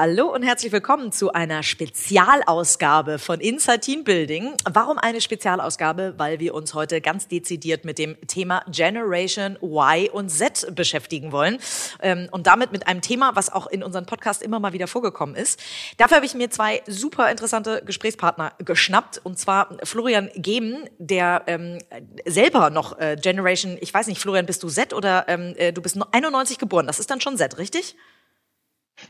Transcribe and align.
Hallo 0.00 0.32
und 0.32 0.44
herzlich 0.44 0.70
willkommen 0.70 1.10
zu 1.10 1.32
einer 1.32 1.64
Spezialausgabe 1.64 3.18
von 3.18 3.40
Inside 3.40 3.80
Team 3.80 4.04
Building. 4.04 4.54
Warum 4.70 4.96
eine 4.96 5.20
Spezialausgabe? 5.20 6.14
Weil 6.18 6.38
wir 6.38 6.54
uns 6.54 6.72
heute 6.72 7.00
ganz 7.00 7.26
dezidiert 7.26 7.84
mit 7.84 7.98
dem 7.98 8.16
Thema 8.28 8.62
Generation 8.70 9.58
Y 9.60 10.08
und 10.12 10.28
Z 10.28 10.72
beschäftigen 10.76 11.32
wollen. 11.32 11.58
Ähm, 12.00 12.28
und 12.30 12.46
damit 12.46 12.70
mit 12.70 12.86
einem 12.86 13.00
Thema, 13.00 13.34
was 13.34 13.52
auch 13.52 13.66
in 13.66 13.82
unserem 13.82 14.06
Podcast 14.06 14.40
immer 14.40 14.60
mal 14.60 14.72
wieder 14.72 14.86
vorgekommen 14.86 15.34
ist. 15.34 15.58
Dafür 15.96 16.18
habe 16.18 16.26
ich 16.26 16.34
mir 16.34 16.48
zwei 16.48 16.80
super 16.86 17.28
interessante 17.28 17.82
Gesprächspartner 17.84 18.52
geschnappt. 18.58 19.20
Und 19.24 19.36
zwar 19.40 19.78
Florian 19.82 20.30
Gehmen, 20.36 20.88
der 20.98 21.42
ähm, 21.48 21.78
selber 22.24 22.70
noch 22.70 23.00
äh, 23.00 23.16
Generation, 23.20 23.76
ich 23.80 23.92
weiß 23.92 24.06
nicht, 24.06 24.20
Florian, 24.20 24.46
bist 24.46 24.62
du 24.62 24.68
Z 24.68 24.94
oder 24.94 25.24
ähm, 25.26 25.54
äh, 25.56 25.72
du 25.72 25.82
bist 25.82 25.98
91 26.12 26.58
geboren? 26.58 26.86
Das 26.86 27.00
ist 27.00 27.10
dann 27.10 27.20
schon 27.20 27.36
Z, 27.36 27.58
richtig? 27.58 27.96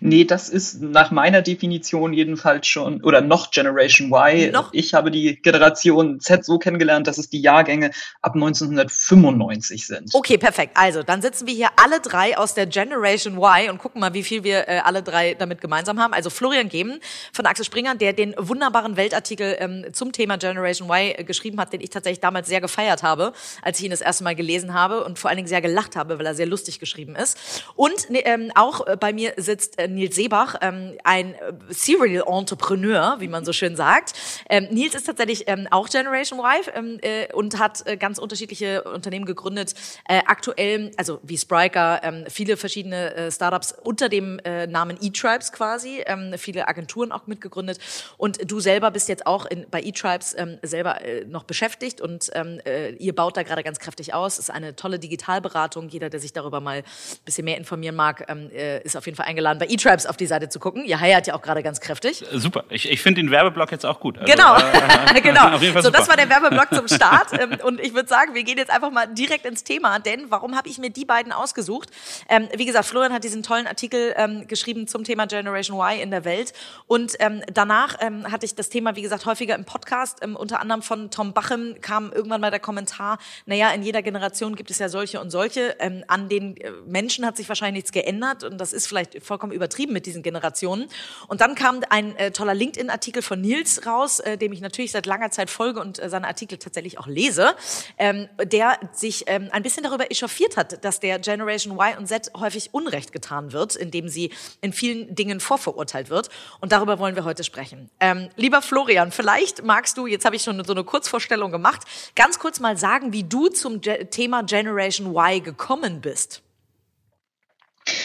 Nee, 0.01 0.25
das 0.25 0.49
ist 0.49 0.81
nach 0.81 1.11
meiner 1.11 1.43
Definition 1.43 2.13
jedenfalls 2.13 2.67
schon, 2.67 3.03
oder 3.03 3.21
noch 3.21 3.51
Generation 3.51 4.13
Y. 4.13 4.53
Noch? 4.53 4.73
Ich 4.73 4.95
habe 4.95 5.11
die 5.11 5.41
Generation 5.41 6.21
Z 6.21 6.45
so 6.45 6.59
kennengelernt, 6.59 7.07
dass 7.07 7.19
es 7.19 7.29
die 7.29 7.41
Jahrgänge 7.41 7.91
ab 8.23 8.35
1995 8.35 9.87
sind. 9.87 10.15
Okay, 10.15 10.39
perfekt. 10.39 10.73
Also, 10.75 11.03
dann 11.03 11.23
sitzen 11.23 11.47
wir 11.47 11.55
hier 11.55 11.69
alle 11.77 12.01
drei 12.01 12.37
aus 12.37 12.55
der 12.55 12.67
Generation 12.67 13.39
Y 13.39 13.71
und 13.71 13.79
gucken 13.79 14.01
mal, 14.01 14.15
wie 14.15 14.23
viel 14.23 14.45
wir 14.45 14.69
äh, 14.69 14.81
alle 14.85 15.03
drei 15.03 15.35
damit 15.35 15.61
gemeinsam 15.61 15.99
haben. 16.01 16.13
Also 16.13 16.31
Florian 16.31 16.69
Gehmen 16.69 17.01
von 17.33 17.47
Axel 17.47 17.65
Springer, 17.65 17.95
der 17.95 18.13
den 18.13 18.35
wunderbaren 18.37 18.97
Weltartikel 18.97 19.57
ähm, 19.59 19.87
zum 19.93 20.13
Thema 20.13 20.37
Generation 20.37 20.89
Y 20.89 21.15
äh, 21.17 21.25
geschrieben 21.25 21.61
hat, 21.61 21.73
den 21.73 21.81
ich 21.81 21.91
tatsächlich 21.91 22.21
damals 22.21 22.49
sehr 22.49 22.61
gefeiert 22.61 23.03
habe, 23.03 23.33
als 23.63 23.79
ich 23.79 23.85
ihn 23.85 23.91
das 23.91 24.01
erste 24.01 24.25
Mal 24.25 24.35
gelesen 24.35 24.75
habe 24.75 25.05
und 25.05 25.19
vor 25.19 25.31
allen 25.31 25.37
Dingen 25.37 25.49
sehr 25.49 25.61
gelacht 25.61 25.97
habe, 25.97 26.19
weil 26.19 26.27
er 26.27 26.35
sehr 26.35 26.47
lustig 26.47 26.81
geschrieben 26.81 27.17
ist. 27.17 27.39
Und 27.77 28.11
ne, 28.11 28.25
ähm, 28.25 28.53
auch 28.55 28.87
äh, 28.87 28.97
bei 28.97 29.13
mir 29.13 29.33
sitzt 29.37 29.78
äh, 29.79 29.89
Nils 29.89 30.17
Seebach, 30.17 30.57
ähm, 30.61 30.99
ein 31.05 31.35
äh, 31.35 31.53
Serial 31.69 32.25
Entrepreneur, 32.27 33.17
wie 33.21 33.29
man 33.29 33.45
so 33.45 33.53
schön 33.53 33.77
sagt. 33.77 34.13
Ähm, 34.49 34.69
Nils 34.71 34.95
ist 34.95 35.05
tatsächlich 35.05 35.45
ähm, 35.47 35.67
auch 35.71 35.89
Generation 35.89 36.41
Y 36.41 36.63
ähm, 36.75 36.99
äh, 37.03 37.33
und 37.33 37.59
hat 37.59 37.87
äh, 37.87 37.97
ganz 37.97 38.19
unterschiedliche 38.19 38.83
Unternehmen 38.85 39.25
gegründet. 39.25 39.75
Äh, 40.09 40.23
aktuell, 40.27 40.91
also 40.97 41.21
wie 41.23 41.39
Spriker, 41.39 42.01
ähm, 42.03 42.25
viele 42.29 42.57
verschiedene 42.57 43.15
äh, 43.15 43.31
Startups 43.31 43.73
unter 43.73 44.09
dem 44.09 44.39
äh, 44.41 44.67
Namen 44.67 44.99
eTribes 45.01 45.53
quasi, 45.53 46.03
ähm, 46.07 46.35
viele 46.37 46.69
Agenturen 46.69 47.13
auch 47.13 47.27
mitgegründet. 47.27 47.79
Und 48.17 48.51
du 48.51 48.61
selber 48.61 48.91
bist 48.91 49.09
jetzt 49.09 49.27
auch 49.27 49.47
in, 49.47 49.67
bei 49.71 49.81
eTribes 49.83 50.35
ähm, 50.37 50.59
selber 50.63 51.01
äh, 51.03 51.25
noch 51.25 51.45
beschäftigt 51.45 52.01
und 52.01 52.31
ähm, 52.35 52.61
äh, 52.67 52.91
ihr 52.95 53.15
baut 53.15 53.37
da 53.37 53.43
gerade 53.43 53.63
ganz 53.63 53.79
kräftig 53.79 54.15
aus. 54.15 54.39
Ist 54.39 54.51
eine 54.51 54.77
tolle 54.77 54.99
Digitalberatung. 54.99 55.89
Jeder, 55.89 56.11
der 56.11 56.21
sich 56.21 56.33
darüber 56.33 56.61
mal 56.61 56.79
ein 56.79 56.85
bisschen 57.25 57.45
mehr 57.45 57.57
informieren 57.57 57.97
mag, 57.97 58.27
ähm, 58.29 58.51
äh, 58.51 58.83
ist 58.83 58.97
auf 58.97 59.07
jeden 59.07 59.17
Fall 59.17 59.27
eingeladen, 59.27 59.59
bei 59.59 59.67
eTribes 59.69 60.07
auf 60.07 60.17
die 60.17 60.27
Seite 60.27 60.49
zu 60.49 60.59
gucken. 60.59 60.85
Ihr 60.85 61.01
heiert 61.01 61.27
ja 61.27 61.35
auch 61.35 61.43
gerade 61.43 61.63
ganz 61.63 61.81
kräftig. 61.81 62.23
Äh, 62.23 62.39
super. 62.39 62.65
Ich, 62.71 62.91
ich 62.91 63.01
finde 63.01 63.23
den 63.23 63.31
Werbeblock 63.31 63.71
jetzt 63.73 63.87
auch 63.87 64.01
gut. 64.01 64.19
Also, 64.19 64.33
genau, 64.33 64.57
äh, 64.57 65.21
genau. 65.23 65.49
Auf 65.49 65.63
jeden 65.63 65.73
Fall 65.73 65.83
so, 65.83 65.89
super. 65.89 65.99
das 65.99 66.09
war 66.09 66.17
der 66.17 66.29
Werbeblock 66.29 66.75
zum 66.75 66.89
Start. 66.89 67.33
Ähm, 67.39 67.59
und 67.63 67.81
ich 67.81 67.95
würde 67.95 68.09
sagen, 68.09 68.35
wir 68.35 68.45
gehen 68.45 68.59
jetzt 68.59 68.71
einfach 68.71 68.91
mal 68.91 69.07
direkt 69.07 69.47
ins 69.47 69.65
Thema. 69.65 69.99
Denn 69.99 70.31
warum 70.31 70.57
habe 70.57 70.69
ich 70.69 70.79
mir 70.79 70.91
die 70.91 71.05
beiden 71.05 71.33
ausgesucht? 71.33 71.91
Ähm, 72.29 72.49
wie 72.55 72.65
gesagt, 72.65 72.87
Florian 72.87 73.13
hat 73.13 73.25
diesen 73.25 73.43
tollen 73.43 73.67
Artikel 73.67 74.15
ähm, 74.17 74.47
geschrieben 74.47 74.89
zum 74.89 75.05
Thema 75.05 75.27
Generation 75.27 75.79
Y 75.79 76.01
in 76.01 76.11
der 76.11 76.25
Welt. 76.25 76.53
Und 76.87 77.15
ähm, 77.21 77.43
danach 77.53 77.97
ähm, 78.01 78.31
hatte 78.31 78.47
ich 78.47 78.55
das 78.55 78.69
Thema, 78.69 78.97
wie 78.97 79.03
gesagt, 79.03 79.27
häufiger 79.27 79.55
im 79.55 79.65
Podcast. 79.65 80.19
Ähm, 80.23 80.37
unter 80.37 80.61
anderem 80.61 80.83
von 80.83 81.11
Tom 81.11 81.33
Bachem 81.33 81.81
kam 81.81 82.13
irgendwann 82.13 82.41
mal 82.41 82.51
der 82.51 82.61
Kommentar, 82.61 83.19
naja, 83.47 83.71
in 83.71 83.83
jeder 83.83 84.03
Generation 84.03 84.57
gibt 84.57 84.71
es 84.71 84.79
ja 84.79 84.89
solche 84.89 85.21
und 85.21 85.31
solche. 85.31 85.77
an 86.09 86.29
den 86.29 86.57
äh, 86.57 86.73
Menschen 86.87 87.27
hat 87.27 87.37
sich 87.37 87.49
wahrscheinlich 87.49 87.85
nichts 87.85 87.93
geändert. 87.93 88.45
Und 88.45 88.59
das 88.59 88.73
ist 88.73 88.87
vielleicht 88.87 89.23
vollkommen 89.23 89.53
übertrieben 89.59 89.93
mit 89.93 90.07
diesen 90.07 90.23
Generationen. 90.23 90.89
Und 91.27 91.41
dann 91.41 91.55
kam 91.55 91.81
ein 91.91 92.17
äh, 92.17 92.31
toller 92.31 92.55
LinkedIn-Artikel 92.55 93.23
von 93.23 93.41
Nils 93.41 93.87
raus, 93.87 94.21
äh, 94.21 94.39
dem 94.39 94.53
ich 94.53 94.61
natürlich 94.61 94.93
seit 94.93 95.07
langer 95.07 95.31
Zeit 95.31 95.51
folge 95.51 95.81
und 95.81 95.99
äh, 95.99 96.09
seine 96.09 96.27
Artikel 96.27 96.59
tatsächlich 96.59 96.99
auch 96.99 97.07
lese, 97.07 97.55
ähm, 97.99 98.29
der 98.43 98.79
sich 98.93 99.25
ähm, 99.27 99.49
ein 99.53 99.63
bisschen 99.63 99.83
darüber 99.83 100.11
echauffiert 100.11 100.57
hat, 100.57 100.85
dass 100.85 101.01
der 101.01 101.19
Generation 101.19 101.75
Y 101.75 101.99
und 101.99 102.07
Z 102.07 102.31
häufig 102.39 102.73
Unrecht 102.73 103.13
getan 103.13 103.53
wird, 103.53 103.77
indem 103.77 104.09
sie 104.09 104.33
in 104.61 104.73
vielen 104.73 105.15
Dingen 105.15 105.41
vorverurteilt 105.41 106.11
wird. 106.11 106.31
Und 106.61 106.73
darüber 106.73 106.99
wollen 106.99 107.17
wir 107.17 107.25
heute 107.25 107.45
sprechen. 107.45 107.91
Ähm, 108.01 108.31
lieber 108.37 108.63
Florian, 108.63 109.13
vielleicht 109.13 109.65
magst 109.65 109.99
du, 109.99 110.07
jetzt 110.07 110.25
habe 110.25 110.37
ich 110.37 110.43
schon 110.43 110.63
so 110.65 110.73
eine 110.73 110.85
Kurzvorstellung 110.85 111.51
gemacht, 111.51 111.83
ganz 112.15 112.39
kurz 112.39 112.61
mal 112.61 112.77
sagen, 112.77 113.13
wie 113.13 113.25
du 113.25 113.49
zum 113.49 113.81
Ge 113.81 114.07
Thema 114.07 114.43
Generation 114.43 115.15
Y 115.15 115.43
gekommen 115.43 116.01
bist. 116.01 116.43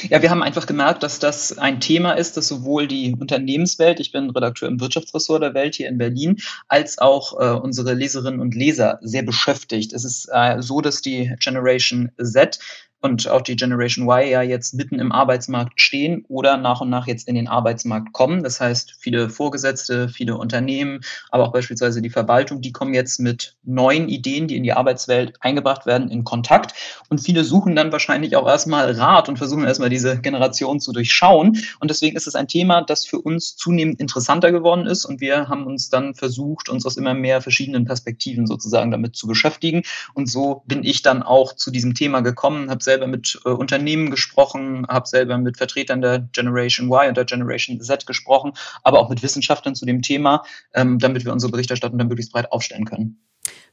Ja, 0.09 0.21
wir 0.21 0.29
haben 0.29 0.43
einfach 0.43 0.65
gemerkt, 0.65 1.03
dass 1.03 1.19
das 1.19 1.57
ein 1.57 1.79
Thema 1.79 2.13
ist, 2.13 2.37
das 2.37 2.47
sowohl 2.47 2.87
die 2.87 3.15
Unternehmenswelt, 3.19 3.99
ich 3.99 4.11
bin 4.11 4.29
Redakteur 4.29 4.69
im 4.69 4.79
Wirtschaftsressort 4.79 5.43
der 5.43 5.53
Welt 5.53 5.75
hier 5.75 5.87
in 5.87 5.97
Berlin, 5.97 6.37
als 6.67 6.97
auch 6.97 7.39
äh, 7.39 7.59
unsere 7.59 7.93
Leserinnen 7.93 8.39
und 8.39 8.55
Leser 8.55 8.99
sehr 9.01 9.23
beschäftigt. 9.23 9.93
Es 9.93 10.03
ist 10.03 10.29
äh, 10.31 10.61
so, 10.61 10.81
dass 10.81 11.01
die 11.01 11.33
Generation 11.39 12.11
Z 12.21 12.59
und 13.03 13.27
auch 13.27 13.41
die 13.41 13.57
Generation 13.57 14.07
Y 14.07 14.29
ja 14.29 14.41
jetzt 14.41 14.73
mitten 14.73 14.97
im 14.97 15.11
Arbeitsmarkt 15.11 15.79
stehen 15.79 16.23
oder 16.29 16.55
nach 16.55 16.79
und 16.79 16.89
nach 16.89 17.05
jetzt 17.05 17.27
in 17.27 17.35
den 17.35 17.49
Arbeitsmarkt 17.49 18.13
kommen. 18.13 18.43
Das 18.43 18.61
heißt, 18.61 18.95
viele 18.97 19.29
Vorgesetzte, 19.29 20.07
viele 20.07 20.37
Unternehmen, 20.37 21.01
aber 21.29 21.43
auch 21.43 21.51
beispielsweise 21.51 22.01
die 22.01 22.09
Verwaltung, 22.09 22.61
die 22.61 22.71
kommen 22.71 22.93
jetzt 22.93 23.19
mit 23.19 23.57
neuen 23.63 24.07
Ideen, 24.07 24.47
die 24.47 24.55
in 24.55 24.63
die 24.63 24.71
Arbeitswelt 24.71 25.33
eingebracht 25.41 25.85
werden, 25.85 26.09
in 26.09 26.23
Kontakt. 26.23 26.73
Und 27.09 27.19
viele 27.19 27.43
suchen 27.43 27.75
dann 27.75 27.91
wahrscheinlich 27.91 28.37
auch 28.37 28.47
erstmal 28.47 28.89
Rat 28.91 29.27
und 29.27 29.35
versuchen 29.35 29.65
erstmal 29.65 29.89
diese 29.89 30.21
Generation 30.21 30.79
zu 30.79 30.93
durchschauen. 30.93 31.57
Und 31.81 31.91
deswegen 31.91 32.15
ist 32.15 32.27
es 32.27 32.35
ein 32.35 32.47
Thema, 32.47 32.83
das 32.83 33.05
für 33.05 33.19
uns 33.19 33.57
zunehmend 33.57 33.99
interessanter 33.99 34.53
geworden 34.53 34.87
ist. 34.87 35.03
Und 35.03 35.19
wir 35.19 35.49
haben 35.49 35.65
uns 35.65 35.89
dann 35.89 36.15
versucht, 36.15 36.69
uns 36.69 36.85
aus 36.85 36.95
immer 36.95 37.13
mehr 37.13 37.41
verschiedenen 37.41 37.83
Perspektiven 37.83 38.47
sozusagen 38.47 38.91
damit 38.91 39.17
zu 39.17 39.27
beschäftigen. 39.27 39.81
Und 40.13 40.31
so 40.31 40.63
bin 40.67 40.85
ich 40.85 41.01
dann 41.01 41.21
auch 41.21 41.53
zu 41.53 41.69
diesem 41.69 41.95
Thema 41.95 42.21
gekommen, 42.21 42.69
habe 42.69 42.81
selber 42.93 43.07
mit 43.07 43.39
äh, 43.45 43.49
Unternehmen 43.49 44.11
gesprochen, 44.11 44.85
habe 44.87 45.07
selber 45.07 45.37
mit 45.37 45.57
Vertretern 45.57 46.01
der 46.01 46.19
Generation 46.31 46.87
Y 46.87 47.09
und 47.09 47.17
der 47.17 47.25
Generation 47.25 47.81
Z 47.81 48.05
gesprochen, 48.05 48.53
aber 48.83 48.99
auch 48.99 49.09
mit 49.09 49.23
Wissenschaftlern 49.23 49.75
zu 49.75 49.85
dem 49.85 50.01
Thema, 50.01 50.43
ähm, 50.73 50.99
damit 50.99 51.25
wir 51.25 51.33
unsere 51.33 51.51
Berichterstattung 51.51 51.97
dann 51.97 52.07
möglichst 52.07 52.31
breit 52.31 52.51
aufstellen 52.51 52.85
können. 52.85 53.17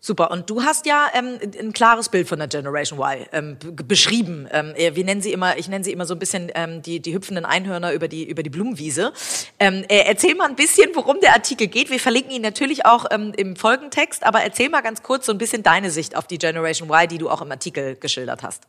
Super. 0.03 0.31
Und 0.31 0.49
du 0.49 0.63
hast 0.63 0.87
ja 0.87 1.09
ähm, 1.13 1.39
ein 1.61 1.73
klares 1.75 2.09
Bild 2.09 2.27
von 2.27 2.39
der 2.39 2.49
Generation 2.49 2.99
Y 2.99 3.27
ähm, 3.33 3.59
beschrieben. 3.87 4.49
Ähm, 4.51 4.73
wir 4.75 5.05
nennen 5.05 5.21
sie 5.21 5.33
immer, 5.33 5.59
ich 5.59 5.69
nenne 5.69 5.85
sie 5.85 5.93
immer 5.93 6.07
so 6.07 6.15
ein 6.15 6.19
bisschen 6.19 6.51
ähm, 6.55 6.81
die, 6.81 7.01
die 7.01 7.13
hüpfenden 7.13 7.45
Einhörner 7.45 7.93
über 7.93 8.09
die, 8.09 8.25
über 8.25 8.43
die 8.43 8.49
Blumenwiese. 8.49 9.13
Ähm, 9.59 9.85
äh, 9.89 10.05
erzähl 10.07 10.35
mal 10.35 10.49
ein 10.49 10.57
bisschen, 10.57 10.91
worum 10.95 11.21
der 11.21 11.35
Artikel 11.35 11.67
geht. 11.67 11.91
Wir 11.91 12.01
verlinken 12.01 12.33
ihn 12.33 12.43
natürlich 12.43 12.87
auch 12.87 13.05
ähm, 13.11 13.33
im 13.37 13.57
Folgentext, 13.57 14.25
aber 14.25 14.41
erzähl 14.43 14.71
mal 14.71 14.81
ganz 14.81 15.03
kurz 15.03 15.27
so 15.27 15.33
ein 15.33 15.39
bisschen 15.39 15.63
deine 15.63 15.91
Sicht 15.91 16.17
auf 16.17 16.27
die 16.27 16.39
Generation 16.39 16.89
Y, 16.89 17.07
die 17.07 17.19
du 17.19 17.29
auch 17.29 17.43
im 17.43 17.51
Artikel 17.51 17.97
geschildert 17.97 18.43
hast. 18.43 18.67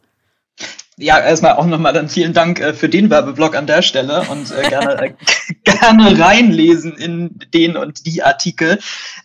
Ja, 0.97 1.19
erstmal 1.19 1.53
auch 1.53 1.65
nochmal 1.65 1.93
dann 1.93 2.09
vielen 2.09 2.33
Dank 2.33 2.59
äh, 2.59 2.73
für 2.73 2.89
den 2.89 3.09
Werbeblock 3.09 3.55
an 3.55 3.65
der 3.65 3.81
Stelle 3.81 4.25
und 4.29 4.51
äh, 4.51 4.67
gerne, 4.67 5.01
äh, 5.01 5.13
gerne 5.63 6.19
reinlesen 6.19 6.97
in 6.97 7.39
den 7.53 7.77
und 7.77 8.05
die 8.05 8.21
Artikel. 8.21 8.77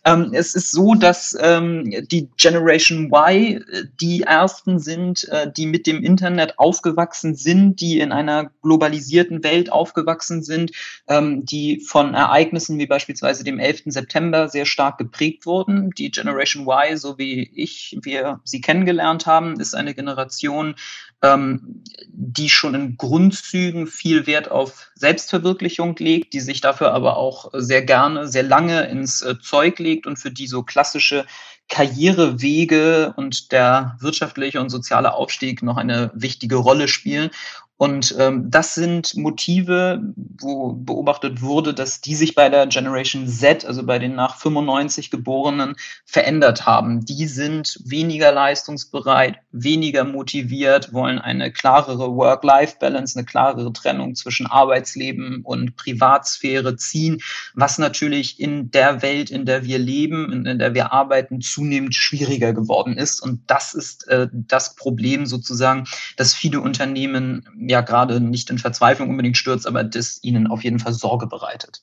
Ähm, 0.05 0.31
es 0.33 0.55
ist 0.55 0.71
so, 0.71 0.95
dass 0.95 1.37
ähm, 1.41 2.07
die 2.09 2.31
Generation 2.37 3.11
Y 3.13 3.57
äh, 3.57 3.83
die 4.01 4.23
ersten 4.23 4.79
sind, 4.79 5.29
äh, 5.29 5.51
die 5.53 5.67
mit 5.67 5.89
dem 5.89 6.05
Internet 6.05 6.57
aufgewachsen 6.57 7.35
sind, 7.35 7.81
die 7.81 7.99
in 7.99 8.13
einer 8.13 8.49
globalisierten 8.63 9.43
Welt 9.43 9.71
aufgewachsen 9.73 10.45
sind, 10.45 10.71
ähm, 11.09 11.45
die 11.45 11.81
von 11.81 12.15
Ereignissen 12.15 12.79
wie 12.79 12.87
beispielsweise 12.87 13.43
dem 13.43 13.59
11. 13.59 13.83
September 13.87 14.49
sehr 14.49 14.67
stark 14.67 14.99
geprägt 14.99 15.47
wurden. 15.47 15.91
Die 15.99 16.13
Generation 16.13 16.69
Y, 16.69 16.97
so 16.97 17.19
wie 17.19 17.51
ich, 17.55 17.99
wir 18.03 18.41
sie 18.45 18.61
kennengelernt 18.61 19.27
haben, 19.27 19.59
ist 19.59 19.75
eine 19.75 19.95
Generation, 19.95 20.77
ähm, 21.23 21.83
die 22.09 22.49
schon 22.49 22.75
in 22.75 22.97
Grundzügen 22.97 23.87
viel 23.87 24.27
Wert 24.27 24.51
auf 24.51 24.91
Selbstverwirklichung 24.95 25.97
legt, 25.99 26.33
die 26.33 26.41
sich 26.41 26.61
dafür 26.61 26.93
aber 26.93 27.17
auch 27.17 27.51
sehr 27.53 27.83
gerne, 27.83 28.29
sehr 28.29 28.43
lange 28.43 28.87
ins 28.89 29.23
äh, 29.23 29.39
Zeug 29.41 29.79
legt 29.79 30.07
und 30.07 30.19
für 30.19 30.31
die 30.31 30.47
so 30.47 30.63
klassische 30.63 31.27
Karrierewege 31.69 33.13
und 33.17 33.51
der 33.51 33.97
wirtschaftliche 34.01 34.61
und 34.61 34.71
soziale 34.71 35.15
Aufstieg 35.15 35.63
noch 35.63 35.77
eine 35.77 36.11
wichtige 36.15 36.57
Rolle 36.57 36.87
spielen. 36.87 37.31
Und 37.79 38.17
ähm, 38.19 38.51
das 38.51 38.75
sind 38.75 39.15
Motive, 39.17 40.01
wo 40.17 40.73
beobachtet 40.73 41.43
wurde, 41.43 41.75
dass 41.75 42.01
die 42.01 42.15
sich 42.15 42.35
bei 42.35 42.49
der 42.49 42.67
Generation 42.67 43.29
Z, 43.29 43.67
also 43.67 43.85
bei 43.85 43.99
den 43.99 44.15
nach 44.15 44.37
95 44.37 45.11
Geborenen, 45.11 45.77
verändert 46.07 46.65
haben. 46.65 47.05
Die 47.05 47.27
sind 47.27 47.79
weniger 47.85 48.33
leistungsbereit, 48.33 49.37
weniger 49.53 50.05
motiviert, 50.05 50.95
wollen 50.95 51.19
eine 51.19 51.53
klarere 51.53 52.17
Work-Life-Balance, 52.17 53.19
eine 53.19 53.27
klarere 53.27 53.71
Trennung 53.75 54.15
zwischen 54.15 54.47
Arbeitsleben 54.47 55.43
und 55.43 55.77
Privatsphäre 55.77 56.77
ziehen, 56.77 57.19
was 57.55 57.77
natürlich 57.77 58.41
in 58.41 58.71
der 58.71 59.03
Welt, 59.03 59.31
in 59.31 59.45
der 59.45 59.65
wir 59.65 59.79
leben, 59.79 60.33
in, 60.33 60.47
in 60.47 60.59
der 60.59 60.73
wir 60.73 60.93
arbeiten, 60.95 61.43
zunehmend 61.43 61.95
schwieriger 61.95 62.55
geworden 62.55 62.97
ist. 62.97 63.21
Und 63.21 63.43
das 63.49 63.75
ist 63.75 64.09
äh, 64.09 64.29
das 64.33 64.77
Problem 64.77 65.27
sozusagen, 65.27 65.85
dass 66.17 66.33
viele 66.33 66.63
Unternehmen 66.63 67.47
ja 67.69 67.81
gerade 67.81 68.21
nicht 68.21 68.51
in 68.51 68.59
Verzweiflung 68.59 69.11
unbedingt 69.11 69.37
stürzt, 69.37 69.67
aber 69.67 69.85
das 69.85 70.19
ihnen 70.23 70.47
auf 70.47 70.65
jeden 70.65 70.79
Fall 70.79 70.93
Sorge 70.93 71.27
bereitet. 71.27 71.83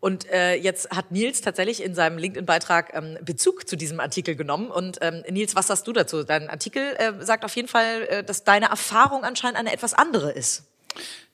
Und 0.00 0.30
äh, 0.30 0.54
jetzt 0.54 0.90
hat 0.90 1.10
Nils 1.10 1.40
tatsächlich 1.40 1.82
in 1.82 1.94
seinem 1.94 2.18
LinkedIn-Beitrag 2.18 2.94
ähm, 2.94 3.18
Bezug 3.24 3.68
zu 3.68 3.76
diesem 3.76 3.98
Artikel 3.98 4.36
genommen. 4.36 4.70
Und 4.70 4.98
ähm, 5.00 5.24
Nils, 5.28 5.56
was 5.56 5.66
sagst 5.66 5.86
du 5.86 5.92
dazu? 5.92 6.22
Dein 6.22 6.48
Artikel 6.48 6.82
äh, 6.98 7.24
sagt 7.24 7.44
auf 7.44 7.54
jeden 7.56 7.68
Fall, 7.68 8.02
äh, 8.08 8.24
dass 8.24 8.44
deine 8.44 8.66
Erfahrung 8.66 9.24
anscheinend 9.24 9.58
eine 9.58 9.72
etwas 9.72 9.94
andere 9.94 10.30
ist. 10.30 10.64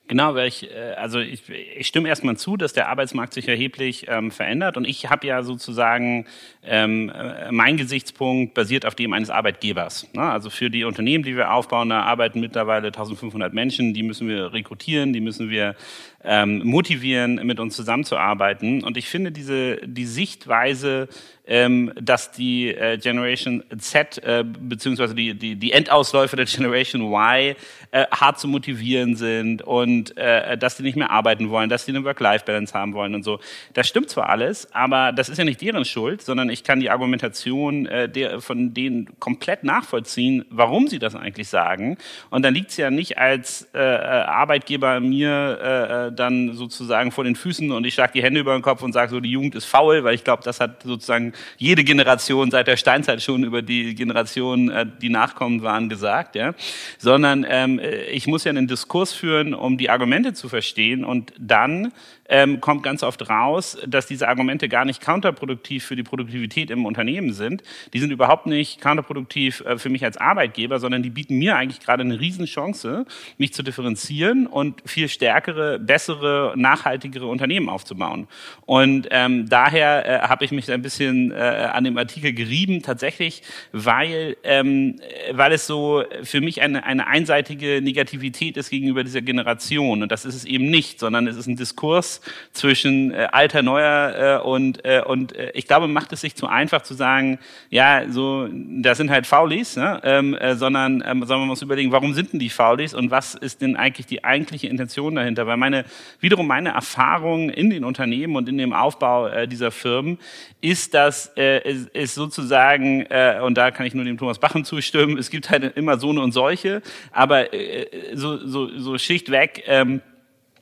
Genau, 0.07 0.35
weil 0.35 0.47
ich, 0.47 0.69
äh, 0.69 0.93
also 0.97 1.19
ich, 1.19 1.49
ich 1.49 1.87
stimme 1.87 2.09
erstmal 2.09 2.37
zu, 2.37 2.57
dass 2.57 2.73
der 2.73 2.89
Arbeitsmarkt 2.89 3.33
sich 3.33 3.47
erheblich 3.47 4.05
ähm, 4.07 4.29
verändert 4.29 4.77
und 4.77 4.85
ich 4.85 5.09
habe 5.09 5.25
ja 5.25 5.41
sozusagen 5.41 6.27
ähm, 6.63 7.09
äh, 7.09 7.51
mein 7.51 7.75
Gesichtspunkt 7.77 8.53
basiert 8.53 8.85
auf 8.85 8.93
dem 8.93 9.13
eines 9.13 9.31
Arbeitgebers. 9.31 10.07
Ne? 10.13 10.21
Also 10.21 10.51
für 10.51 10.69
die 10.69 10.83
Unternehmen, 10.83 11.23
die 11.23 11.35
wir 11.35 11.51
aufbauen, 11.51 11.89
da 11.89 12.01
arbeiten 12.01 12.39
mittlerweile 12.39 12.87
1500 12.87 13.53
Menschen, 13.53 13.95
die 13.95 14.03
müssen 14.03 14.27
wir 14.27 14.53
rekrutieren, 14.53 15.11
die 15.11 15.21
müssen 15.21 15.49
wir 15.49 15.75
ähm, 16.23 16.61
motivieren, 16.63 17.35
mit 17.43 17.59
uns 17.59 17.75
zusammenzuarbeiten. 17.75 18.83
Und 18.83 18.97
ich 18.97 19.07
finde 19.07 19.31
diese 19.31 19.77
die 19.85 20.05
Sichtweise 20.05 21.07
ähm, 21.47 21.91
dass 21.99 22.31
die 22.31 22.69
äh, 22.69 22.97
Generation 22.97 23.63
Z 23.77 24.17
äh, 24.23 24.43
beziehungsweise 24.43 25.15
die, 25.15 25.33
die, 25.33 25.55
die 25.55 25.71
Endausläufe 25.71 26.35
der 26.35 26.45
Generation 26.45 27.01
Y 27.13 27.55
äh, 27.91 28.05
hart 28.11 28.39
zu 28.39 28.47
motivieren 28.47 29.15
sind 29.15 29.61
und 29.61 30.17
äh, 30.17 30.57
dass 30.57 30.77
die 30.77 30.83
nicht 30.83 30.95
mehr 30.95 31.11
arbeiten 31.11 31.49
wollen, 31.49 31.69
dass 31.69 31.85
die 31.85 31.91
eine 31.91 32.03
Work-Life-Balance 32.03 32.73
haben 32.73 32.93
wollen 32.93 33.15
und 33.15 33.23
so. 33.23 33.39
Das 33.73 33.87
stimmt 33.87 34.09
zwar 34.09 34.29
alles, 34.29 34.73
aber 34.73 35.11
das 35.11 35.29
ist 35.29 35.37
ja 35.37 35.45
nicht 35.45 35.61
deren 35.61 35.85
Schuld, 35.85 36.21
sondern 36.21 36.49
ich 36.49 36.63
kann 36.63 36.79
die 36.79 36.89
Argumentation 36.89 37.85
äh, 37.85 38.09
der, 38.09 38.41
von 38.41 38.73
denen 38.73 39.19
komplett 39.19 39.63
nachvollziehen, 39.63 40.45
warum 40.49 40.87
sie 40.87 40.99
das 40.99 41.15
eigentlich 41.15 41.47
sagen. 41.47 41.97
Und 42.29 42.43
dann 42.43 42.53
liegt 42.53 42.71
es 42.71 42.77
ja 42.77 42.89
nicht 42.89 43.17
als 43.17 43.67
äh, 43.73 43.79
äh, 43.79 44.25
Arbeitgeber 44.25 44.99
mir 44.99 45.59
äh, 45.61 46.07
äh, 46.07 46.11
dann 46.11 46.53
sozusagen 46.53 47.11
vor 47.11 47.23
den 47.23 47.35
Füßen 47.35 47.71
und 47.71 47.85
ich 47.85 47.93
schlage 47.93 48.13
die 48.13 48.23
Hände 48.23 48.39
über 48.39 48.53
den 48.53 48.61
Kopf 48.61 48.81
und 48.81 48.93
sage 48.93 49.11
so, 49.11 49.19
die 49.19 49.31
Jugend 49.31 49.55
ist 49.55 49.65
faul, 49.65 50.03
weil 50.03 50.15
ich 50.15 50.23
glaube, 50.23 50.43
das 50.43 50.59
hat 50.59 50.83
sozusagen 50.83 51.33
jede 51.57 51.83
Generation 51.83 52.51
seit 52.51 52.67
der 52.67 52.77
Steinzeit 52.77 53.21
schon 53.21 53.43
über 53.43 53.61
die 53.61 53.95
Generation, 53.95 54.69
äh, 54.69 54.85
die 55.01 55.09
nachkommen 55.09 55.61
waren, 55.61 55.89
gesagt, 55.89 56.35
ja, 56.35 56.53
sondern 56.97 57.45
ähm, 57.47 57.79
ich 58.11 58.27
muss 58.27 58.43
ja 58.43 58.49
einen 58.49 58.67
Diskurs 58.67 59.13
führen, 59.13 59.53
um 59.53 59.77
die 59.77 59.89
Argumente 59.89 60.33
zu 60.33 60.49
verstehen 60.49 61.03
und 61.03 61.33
dann 61.39 61.91
ähm, 62.27 62.61
kommt 62.61 62.83
ganz 62.83 63.03
oft 63.03 63.29
raus, 63.29 63.77
dass 63.85 64.07
diese 64.07 64.27
Argumente 64.27 64.67
gar 64.69 64.85
nicht 64.85 65.01
counterproduktiv 65.01 65.85
für 65.85 65.95
die 65.95 66.03
Produktivität 66.03 66.71
im 66.71 66.85
Unternehmen 66.85 67.33
sind. 67.33 67.61
Die 67.93 67.99
sind 67.99 68.11
überhaupt 68.11 68.47
nicht 68.47 68.81
counterproduktiv 68.81 69.61
äh, 69.61 69.77
für 69.77 69.89
mich 69.89 70.03
als 70.03 70.17
Arbeitgeber, 70.17 70.79
sondern 70.79 71.03
die 71.03 71.09
bieten 71.09 71.37
mir 71.37 71.55
eigentlich 71.55 71.79
gerade 71.79 72.01
eine 72.01 72.19
Riesenchance, 72.19 73.05
mich 73.37 73.53
zu 73.53 73.63
differenzieren 73.63 74.47
und 74.47 74.81
viel 74.85 75.07
stärkere, 75.07 75.79
bessere, 75.79 76.53
nachhaltigere 76.55 77.27
Unternehmen 77.27 77.69
aufzubauen. 77.69 78.27
Und 78.65 79.07
ähm, 79.11 79.47
daher 79.47 80.23
äh, 80.23 80.27
habe 80.27 80.45
ich 80.45 80.51
mich 80.51 80.71
ein 80.71 80.81
bisschen 80.81 81.31
äh, 81.31 81.35
an 81.35 81.83
dem 81.83 81.97
Artikel 81.97 82.33
gerieben, 82.33 82.81
tatsächlich, 82.81 83.43
weil, 83.71 84.37
ähm, 84.43 84.99
weil 85.31 85.51
es 85.51 85.67
so 85.67 86.03
für 86.23 86.41
mich 86.41 86.61
eine, 86.61 86.83
eine 86.83 87.07
einseitige 87.07 87.81
Negativität 87.81 88.57
ist 88.57 88.69
gegenüber 88.69 89.03
dieser 89.03 89.21
Generation. 89.21 90.01
Und 90.01 90.11
das 90.11 90.25
ist 90.25 90.35
es 90.35 90.45
eben 90.45 90.69
nicht, 90.69 90.99
sondern 90.99 91.27
es 91.27 91.37
ist 91.37 91.47
ein 91.47 91.55
Diskurs, 91.55 92.14
zwischen 92.53 93.11
äh, 93.11 93.27
alter, 93.31 93.61
neuer 93.61 94.41
äh, 94.41 94.45
und, 94.45 94.85
äh, 94.85 95.01
und 95.05 95.35
äh, 95.35 95.51
ich 95.53 95.67
glaube, 95.67 95.87
macht 95.87 96.13
es 96.13 96.21
sich 96.21 96.35
zu 96.35 96.47
einfach 96.47 96.81
zu 96.81 96.93
sagen, 96.93 97.39
ja, 97.69 98.09
so, 98.09 98.47
das 98.51 98.97
sind 98.97 99.09
halt 99.09 99.27
Faulis, 99.27 99.75
ne? 99.75 99.99
ähm, 100.03 100.33
äh, 100.35 100.55
sondern 100.55 101.03
ähm, 101.05 101.19
sondern 101.21 101.41
man 101.41 101.47
muss 101.49 101.61
überlegen, 101.61 101.91
warum 101.91 102.13
sind 102.13 102.33
denn 102.33 102.39
die 102.39 102.49
Faulis 102.49 102.93
und 102.93 103.11
was 103.11 103.35
ist 103.35 103.61
denn 103.61 103.75
eigentlich 103.75 104.05
die 104.05 104.23
eigentliche 104.23 104.67
Intention 104.67 105.15
dahinter? 105.15 105.47
Weil 105.47 105.57
meine, 105.57 105.85
wiederum 106.19 106.47
meine 106.47 106.69
Erfahrung 106.69 107.49
in 107.49 107.69
den 107.69 107.83
Unternehmen 107.83 108.35
und 108.35 108.49
in 108.49 108.57
dem 108.57 108.73
Aufbau 108.73 109.27
äh, 109.27 109.47
dieser 109.47 109.71
Firmen 109.71 110.17
ist, 110.61 110.93
dass 110.93 111.31
äh, 111.35 111.61
es, 111.63 111.87
es 111.93 112.15
sozusagen, 112.15 113.01
äh, 113.09 113.39
und 113.43 113.55
da 113.57 113.71
kann 113.71 113.85
ich 113.85 113.93
nur 113.93 114.05
dem 114.05 114.17
Thomas 114.17 114.39
Bachen 114.39 114.65
zustimmen, 114.65 115.17
es 115.17 115.29
gibt 115.29 115.49
halt 115.49 115.75
immer 115.77 115.97
so 115.97 116.09
eine 116.09 116.21
und 116.21 116.31
solche, 116.31 116.81
aber 117.11 117.53
äh, 117.53 117.87
so, 118.13 118.37
so, 118.45 118.77
so 118.77 118.97
schlichtweg, 118.97 119.63
ähm, 119.67 120.01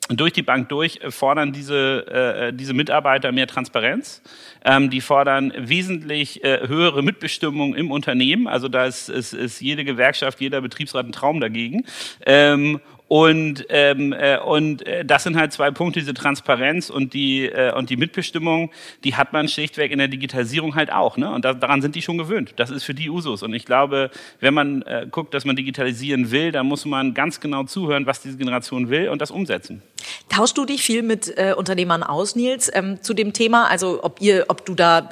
durch 0.10 0.34
die 0.34 0.42
Bank 0.42 0.70
durch 0.70 1.00
fordern 1.10 1.54
diese, 1.54 2.08
äh, 2.08 2.54
diese 2.54 2.74
Mitarbeiter 2.74 3.32
mehr 3.32 3.48
Transparenz. 3.48 4.22
Ähm, 4.66 4.90
die 4.90 5.02
fordern 5.02 5.54
wesentlich 5.58 6.44
äh, 6.44 6.68
höhere 6.68 7.04
Mitbestimmung 7.04 7.76
im 7.76 7.92
Unternehmen. 7.92 8.48
Also 8.48 8.68
da 8.68 8.86
ist, 8.86 9.10
ist, 9.10 9.34
ist 9.34 9.62
jede 9.62 9.84
Gewerkschaft, 9.84 10.42
jeder 10.42 10.62
Betriebsrat 10.62 11.06
ein 11.06 11.12
Traum 11.12 11.40
dagegen. 11.40 11.86
Ähm, 12.26 12.80
und, 13.14 13.68
ähm, 13.70 14.12
äh, 14.12 14.40
und 14.40 14.88
äh, 14.88 15.06
das 15.06 15.22
sind 15.22 15.38
halt 15.38 15.54
zwei 15.54 15.70
Punkte, 15.70 16.00
diese 16.00 16.16
Transparenz 16.16 16.90
und 16.90 17.14
die, 17.14 17.46
äh, 17.46 17.72
und 17.72 17.92
die 17.92 17.96
Mitbestimmung, 17.96 18.72
die 19.04 19.14
hat 19.14 19.34
man 19.34 19.48
schlichtweg 19.48 19.92
in 19.92 20.00
der 20.00 20.08
Digitalisierung 20.08 20.74
halt 20.74 20.92
auch. 20.92 21.16
Ne? 21.16 21.32
Und 21.32 21.46
da, 21.46 21.54
daran 21.54 21.84
sind 21.84 21.94
die 21.94 22.02
schon 22.02 22.18
gewöhnt. 22.18 22.56
Das 22.56 22.72
ist 22.72 22.84
für 22.84 22.96
die 22.96 23.12
Usus. 23.12 23.44
Und 23.44 23.54
ich 23.54 23.66
glaube, 23.66 24.10
wenn 24.40 24.56
man 24.56 24.82
äh, 24.82 25.06
guckt, 25.12 25.36
dass 25.36 25.46
man 25.46 25.56
digitalisieren 25.56 26.32
will, 26.32 26.52
dann 26.52 26.66
muss 26.66 26.86
man 26.86 27.14
ganz 27.14 27.40
genau 27.40 27.66
zuhören, 27.66 28.08
was 28.08 28.24
diese 28.24 28.36
Generation 28.36 28.90
will 28.90 29.10
und 29.10 29.22
das 29.22 29.30
umsetzen. 29.30 29.84
Tauschst 30.30 30.58
du 30.58 30.66
dich 30.66 30.82
viel 30.82 31.04
mit 31.04 31.38
äh, 31.38 31.54
Unternehmern 31.56 32.02
aus, 32.02 32.36
Nils, 32.36 32.72
ähm, 32.74 33.04
zu 33.04 33.14
dem 33.14 33.32
Thema? 33.32 33.68
Also 33.68 34.04
ob 34.04 34.22
ihr, 34.22 34.46
ob 34.48 34.66
du 34.66 34.74
da 34.74 34.98
äh, 34.98 35.04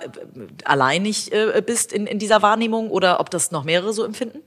alleinig 0.63 1.31
äh, 1.31 1.61
bist 1.63 1.93
in, 1.93 2.07
in 2.07 2.17
dieser 2.17 2.41
Wahrnehmung 2.41 2.89
oder 2.89 3.19
ob 3.19 3.29
das 3.29 3.51
noch 3.51 3.63
mehrere 3.63 3.93
so 3.93 4.03
empfinden? 4.03 4.39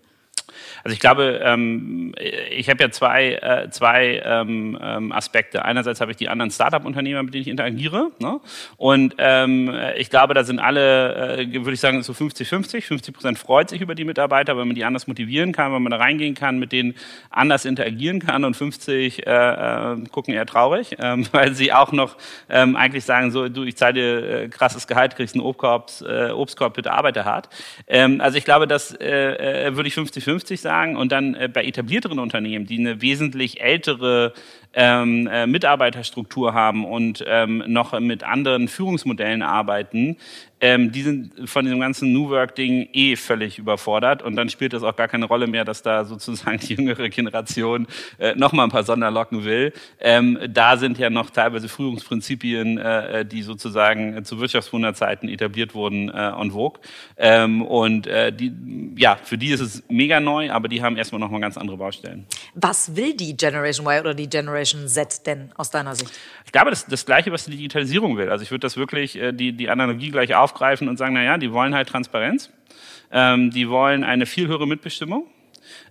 Also 0.84 0.92
ich 0.92 1.00
glaube, 1.00 1.40
ähm, 1.42 2.14
ich 2.50 2.68
habe 2.68 2.82
ja 2.82 2.90
zwei, 2.90 3.32
äh, 3.36 3.70
zwei 3.70 4.22
ähm, 4.22 4.78
ähm, 4.80 5.12
Aspekte. 5.12 5.64
Einerseits 5.64 6.02
habe 6.02 6.10
ich 6.10 6.18
die 6.18 6.28
anderen 6.28 6.50
Startup-Unternehmer, 6.50 7.22
mit 7.22 7.32
denen 7.32 7.40
ich 7.40 7.48
interagiere. 7.48 8.10
Ne? 8.18 8.38
Und 8.76 9.14
ähm, 9.16 9.74
ich 9.96 10.10
glaube, 10.10 10.34
da 10.34 10.44
sind 10.44 10.58
alle, 10.58 11.38
äh, 11.38 11.54
würde 11.54 11.72
ich 11.72 11.80
sagen, 11.80 12.02
so 12.02 12.12
50-50. 12.12 12.82
50 12.82 13.14
Prozent 13.14 13.38
freut 13.38 13.70
sich 13.70 13.80
über 13.80 13.94
die 13.94 14.04
Mitarbeiter, 14.04 14.58
wenn 14.58 14.66
man 14.66 14.74
die 14.74 14.84
anders 14.84 15.06
motivieren 15.06 15.52
kann, 15.52 15.72
wenn 15.72 15.82
man 15.82 15.90
da 15.90 15.96
reingehen 15.96 16.34
kann, 16.34 16.58
mit 16.58 16.70
denen 16.70 16.94
anders 17.30 17.64
interagieren 17.64 18.20
kann. 18.20 18.44
Und 18.44 18.54
50 18.54 19.26
äh, 19.26 19.30
äh, 19.30 19.96
gucken 20.12 20.34
eher 20.34 20.44
traurig, 20.44 20.98
äh, 20.98 21.16
weil 21.32 21.54
sie 21.54 21.72
auch 21.72 21.92
noch 21.92 22.18
äh, 22.48 22.58
eigentlich 22.58 23.06
sagen, 23.06 23.30
so, 23.30 23.48
du, 23.48 23.64
ich 23.64 23.78
zahle 23.78 23.94
dir 23.94 24.28
äh, 24.28 24.48
krasses 24.48 24.86
Gehalt, 24.86 25.16
kriegst 25.16 25.34
einen 25.34 25.44
Obstkorb, 25.44 25.90
äh, 26.06 26.28
Obstkorb 26.28 26.74
bitte 26.74 26.92
arbeite 26.92 27.24
hart. 27.24 27.48
Ähm, 27.86 28.20
also 28.20 28.36
ich 28.36 28.44
glaube, 28.44 28.66
das 28.66 28.92
würde 28.94 29.88
ich 29.88 29.94
50-50 29.94 30.58
sagen 30.58 30.73
sagen. 30.74 30.96
Und 30.96 31.12
dann 31.12 31.34
äh, 31.34 31.48
bei 31.52 31.64
etablierteren 31.64 32.18
Unternehmen, 32.18 32.66
die 32.66 32.78
eine 32.78 33.00
wesentlich 33.00 33.60
ältere 33.60 34.32
ähm, 34.74 35.26
äh, 35.26 35.46
Mitarbeiterstruktur 35.46 36.54
haben 36.54 36.84
und 36.84 37.24
ähm, 37.26 37.62
noch 37.66 37.98
mit 38.00 38.24
anderen 38.24 38.68
Führungsmodellen 38.68 39.42
arbeiten, 39.42 40.16
ähm, 40.64 40.92
die 40.92 41.02
sind 41.02 41.48
von 41.48 41.66
dem 41.66 41.78
ganzen 41.78 42.14
New 42.14 42.30
Work-Ding 42.30 42.88
eh 42.94 43.16
völlig 43.16 43.58
überfordert 43.58 44.22
und 44.22 44.34
dann 44.34 44.48
spielt 44.48 44.72
es 44.72 44.82
auch 44.82 44.96
gar 44.96 45.08
keine 45.08 45.26
Rolle 45.26 45.46
mehr, 45.46 45.66
dass 45.66 45.82
da 45.82 46.06
sozusagen 46.06 46.58
die 46.62 46.72
jüngere 46.74 47.10
Generation 47.10 47.86
äh, 48.18 48.34
noch 48.34 48.52
mal 48.52 48.64
ein 48.64 48.70
paar 48.70 48.82
Sonderlocken 48.82 49.44
will. 49.44 49.74
Ähm, 50.00 50.38
da 50.48 50.78
sind 50.78 50.96
ja 50.96 51.10
noch 51.10 51.28
teilweise 51.28 51.68
Führungsprinzipien, 51.68 52.78
äh, 52.78 53.26
die 53.26 53.42
sozusagen 53.42 54.24
zu 54.24 54.40
Wirtschaftswunderzeiten 54.40 55.28
etabliert 55.28 55.74
wurden, 55.74 56.08
äh, 56.08 56.30
en 56.30 56.52
vogue. 56.52 56.80
Ähm, 57.18 57.60
und 57.60 58.06
äh, 58.06 58.32
die, 58.32 58.50
ja, 58.96 59.18
für 59.22 59.36
die 59.36 59.50
ist 59.50 59.60
es 59.60 59.82
mega 59.90 60.18
neu, 60.18 60.50
aber 60.50 60.68
die 60.68 60.82
haben 60.82 60.96
erstmal 60.96 61.20
noch 61.20 61.30
mal 61.30 61.40
ganz 61.40 61.58
andere 61.58 61.76
Baustellen. 61.76 62.26
Was 62.54 62.96
will 62.96 63.14
die 63.14 63.36
Generation 63.36 63.86
Y 63.86 64.00
oder 64.00 64.14
die 64.14 64.30
Generation 64.30 64.63
Z 64.64 65.26
denn 65.26 65.50
aus 65.56 65.70
deiner 65.70 65.94
Sicht? 65.94 66.12
Ich 66.46 66.52
glaube, 66.52 66.70
das, 66.70 66.86
das 66.86 67.04
Gleiche, 67.04 67.32
was 67.32 67.44
die 67.44 67.50
Digitalisierung 67.50 68.16
will. 68.16 68.30
Also 68.30 68.42
ich 68.42 68.50
würde 68.50 68.60
das 68.60 68.76
wirklich, 68.76 69.16
äh, 69.16 69.32
die, 69.32 69.52
die 69.52 69.68
Analogie 69.68 70.10
gleich 70.10 70.34
auf 70.34 70.54
aufgreifen 70.54 70.88
und 70.88 70.96
sagen, 70.96 71.14
na 71.14 71.22
ja, 71.22 71.38
die 71.38 71.52
wollen 71.52 71.74
halt 71.74 71.88
Transparenz, 71.88 72.50
ähm, 73.10 73.50
die 73.50 73.68
wollen 73.68 74.04
eine 74.04 74.26
viel 74.26 74.46
höhere 74.46 74.66
Mitbestimmung 74.66 75.26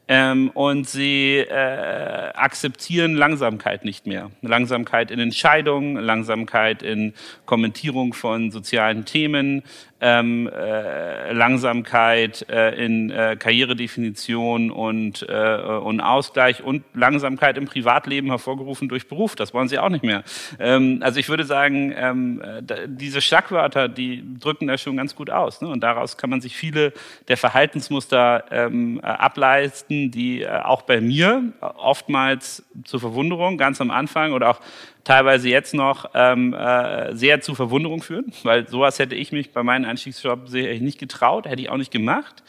ähm, 0.08 0.50
und 0.54 0.88
sie 0.88 1.38
äh, 1.38 2.32
akzeptieren 2.34 3.16
Langsamkeit 3.16 3.84
nicht 3.84 4.06
mehr. 4.06 4.32
Langsamkeit 4.42 5.12
in 5.12 5.20
Entscheidungen, 5.20 5.96
Langsamkeit 5.96 6.84
in 6.84 7.14
Kommentierung 7.46 8.14
von 8.14 8.52
sozialen 8.52 9.06
Themen, 9.06 9.64
ähm, 10.04 10.50
äh, 10.50 11.32
Langsamkeit 11.32 12.46
äh, 12.50 12.76
in 12.76 13.10
äh, 13.10 13.38
Karrieredefinition 13.40 14.70
und, 14.70 15.26
äh, 15.30 15.56
und 15.56 16.02
Ausgleich 16.02 16.62
und 16.62 16.84
Langsamkeit 16.94 17.58
im 17.58 17.66
Privatleben 17.66 18.28
hervorgerufen 18.28 18.90
durch 18.90 19.08
Beruf. 19.08 19.36
Das 19.36 19.54
wollen 19.54 19.70
sie 19.70 19.80
auch 19.80 19.88
nicht 19.88 20.04
mehr. 20.04 20.24
Ähm, 20.60 21.00
also 21.02 21.22
ich 21.22 21.30
würde 21.30 21.46
sagen, 21.46 21.94
ähm, 21.96 22.44
diese 22.86 23.22
Schlagwörter, 23.22 23.88
die 23.88 24.26
drücken 24.40 24.68
das 24.68 24.82
schon 24.82 24.98
ganz 24.98 25.16
gut 25.16 25.30
aus. 25.30 25.62
Ne? 25.62 25.70
Und 25.70 25.82
daraus 25.82 26.18
kann 26.18 26.30
man 26.30 26.42
sich 26.42 26.58
viele 26.58 26.92
der 27.30 27.38
Verhaltensmuster 27.38 28.44
ähm, 28.52 29.00
ableisten, 29.02 30.12
die 30.12 30.42
äh, 30.42 30.50
auch 30.50 30.82
bei 30.82 31.00
mir 31.00 31.54
oftmals 31.62 32.66
zur 32.84 33.00
Verwunderung 33.00 33.58
ganz 33.58 33.80
am 33.80 33.90
Anfang 33.90 34.34
oder 34.34 34.50
auch 34.50 34.60
teilweise 35.04 35.50
jetzt 35.50 35.74
noch 35.74 36.10
ähm, 36.14 36.54
äh, 36.54 37.16
sehr 37.16 37.42
zu 37.42 37.56
Verwunderung 37.56 38.02
führen, 38.02 38.32
weil 38.44 38.68
sowas 38.68 39.00
hätte 39.00 39.16
ich 39.16 39.32
mich 39.32 39.52
bei 39.52 39.64
meinem 39.64 39.86
Einstiegsjob 39.86 40.50
nicht 40.52 41.00
getraut, 41.00 41.46
hätte 41.46 41.62
ich 41.62 41.70
auch 41.70 41.78
nicht 41.78 41.92
gemacht. 41.92 42.44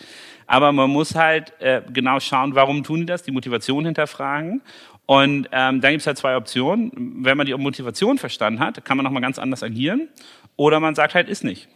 Aber 0.46 0.72
man 0.72 0.90
muss 0.90 1.14
halt 1.14 1.58
äh, 1.60 1.82
genau 1.92 2.20
schauen, 2.20 2.54
warum 2.54 2.84
tun 2.84 3.00
die 3.00 3.06
das, 3.06 3.22
die 3.22 3.32
Motivation 3.32 3.84
hinterfragen. 3.84 4.62
Und 5.06 5.48
ähm, 5.52 5.80
dann 5.80 5.92
gibt 5.92 6.00
es 6.00 6.06
halt 6.06 6.18
zwei 6.18 6.36
Optionen. 6.36 6.92
Wenn 7.22 7.36
man 7.36 7.46
die 7.46 7.54
Motivation 7.54 8.18
verstanden 8.18 8.60
hat, 8.60 8.84
kann 8.84 8.96
man 8.96 9.04
nochmal 9.04 9.22
ganz 9.22 9.38
anders 9.38 9.62
agieren. 9.62 10.08
Oder 10.56 10.80
man 10.80 10.94
sagt 10.94 11.14
halt, 11.14 11.28
ist 11.28 11.44
nicht. 11.44 11.68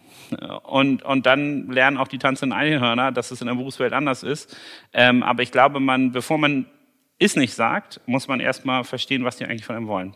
Und, 0.64 1.02
und 1.02 1.26
dann 1.26 1.70
lernen 1.70 1.96
auch 1.96 2.08
die 2.08 2.18
tanzenden 2.18 2.56
Einhörner, 2.56 3.12
dass 3.12 3.30
es 3.30 3.40
in 3.40 3.46
der 3.46 3.54
Berufswelt 3.54 3.92
anders 3.92 4.22
ist. 4.22 4.56
Ähm, 4.92 5.22
aber 5.22 5.42
ich 5.42 5.50
glaube, 5.50 5.80
man, 5.80 6.12
bevor 6.12 6.38
man 6.38 6.66
ist 7.18 7.36
nicht 7.36 7.54
sagt, 7.54 8.00
muss 8.06 8.28
man 8.28 8.40
erstmal 8.40 8.84
verstehen, 8.84 9.24
was 9.24 9.36
die 9.36 9.44
eigentlich 9.44 9.64
von 9.64 9.76
einem 9.76 9.88
wollen. 9.88 10.14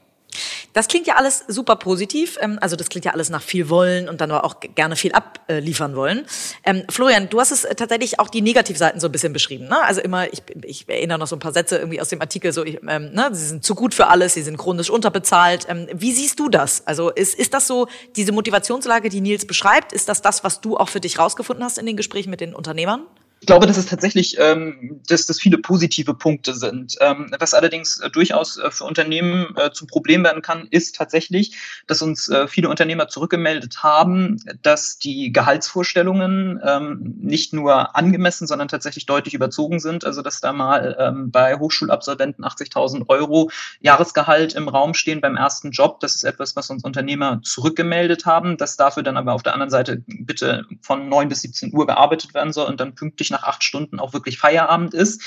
Das 0.72 0.88
klingt 0.88 1.06
ja 1.06 1.16
alles 1.16 1.44
super 1.48 1.76
positiv. 1.76 2.38
Ähm, 2.40 2.58
also 2.60 2.76
das 2.76 2.88
klingt 2.88 3.04
ja 3.04 3.12
alles 3.12 3.30
nach 3.30 3.42
viel 3.42 3.68
wollen 3.68 4.08
und 4.08 4.20
dann 4.20 4.30
aber 4.30 4.44
auch 4.44 4.60
gerne 4.60 4.96
viel 4.96 5.12
abliefern 5.12 5.96
wollen. 5.96 6.26
Ähm, 6.64 6.84
Florian, 6.88 7.28
du 7.28 7.40
hast 7.40 7.50
es 7.50 7.64
äh, 7.64 7.74
tatsächlich 7.74 8.18
auch 8.18 8.28
die 8.28 8.42
Negativseiten 8.42 9.00
so 9.00 9.08
ein 9.08 9.12
bisschen 9.12 9.32
beschrieben. 9.32 9.68
Ne? 9.68 9.82
Also 9.82 10.00
immer, 10.00 10.32
ich, 10.32 10.42
ich 10.62 10.88
erinnere 10.88 11.18
noch 11.18 11.26
so 11.26 11.36
ein 11.36 11.40
paar 11.40 11.52
Sätze 11.52 11.76
irgendwie 11.76 12.00
aus 12.00 12.08
dem 12.08 12.20
Artikel, 12.20 12.52
so, 12.52 12.64
ich, 12.64 12.80
ähm, 12.88 13.12
ne, 13.12 13.28
sie 13.32 13.46
sind 13.46 13.64
zu 13.64 13.74
gut 13.74 13.94
für 13.94 14.08
alles, 14.08 14.34
sie 14.34 14.42
sind 14.42 14.56
chronisch 14.56 14.90
unterbezahlt. 14.90 15.66
Ähm, 15.68 15.88
wie 15.92 16.12
siehst 16.12 16.38
du 16.38 16.48
das? 16.48 16.86
Also 16.86 17.10
ist, 17.10 17.34
ist 17.34 17.54
das 17.54 17.66
so 17.66 17.88
diese 18.16 18.32
Motivationslage, 18.32 19.08
die 19.08 19.20
Nils 19.20 19.46
beschreibt? 19.46 19.92
Ist 19.92 20.08
das 20.08 20.22
das, 20.22 20.44
was 20.44 20.60
du 20.60 20.76
auch 20.76 20.88
für 20.88 21.00
dich 21.00 21.18
rausgefunden 21.18 21.64
hast 21.64 21.78
in 21.78 21.86
den 21.86 21.96
Gesprächen 21.96 22.30
mit 22.30 22.40
den 22.40 22.54
Unternehmern? 22.54 23.06
Ich 23.42 23.46
glaube, 23.46 23.66
dass 23.66 23.76
es 23.76 23.86
tatsächlich, 23.86 24.36
ähm, 24.38 25.00
dass 25.08 25.26
das 25.26 25.40
viele 25.40 25.58
positive 25.58 26.14
Punkte 26.14 26.54
sind. 26.54 26.94
Ähm, 27.00 27.28
was 27.40 27.54
allerdings 27.54 27.98
äh, 27.98 28.08
durchaus 28.08 28.56
äh, 28.56 28.70
für 28.70 28.84
Unternehmen 28.84 29.56
äh, 29.56 29.72
zum 29.72 29.88
Problem 29.88 30.22
werden 30.22 30.42
kann, 30.42 30.68
ist 30.70 30.94
tatsächlich, 30.94 31.56
dass 31.88 32.02
uns 32.02 32.30
viele 32.46 32.68
Unternehmer 32.68 33.08
zurückgemeldet 33.08 33.82
haben, 33.82 34.40
dass 34.62 34.98
die 34.98 35.32
Gehaltsvorstellungen 35.32 36.60
ähm, 36.64 37.16
nicht 37.20 37.52
nur 37.52 37.96
angemessen, 37.96 38.46
sondern 38.46 38.68
tatsächlich 38.68 39.06
deutlich 39.06 39.34
überzogen 39.34 39.80
sind. 39.80 40.04
Also 40.04 40.22
dass 40.22 40.40
da 40.40 40.52
mal 40.52 41.12
bei 41.26 41.56
Hochschulabsolventen 41.56 42.44
80.000 42.44 43.08
Euro 43.08 43.50
Jahresgehalt 43.80 44.54
im 44.54 44.68
Raum 44.68 44.94
stehen 44.94 45.20
beim 45.20 45.36
ersten 45.36 45.72
Job. 45.72 45.98
Das 45.98 46.14
ist 46.14 46.22
etwas, 46.22 46.54
was 46.54 46.70
uns 46.70 46.84
Unternehmer 46.84 47.40
zurückgemeldet 47.42 48.24
haben, 48.24 48.56
dass 48.56 48.76
dafür 48.76 49.02
dann 49.02 49.16
aber 49.16 49.32
auf 49.32 49.42
der 49.42 49.54
anderen 49.54 49.70
Seite 49.70 50.04
bitte 50.06 50.64
von 50.80 51.08
9 51.08 51.28
bis 51.28 51.42
17 51.42 51.74
Uhr 51.74 51.86
gearbeitet 51.86 52.34
werden 52.34 52.52
soll 52.52 52.68
und 52.68 52.78
dann 52.78 52.94
pünktlich 52.94 53.31
nach 53.32 53.42
acht 53.42 53.64
Stunden 53.64 53.98
auch 53.98 54.12
wirklich 54.12 54.38
Feierabend 54.38 54.94
ist. 54.94 55.22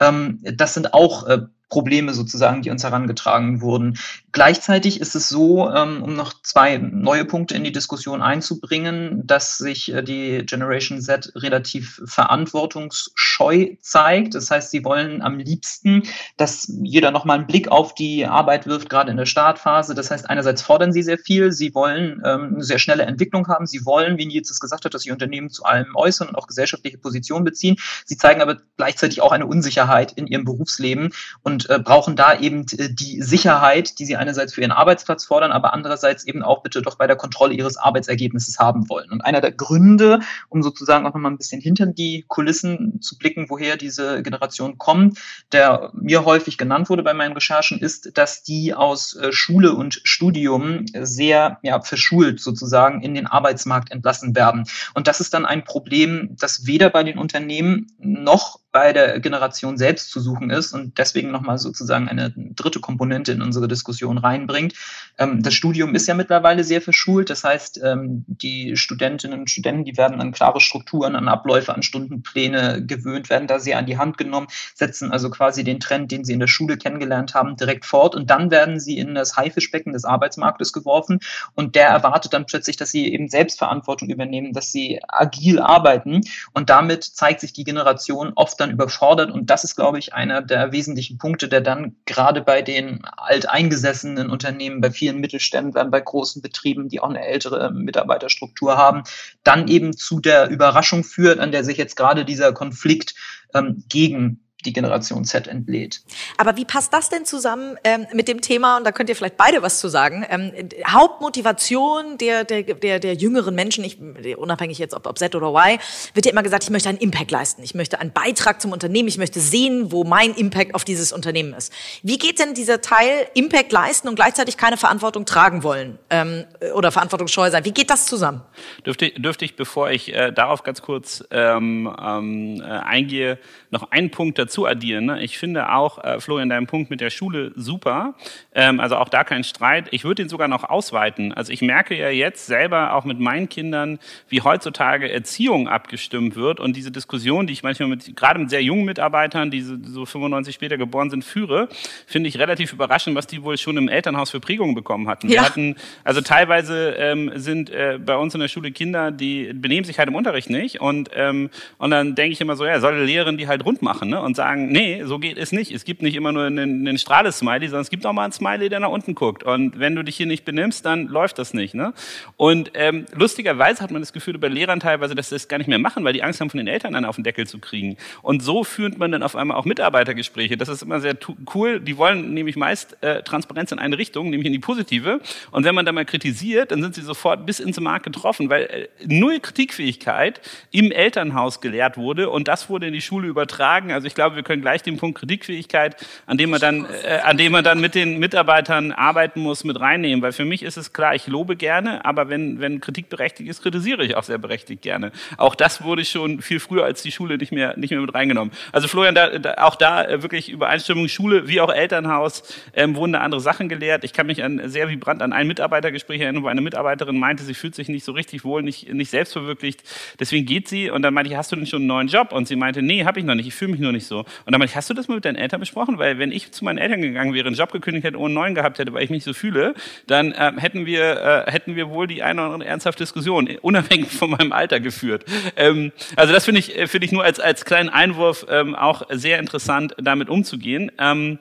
Ähm, 0.00 0.40
das 0.42 0.74
sind 0.74 0.94
auch 0.94 1.26
äh, 1.26 1.42
Probleme 1.68 2.12
sozusagen, 2.12 2.62
die 2.62 2.70
uns 2.70 2.84
herangetragen 2.84 3.62
wurden. 3.62 3.98
Gleichzeitig 4.32 4.98
ist 4.98 5.14
es 5.14 5.28
so, 5.28 5.70
ähm, 5.70 6.02
um 6.02 6.14
noch 6.14 6.32
zwei 6.42 6.78
neue 6.78 7.26
Punkte 7.26 7.54
in 7.54 7.64
die 7.64 7.72
Diskussion 7.72 8.22
einzubringen, 8.22 9.26
dass 9.26 9.58
sich 9.58 9.92
äh, 9.92 10.02
die 10.02 10.46
Generation 10.46 11.02
Z 11.02 11.32
relativ 11.36 12.00
verantwortungsscheu 12.06 13.76
zeigt. 13.82 14.34
Das 14.34 14.50
heißt, 14.50 14.70
sie 14.70 14.86
wollen 14.86 15.20
am 15.20 15.38
liebsten, 15.38 16.04
dass 16.38 16.72
jeder 16.82 17.10
nochmal 17.10 17.38
einen 17.38 17.46
Blick 17.46 17.68
auf 17.68 17.94
die 17.94 18.24
Arbeit 18.24 18.66
wirft, 18.66 18.88
gerade 18.88 19.10
in 19.10 19.18
der 19.18 19.26
Startphase. 19.26 19.94
Das 19.94 20.10
heißt, 20.10 20.30
einerseits 20.30 20.62
fordern 20.62 20.94
sie 20.94 21.02
sehr 21.02 21.18
viel, 21.18 21.52
sie 21.52 21.74
wollen 21.74 22.22
ähm, 22.24 22.54
eine 22.54 22.64
sehr 22.64 22.78
schnelle 22.78 23.02
Entwicklung 23.02 23.48
haben, 23.48 23.66
sie 23.66 23.84
wollen, 23.84 24.16
wie 24.16 24.24
Nils 24.24 24.50
es 24.50 24.60
gesagt 24.60 24.86
hat, 24.86 24.94
dass 24.94 25.02
sie 25.02 25.10
Unternehmen 25.10 25.50
zu 25.50 25.64
allem 25.64 25.94
äußern 25.94 26.28
und 26.28 26.36
auch 26.36 26.46
gesellschaftliche 26.46 26.96
Positionen 26.96 27.44
beziehen. 27.44 27.76
Sie 28.06 28.16
zeigen 28.16 28.40
aber 28.40 28.56
gleichzeitig 28.78 29.20
auch 29.20 29.32
eine 29.32 29.46
Unsicherheit 29.46 30.12
in 30.12 30.26
ihrem 30.26 30.46
Berufsleben 30.46 31.12
und 31.42 31.68
äh, 31.68 31.78
brauchen 31.78 32.16
da 32.16 32.38
eben 32.38 32.64
äh, 32.78 32.88
die 32.88 33.20
Sicherheit, 33.20 33.98
die 33.98 34.06
sie 34.06 34.21
einerseits 34.22 34.54
für 34.54 34.62
ihren 34.62 34.72
Arbeitsplatz 34.72 35.24
fordern, 35.24 35.52
aber 35.52 35.74
andererseits 35.74 36.24
eben 36.24 36.42
auch 36.42 36.62
bitte 36.62 36.82
doch 36.82 36.96
bei 36.96 37.06
der 37.06 37.16
Kontrolle 37.16 37.54
ihres 37.54 37.76
Arbeitsergebnisses 37.76 38.58
haben 38.58 38.88
wollen. 38.88 39.10
Und 39.10 39.20
einer 39.20 39.40
der 39.40 39.52
Gründe, 39.52 40.20
um 40.48 40.62
sozusagen 40.62 41.06
auch 41.06 41.14
nochmal 41.14 41.32
ein 41.32 41.38
bisschen 41.38 41.60
hinter 41.60 41.86
die 41.86 42.24
Kulissen 42.28 43.00
zu 43.00 43.18
blicken, 43.18 43.46
woher 43.50 43.76
diese 43.76 44.22
Generation 44.22 44.78
kommt, 44.78 45.18
der 45.52 45.90
mir 45.94 46.24
häufig 46.24 46.56
genannt 46.56 46.88
wurde 46.88 47.02
bei 47.02 47.14
meinen 47.14 47.32
Recherchen, 47.32 47.78
ist, 47.78 48.16
dass 48.16 48.42
die 48.42 48.74
aus 48.74 49.14
äh, 49.16 49.32
Schule 49.32 49.74
und 49.74 50.00
Studium 50.04 50.86
sehr 50.94 51.58
ja, 51.62 51.80
verschult 51.80 52.40
sozusagen 52.40 53.02
in 53.02 53.14
den 53.14 53.26
Arbeitsmarkt 53.26 53.90
entlassen 53.90 54.34
werden. 54.34 54.64
Und 54.94 55.08
das 55.08 55.20
ist 55.20 55.34
dann 55.34 55.44
ein 55.44 55.64
Problem, 55.64 56.36
das 56.38 56.66
weder 56.66 56.90
bei 56.90 57.02
den 57.02 57.18
Unternehmen 57.18 57.88
noch 57.98 58.61
bei 58.72 58.94
der 58.94 59.20
Generation 59.20 59.76
selbst 59.76 60.10
zu 60.10 60.18
suchen 60.18 60.48
ist 60.50 60.72
und 60.72 60.96
deswegen 60.96 61.30
nochmal 61.30 61.58
sozusagen 61.58 62.08
eine 62.08 62.32
dritte 62.34 62.80
Komponente 62.80 63.32
in 63.32 63.42
unsere 63.42 63.68
Diskussion 63.68 64.16
reinbringt. 64.16 64.74
Ähm, 65.18 65.42
das 65.42 65.52
Studium 65.52 65.94
ist 65.94 66.08
ja 66.08 66.14
mittlerweile 66.14 66.64
sehr 66.64 66.80
verschult. 66.80 67.28
Das 67.28 67.44
heißt, 67.44 67.80
ähm, 67.84 68.24
die 68.26 68.76
Studentinnen 68.76 69.40
und 69.40 69.50
Studenten, 69.50 69.84
die 69.84 69.98
werden 69.98 70.20
an 70.22 70.32
klare 70.32 70.60
Strukturen, 70.60 71.16
an 71.16 71.28
Abläufe, 71.28 71.74
an 71.74 71.82
Stundenpläne 71.82 72.84
gewöhnt, 72.84 73.28
werden 73.28 73.46
da 73.46 73.58
sehr 73.58 73.78
an 73.78 73.84
die 73.84 73.98
Hand 73.98 74.16
genommen, 74.16 74.46
setzen 74.74 75.12
also 75.12 75.28
quasi 75.28 75.64
den 75.64 75.78
Trend, 75.78 76.10
den 76.10 76.24
sie 76.24 76.32
in 76.32 76.40
der 76.40 76.46
Schule 76.46 76.78
kennengelernt 76.78 77.34
haben, 77.34 77.56
direkt 77.56 77.84
fort 77.84 78.14
und 78.14 78.30
dann 78.30 78.50
werden 78.50 78.80
sie 78.80 78.96
in 78.96 79.14
das 79.14 79.36
Haifischbecken 79.36 79.92
des 79.92 80.06
Arbeitsmarktes 80.06 80.72
geworfen 80.72 81.20
und 81.54 81.74
der 81.74 81.88
erwartet 81.88 82.32
dann 82.32 82.46
plötzlich, 82.46 82.78
dass 82.78 82.90
sie 82.90 83.12
eben 83.12 83.28
Selbstverantwortung 83.28 84.08
übernehmen, 84.08 84.54
dass 84.54 84.72
sie 84.72 85.00
agil 85.08 85.60
arbeiten 85.60 86.22
und 86.54 86.70
damit 86.70 87.04
zeigt 87.04 87.40
sich 87.40 87.52
die 87.52 87.64
Generation 87.64 88.32
oft 88.34 88.61
dann 88.62 88.70
überfordert. 88.70 89.30
Und 89.30 89.50
das 89.50 89.64
ist, 89.64 89.76
glaube 89.76 89.98
ich, 89.98 90.14
einer 90.14 90.40
der 90.40 90.72
wesentlichen 90.72 91.18
Punkte, 91.18 91.48
der 91.48 91.60
dann 91.60 91.96
gerade 92.06 92.40
bei 92.40 92.62
den 92.62 93.04
alteingesessenen 93.04 94.30
Unternehmen, 94.30 94.80
bei 94.80 94.90
vielen 94.90 95.18
Mittelständlern, 95.18 95.90
bei 95.90 96.00
großen 96.00 96.40
Betrieben, 96.40 96.88
die 96.88 97.00
auch 97.00 97.10
eine 97.10 97.24
ältere 97.24 97.70
Mitarbeiterstruktur 97.72 98.76
haben, 98.76 99.02
dann 99.44 99.68
eben 99.68 99.96
zu 99.96 100.20
der 100.20 100.48
Überraschung 100.48 101.04
führt, 101.04 101.38
an 101.38 101.52
der 101.52 101.64
sich 101.64 101.76
jetzt 101.76 101.96
gerade 101.96 102.24
dieser 102.24 102.52
Konflikt 102.52 103.14
ähm, 103.54 103.84
gegen 103.88 104.40
die 104.64 104.72
Generation 104.72 105.24
Z 105.24 105.46
entlädt. 105.46 106.02
Aber 106.36 106.56
wie 106.56 106.64
passt 106.64 106.92
das 106.92 107.08
denn 107.08 107.24
zusammen 107.24 107.76
ähm, 107.84 108.06
mit 108.12 108.28
dem 108.28 108.40
Thema, 108.40 108.76
und 108.76 108.84
da 108.84 108.92
könnt 108.92 109.08
ihr 109.08 109.16
vielleicht 109.16 109.36
beide 109.36 109.62
was 109.62 109.80
zu 109.80 109.88
sagen, 109.88 110.24
ähm, 110.28 110.52
Hauptmotivation 110.86 112.18
der, 112.18 112.44
der, 112.44 112.62
der, 112.62 112.98
der 113.00 113.14
jüngeren 113.14 113.54
Menschen, 113.54 113.84
ich, 113.84 113.98
unabhängig 114.36 114.78
jetzt 114.78 114.94
ob, 114.94 115.06
ob 115.06 115.18
Z 115.18 115.34
oder 115.34 115.48
Y, 115.48 115.78
wird 116.14 116.26
ja 116.26 116.32
immer 116.32 116.42
gesagt, 116.42 116.64
ich 116.64 116.70
möchte 116.70 116.88
einen 116.88 116.98
Impact 116.98 117.30
leisten, 117.30 117.62
ich 117.62 117.74
möchte 117.74 118.00
einen 118.00 118.12
Beitrag 118.12 118.60
zum 118.60 118.72
Unternehmen, 118.72 119.08
ich 119.08 119.18
möchte 119.18 119.40
sehen, 119.40 119.92
wo 119.92 120.04
mein 120.04 120.34
Impact 120.34 120.74
auf 120.74 120.84
dieses 120.84 121.12
Unternehmen 121.12 121.54
ist. 121.54 121.72
Wie 122.02 122.18
geht 122.18 122.38
denn 122.38 122.54
dieser 122.54 122.80
Teil 122.80 123.26
Impact 123.34 123.72
leisten 123.72 124.08
und 124.08 124.14
gleichzeitig 124.14 124.56
keine 124.56 124.76
Verantwortung 124.76 125.24
tragen 125.24 125.62
wollen 125.62 125.98
ähm, 126.10 126.44
oder 126.74 126.92
verantwortungsscheu 126.92 127.50
sein? 127.50 127.64
Wie 127.64 127.72
geht 127.72 127.90
das 127.90 128.06
zusammen? 128.06 128.42
Dürfte, 128.86 129.10
dürfte 129.10 129.44
ich, 129.44 129.56
bevor 129.56 129.90
ich 129.90 130.14
äh, 130.14 130.32
darauf 130.32 130.62
ganz 130.62 130.82
kurz 130.82 131.24
ähm, 131.30 131.92
ähm, 132.00 132.60
äh, 132.60 132.64
eingehe, 132.64 133.38
noch 133.70 133.90
einen 133.90 134.10
Punkt 134.10 134.38
dazu 134.38 134.51
dazu 134.52 134.66
addieren. 134.66 135.06
Ne? 135.06 135.22
Ich 135.22 135.38
finde 135.38 135.72
auch, 135.72 136.02
äh, 136.04 136.20
Florian, 136.20 136.50
deinen 136.50 136.66
Punkt 136.66 136.90
mit 136.90 137.00
der 137.00 137.08
Schule 137.08 137.52
super. 137.56 138.14
Ähm, 138.54 138.80
also 138.80 138.96
auch 138.96 139.08
da 139.08 139.24
kein 139.24 139.44
Streit. 139.44 139.86
Ich 139.92 140.04
würde 140.04 140.22
ihn 140.22 140.28
sogar 140.28 140.46
noch 140.46 140.64
ausweiten. 140.64 141.32
Also 141.32 141.52
ich 141.52 141.62
merke 141.62 141.96
ja 141.96 142.10
jetzt 142.10 142.46
selber 142.46 142.94
auch 142.94 143.04
mit 143.04 143.18
meinen 143.18 143.48
Kindern, 143.48 143.98
wie 144.28 144.42
heutzutage 144.42 145.10
Erziehung 145.10 145.68
abgestimmt 145.68 146.36
wird 146.36 146.60
und 146.60 146.76
diese 146.76 146.90
Diskussion, 146.90 147.46
die 147.46 147.54
ich 147.54 147.62
manchmal 147.62 147.88
mit, 147.88 148.14
gerade 148.14 148.40
mit 148.40 148.50
sehr 148.50 148.62
jungen 148.62 148.84
Mitarbeitern, 148.84 149.50
die 149.50 149.62
so 149.62 150.04
95 150.04 150.54
später 150.54 150.76
geboren 150.76 151.08
sind, 151.08 151.24
führe, 151.24 151.68
finde 152.06 152.28
ich 152.28 152.38
relativ 152.38 152.74
überraschend, 152.74 153.16
was 153.16 153.26
die 153.26 153.42
wohl 153.42 153.56
schon 153.56 153.78
im 153.78 153.88
Elternhaus 153.88 154.30
für 154.30 154.40
Prägungen 154.40 154.74
bekommen 154.74 155.08
hatten. 155.08 155.28
Ja. 155.28 155.34
Wir 155.34 155.42
hatten, 155.46 155.76
also 156.04 156.20
teilweise 156.20 156.90
ähm, 156.98 157.32
sind 157.36 157.70
äh, 157.70 157.98
bei 158.04 158.16
uns 158.16 158.34
in 158.34 158.40
der 158.40 158.48
Schule 158.48 158.70
Kinder, 158.70 159.10
die 159.10 159.52
benehmen 159.54 159.84
sich 159.84 159.98
halt 159.98 160.08
im 160.08 160.14
Unterricht 160.14 160.50
nicht 160.50 160.80
und, 160.80 161.10
ähm, 161.14 161.48
und 161.78 161.90
dann 161.90 162.14
denke 162.14 162.32
ich 162.32 162.40
immer 162.40 162.56
so, 162.56 162.66
ja, 162.66 162.80
soll 162.80 162.98
die 162.98 163.06
Lehrerin 163.06 163.38
die 163.38 163.48
halt 163.48 163.64
rund 163.64 163.80
machen 163.80 164.10
ne? 164.10 164.20
und 164.20 164.36
sagen, 164.42 164.72
nee, 164.72 165.02
so 165.04 165.20
geht 165.20 165.38
es 165.38 165.52
nicht. 165.52 165.70
Es 165.70 165.84
gibt 165.84 166.02
nicht 166.02 166.16
immer 166.16 166.32
nur 166.32 166.44
einen, 166.44 166.86
einen 166.86 166.98
Strahle-Smiley, 166.98 167.68
sondern 167.68 167.82
es 167.82 167.90
gibt 167.90 168.04
auch 168.04 168.12
mal 168.12 168.24
einen 168.24 168.32
Smiley, 168.32 168.68
der 168.68 168.80
nach 168.80 168.88
unten 168.88 169.14
guckt. 169.14 169.44
Und 169.44 169.78
wenn 169.78 169.94
du 169.94 170.02
dich 170.02 170.16
hier 170.16 170.26
nicht 170.26 170.44
benimmst, 170.44 170.84
dann 170.84 171.06
läuft 171.06 171.38
das 171.38 171.54
nicht. 171.54 171.74
Ne? 171.74 171.92
Und 172.36 172.72
ähm, 172.74 173.06
lustigerweise 173.14 173.82
hat 173.82 173.92
man 173.92 174.02
das 174.02 174.12
Gefühl 174.12 174.38
bei 174.38 174.48
Lehrern 174.48 174.80
teilweise, 174.80 175.14
dass 175.14 175.28
sie 175.28 175.36
das 175.36 175.46
gar 175.46 175.58
nicht 175.58 175.68
mehr 175.68 175.78
machen, 175.78 176.02
weil 176.02 176.12
die 176.12 176.24
Angst 176.24 176.40
haben, 176.40 176.50
von 176.50 176.58
den 176.58 176.66
Eltern 176.66 176.94
dann 176.94 177.04
auf 177.04 177.16
den 177.16 177.24
Deckel 177.24 177.46
zu 177.46 177.60
kriegen. 177.60 177.96
Und 178.22 178.42
so 178.42 178.64
führt 178.64 178.98
man 178.98 179.12
dann 179.12 179.22
auf 179.22 179.36
einmal 179.36 179.56
auch 179.56 179.64
Mitarbeitergespräche. 179.64 180.56
Das 180.56 180.68
ist 180.68 180.82
immer 180.82 181.00
sehr 181.00 181.16
cool. 181.54 181.78
Die 181.78 181.96
wollen 181.96 182.34
nämlich 182.34 182.56
meist 182.56 183.00
äh, 183.02 183.22
Transparenz 183.22 183.70
in 183.70 183.78
eine 183.78 183.96
Richtung, 183.96 184.30
nämlich 184.30 184.46
in 184.46 184.52
die 184.52 184.58
positive. 184.58 185.20
Und 185.52 185.64
wenn 185.64 185.74
man 185.74 185.86
da 185.86 185.92
mal 185.92 186.04
kritisiert, 186.04 186.72
dann 186.72 186.82
sind 186.82 186.96
sie 186.96 187.02
sofort 187.02 187.46
bis 187.46 187.60
ins 187.60 187.78
Markt 187.78 188.04
getroffen, 188.04 188.50
weil 188.50 188.62
äh, 188.62 188.88
null 189.06 189.38
Kritikfähigkeit 189.38 190.40
im 190.72 190.90
Elternhaus 190.90 191.60
gelehrt 191.60 191.96
wurde 191.96 192.28
und 192.28 192.48
das 192.48 192.68
wurde 192.68 192.88
in 192.88 192.92
die 192.92 193.00
Schule 193.00 193.28
übertragen. 193.28 193.92
Also 193.92 194.06
ich 194.06 194.14
glaube, 194.14 194.31
wir 194.34 194.42
können 194.42 194.62
gleich 194.62 194.82
den 194.82 194.96
Punkt 194.96 195.18
Kritikfähigkeit, 195.18 195.96
an 196.26 196.38
dem 196.38 196.50
man 196.50 196.60
dann, 196.60 196.86
äh, 197.04 197.20
an 197.22 197.36
dem 197.36 197.52
man 197.52 197.64
dann 197.64 197.80
mit 197.80 197.94
den 197.94 198.18
Mitarbeitern 198.18 198.92
arbeiten 198.92 199.40
muss, 199.40 199.64
mit 199.64 199.78
reinnehmen. 199.78 200.22
Weil 200.22 200.32
für 200.32 200.44
mich 200.44 200.62
ist 200.62 200.76
es 200.76 200.92
klar, 200.92 201.14
ich 201.14 201.26
lobe 201.26 201.56
gerne, 201.56 202.04
aber 202.04 202.28
wenn, 202.28 202.60
wenn 202.60 202.80
Kritik 202.80 203.08
berechtigt 203.08 203.48
ist, 203.48 203.62
kritisiere 203.62 204.04
ich 204.04 204.16
auch 204.16 204.22
sehr 204.22 204.38
berechtigt 204.38 204.82
gerne. 204.82 205.12
Auch 205.36 205.54
das 205.54 205.82
wurde 205.82 206.04
schon 206.04 206.42
viel 206.42 206.60
früher 206.60 206.84
als 206.84 207.02
die 207.02 207.12
Schule 207.12 207.38
nicht 207.38 207.52
mehr, 207.52 207.76
nicht 207.76 207.90
mehr 207.90 208.00
mit 208.00 208.14
reingenommen. 208.14 208.52
Also 208.72 208.88
Florian, 208.88 209.14
da, 209.14 209.38
da, 209.38 209.54
auch 209.58 209.76
da 209.76 210.04
äh, 210.04 210.22
wirklich 210.22 210.48
Übereinstimmung 210.48 211.08
Schule 211.08 211.48
wie 211.48 211.60
auch 211.60 211.72
Elternhaus 211.72 212.42
ähm, 212.74 212.96
wurden 212.96 213.12
da 213.12 213.20
andere 213.20 213.40
Sachen 213.40 213.68
gelehrt. 213.68 214.04
Ich 214.04 214.12
kann 214.12 214.26
mich 214.26 214.42
an, 214.42 214.60
sehr 214.68 214.88
vibrant 214.88 215.22
an 215.22 215.32
ein 215.32 215.46
Mitarbeitergespräch 215.46 216.20
erinnern, 216.20 216.42
wo 216.42 216.48
eine 216.48 216.60
Mitarbeiterin 216.60 217.18
meinte, 217.18 217.44
sie 217.44 217.54
fühlt 217.54 217.74
sich 217.74 217.88
nicht 217.88 218.04
so 218.04 218.12
richtig 218.12 218.44
wohl, 218.44 218.62
nicht, 218.62 218.92
nicht 218.92 219.10
selbstverwirklicht. 219.10 219.82
Deswegen 220.18 220.46
geht 220.46 220.68
sie 220.68 220.90
und 220.90 221.02
dann 221.02 221.14
meinte 221.14 221.30
ich, 221.30 221.36
hast 221.36 221.52
du 221.52 221.56
denn 221.56 221.66
schon 221.66 221.82
einen 221.82 221.88
neuen 221.88 222.08
Job? 222.08 222.32
Und 222.32 222.48
sie 222.48 222.56
meinte, 222.56 222.82
nee, 222.82 223.04
habe 223.04 223.20
ich 223.20 223.24
noch 223.24 223.34
nicht, 223.34 223.46
ich 223.46 223.54
fühle 223.54 223.72
mich 223.72 223.80
nur 223.80 223.92
nicht 223.92 224.06
so. 224.06 224.21
Und 224.22 224.52
dann 224.52 224.58
meinte 224.58 224.72
ich, 224.72 224.76
hast 224.76 224.90
du 224.90 224.94
das 224.94 225.08
mal 225.08 225.16
mit 225.16 225.24
deinen 225.24 225.36
Eltern 225.36 225.60
besprochen? 225.60 225.98
Weil 225.98 226.18
wenn 226.18 226.32
ich 226.32 226.52
zu 226.52 226.64
meinen 226.64 226.78
Eltern 226.78 227.00
gegangen 227.00 227.34
wäre, 227.34 227.46
einen 227.46 227.56
Job 227.56 227.72
gekündigt 227.72 228.04
hätte, 228.04 228.18
ohne 228.18 228.34
neuen 228.34 228.54
gehabt 228.54 228.78
hätte, 228.78 228.92
weil 228.92 229.04
ich 229.04 229.10
mich 229.10 229.24
so 229.24 229.32
fühle, 229.32 229.74
dann 230.06 230.32
äh, 230.32 230.52
hätten, 230.56 230.86
wir, 230.86 231.44
äh, 231.46 231.50
hätten 231.50 231.76
wir 231.76 231.90
wohl 231.90 232.06
die 232.06 232.22
eine 232.22 232.42
oder 232.42 232.54
andere 232.54 232.68
ernsthafte 232.68 233.02
Diskussion, 233.02 233.48
unabhängig 233.62 234.10
von 234.10 234.30
meinem 234.30 234.52
Alter 234.52 234.80
geführt. 234.80 235.24
Ähm, 235.56 235.92
also 236.16 236.32
das 236.32 236.44
finde 236.44 236.60
ich, 236.60 236.78
äh, 236.78 236.86
finde 236.86 237.06
ich 237.06 237.12
nur 237.12 237.24
als, 237.24 237.40
als 237.40 237.64
kleinen 237.64 237.88
Einwurf 237.88 238.46
ähm, 238.48 238.74
auch 238.74 239.02
sehr 239.10 239.38
interessant, 239.38 239.94
damit 239.98 240.28
umzugehen. 240.28 240.90
Ähm, 240.98 241.38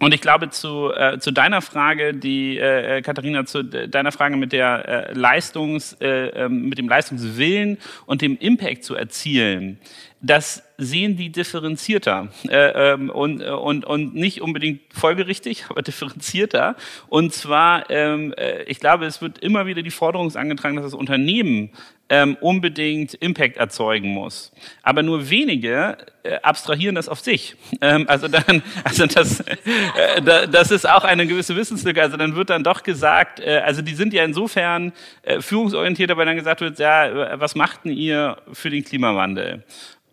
und 0.00 0.12
ich 0.12 0.20
glaube 0.20 0.50
zu, 0.50 0.92
äh, 0.92 1.18
zu 1.18 1.30
deiner 1.30 1.62
Frage, 1.62 2.14
die 2.14 2.58
äh, 2.58 2.98
äh 2.98 3.02
Katharina, 3.02 3.46
zu 3.46 3.62
deiner 3.62 4.10
Frage 4.10 4.36
mit 4.36 4.52
der 4.52 4.88
äh, 4.88 5.12
Leistungs, 5.14 5.94
äh, 6.00 6.26
ähm, 6.28 6.68
mit 6.68 6.78
dem 6.78 6.88
Leistungswillen 6.88 7.78
und 8.04 8.20
dem 8.20 8.36
Impact 8.36 8.84
zu 8.84 8.96
erzielen, 8.96 9.78
das 10.24 10.62
sehen 10.78 11.16
die 11.16 11.30
differenzierter 11.30 12.28
äh, 12.48 12.92
ähm, 12.92 13.10
und, 13.10 13.42
und, 13.42 13.84
und 13.84 14.14
nicht 14.14 14.40
unbedingt 14.40 14.80
folgerichtig, 14.92 15.66
aber 15.68 15.82
differenzierter. 15.82 16.76
Und 17.08 17.32
zwar, 17.32 17.90
ähm, 17.90 18.32
äh, 18.36 18.62
ich 18.64 18.80
glaube, 18.80 19.04
es 19.04 19.20
wird 19.20 19.38
immer 19.38 19.66
wieder 19.66 19.82
die 19.82 19.90
Forderung 19.90 20.34
angetragen, 20.34 20.76
dass 20.76 20.86
das 20.86 20.94
Unternehmen 20.94 21.70
ähm, 22.08 22.36
unbedingt 22.40 23.14
Impact 23.14 23.56
erzeugen 23.56 24.08
muss. 24.08 24.52
Aber 24.82 25.02
nur 25.02 25.30
wenige 25.30 25.96
äh, 26.22 26.36
abstrahieren 26.42 26.94
das 26.94 27.08
auf 27.08 27.20
sich. 27.20 27.56
Ähm, 27.80 28.06
also 28.08 28.28
dann, 28.28 28.62
also 28.84 29.06
das, 29.06 29.40
äh, 29.40 30.48
das 30.50 30.70
ist 30.70 30.88
auch 30.88 31.04
eine 31.04 31.26
gewisse 31.26 31.54
Wissenslücke. 31.54 32.00
Also 32.00 32.16
dann 32.16 32.34
wird 32.34 32.50
dann 32.50 32.64
doch 32.64 32.82
gesagt, 32.82 33.40
äh, 33.40 33.62
also 33.64 33.82
die 33.82 33.94
sind 33.94 34.12
ja 34.14 34.24
insofern 34.24 34.92
äh, 35.22 35.40
führungsorientiert, 35.40 36.10
aber 36.10 36.24
dann 36.24 36.36
gesagt 36.36 36.62
wird, 36.62 36.78
ja, 36.78 37.38
was 37.38 37.54
macht 37.54 37.84
denn 37.84 37.92
ihr 37.92 38.38
für 38.52 38.70
den 38.70 38.84
Klimawandel? 38.84 39.62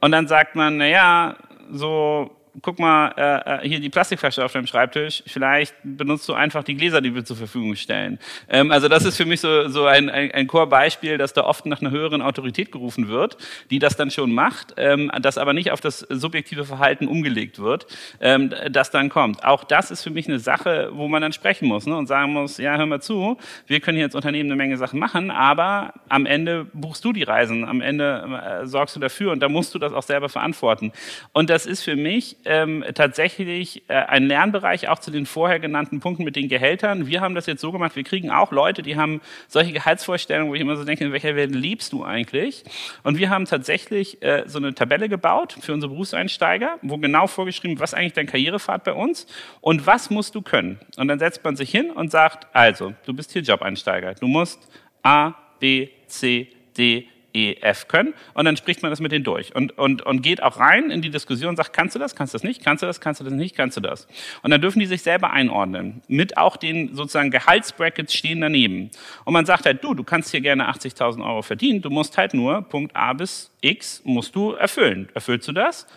Und 0.02 0.12
dann 0.12 0.28
sagt 0.28 0.56
man, 0.56 0.78
na 0.78 0.88
ja, 0.88 1.36
so 1.72 2.32
guck 2.62 2.80
mal, 2.80 3.14
äh, 3.18 3.66
äh, 3.66 3.68
hier 3.68 3.80
die 3.80 3.90
Plastikflasche 3.90 4.44
auf 4.44 4.52
deinem 4.52 4.68
Schreibtisch, 4.68 5.24
vielleicht 5.28 5.74
benutzt 5.84 6.28
du 6.28 6.34
einfach 6.34 6.64
die 6.64 6.76
Gläser, 6.76 7.02
die 7.02 7.16
wir 7.16 7.24
zur 7.24 7.38
Verfügung 7.38 7.76
stellen. 7.76 8.20
Ähm, 8.50 8.72
also 8.72 8.88
das 8.88 9.06
ist 9.06 9.18
für 9.18 9.26
mich 9.26 9.40
so, 9.40 9.70
so 9.70 9.86
ein, 9.86 10.10
ein, 10.10 10.32
ein 10.32 10.48
Core-Beispiel, 10.48 11.18
dass 11.18 11.34
da 11.34 11.44
oft 11.44 11.66
nach 11.66 11.82
einer 11.82 11.92
höheren 11.92 12.22
Autorität 12.22 12.72
gerufen 12.72 13.08
wird, 13.08 13.38
die 13.70 13.80
das 13.80 13.96
dann 13.96 14.12
schon 14.12 14.34
macht, 14.34 14.74
ähm, 14.78 15.12
das 15.22 15.38
aber 15.38 15.54
nicht 15.54 15.72
auf 15.72 15.80
das 15.80 16.00
subjektive 16.00 16.66
Verhalten 16.66 17.08
umgelegt 17.08 17.60
wird, 17.60 17.88
ähm, 18.20 18.54
das 18.70 18.92
dann 18.92 19.10
kommt. 19.10 19.44
Auch 19.46 19.64
das 19.64 19.92
ist 19.92 20.04
für 20.04 20.10
mich 20.10 20.28
eine 20.28 20.40
Sache, 20.40 20.90
wo 20.94 21.08
man 21.08 21.22
dann 21.22 21.34
sprechen 21.34 21.68
muss 21.68 21.86
ne, 21.86 21.96
und 21.96 22.08
sagen 22.08 22.34
muss, 22.34 22.58
ja, 22.58 22.78
hör 22.78 22.86
mal 22.86 23.02
zu, 23.02 23.38
wir 23.68 23.80
können 23.80 23.98
hier 23.98 24.06
als 24.06 24.16
Unternehmen 24.16 24.50
eine 24.50 24.58
Menge 24.58 24.78
Sachen 24.78 25.00
machen, 25.00 25.32
aber 25.32 25.94
am 26.10 26.26
Ende 26.26 26.66
buchst 26.74 27.06
du 27.06 27.14
die 27.14 27.24
Reisen, 27.24 27.64
am 27.64 27.82
Ende 27.82 28.62
äh, 28.62 28.68
sorgst 28.68 28.96
du 28.96 29.00
dafür 29.00 29.32
und 29.32 29.40
da 29.40 29.48
musst 29.48 29.74
du 29.74 29.80
das 29.80 29.94
auch 29.94 30.04
selber 30.04 30.28
verantworten. 30.28 30.92
Und 31.32 31.50
das 31.50 31.66
ist 31.66 31.84
für 31.84 31.96
mich 31.96 32.41
ähm, 32.46 32.84
tatsächlich 32.94 33.84
äh, 33.88 33.94
ein 33.94 34.28
Lernbereich 34.28 34.90
auch 34.90 35.00
zu 35.00 35.12
den 35.12 35.26
vorher 35.26 35.60
genannten 35.60 36.00
Punkten 36.00 36.24
mit 36.24 36.36
den 36.36 36.48
Gehältern. 36.48 37.08
Wir 37.08 37.22
haben 37.22 37.36
das 37.36 37.46
jetzt 37.46 37.62
so 37.62 37.72
gemacht, 37.72 37.96
wir 37.96 38.04
kriegen 38.04 38.32
auch 38.32 38.52
Leute, 38.52 38.82
die 38.82 38.96
haben 38.96 39.22
solche 39.48 39.72
Gehaltsvorstellungen, 39.72 40.50
wo 40.50 40.56
ich 40.56 40.62
immer 40.62 40.76
so 40.76 40.84
denke, 40.84 41.06
in 41.06 41.12
welcher 41.12 41.36
Welt 41.36 41.54
liebst 41.54 41.94
du 41.94 42.04
eigentlich? 42.04 42.64
Und 43.04 43.18
wir 43.18 43.30
haben 43.30 43.46
tatsächlich 43.46 44.22
äh, 44.22 44.44
so 44.48 44.58
eine 44.60 44.74
Tabelle 44.74 45.10
gebaut 45.10 45.56
für 45.60 45.74
unsere 45.74 45.92
Berufseinsteiger, 45.92 46.78
wo 46.82 46.98
genau 46.98 47.28
vorgeschrieben, 47.28 47.80
was 47.80 47.94
eigentlich 47.94 48.14
dein 48.14 48.28
Karrierepfad 48.28 48.84
bei 48.84 48.94
uns 48.94 49.28
und 49.62 49.86
was 49.88 50.10
musst 50.10 50.36
du 50.36 50.42
können. 50.42 50.80
Und 50.98 51.08
dann 51.08 51.20
setzt 51.20 51.44
man 51.44 51.56
sich 51.56 51.72
hin 51.72 51.92
und 51.92 52.12
sagt, 52.12 52.48
also, 52.54 52.94
du 53.06 53.14
bist 53.14 53.32
hier 53.32 53.42
Jobeinsteiger, 53.42 54.14
du 54.16 54.28
musst 54.28 54.68
A, 55.04 55.34
B, 55.60 55.90
C, 56.08 56.48
D, 56.78 57.08
EF 57.34 57.88
können 57.88 58.14
und 58.34 58.46
dann 58.46 58.58
spricht 58.58 58.82
man 58.82 58.92
das 58.92 59.00
mit 59.00 59.12
denen 59.12 59.24
durch 59.24 59.56
und, 59.56 59.78
und, 59.78 60.02
und 60.02 60.22
geht 60.22 60.44
auch 60.44 60.60
rein 60.60 60.92
in 60.92 61.02
die 61.02 61.10
Diskussion 61.10 61.50
und 61.50 61.56
sagt, 61.58 61.74
kannst 61.74 61.96
du 61.96 62.00
das, 62.00 62.16
kannst 62.16 62.34
du 62.34 62.38
das 62.38 62.44
nicht, 62.44 62.64
kannst 62.64 62.84
du 62.84 62.88
das, 62.88 63.02
kannst 63.02 63.22
du 63.22 63.26
das 63.26 63.34
nicht, 63.34 63.56
kannst 63.56 63.78
du 63.78 63.82
das. 63.82 64.08
Und 64.42 64.52
dann 64.52 64.62
dürfen 64.62 64.80
die 64.80 64.86
sich 64.86 65.02
selber 65.02 65.32
einordnen. 65.32 66.02
Mit 66.08 66.38
auch 66.38 66.58
den 66.58 66.96
sozusagen 66.96 67.32
Gehaltsbrackets 67.32 68.14
stehen 68.14 68.42
daneben. 68.42 68.92
Und 69.26 69.34
man 69.34 69.46
sagt 69.46 69.66
halt, 69.66 69.84
du, 69.84 69.94
du 69.94 70.04
kannst 70.04 70.32
hier 70.32 70.42
gerne 70.42 70.70
80.000 70.70 71.26
Euro 71.26 71.42
verdienen, 71.42 71.82
du 71.82 71.90
musst 71.90 72.18
halt 72.18 72.34
nur 72.34 72.62
Punkt 72.62 72.96
A 72.96 73.14
bis 73.14 73.52
X 73.62 74.02
musst 74.04 74.36
du 74.36 74.52
erfüllen. 74.52 75.10
Erfüllst 75.14 75.48
du 75.48 75.52
das? 75.52 75.88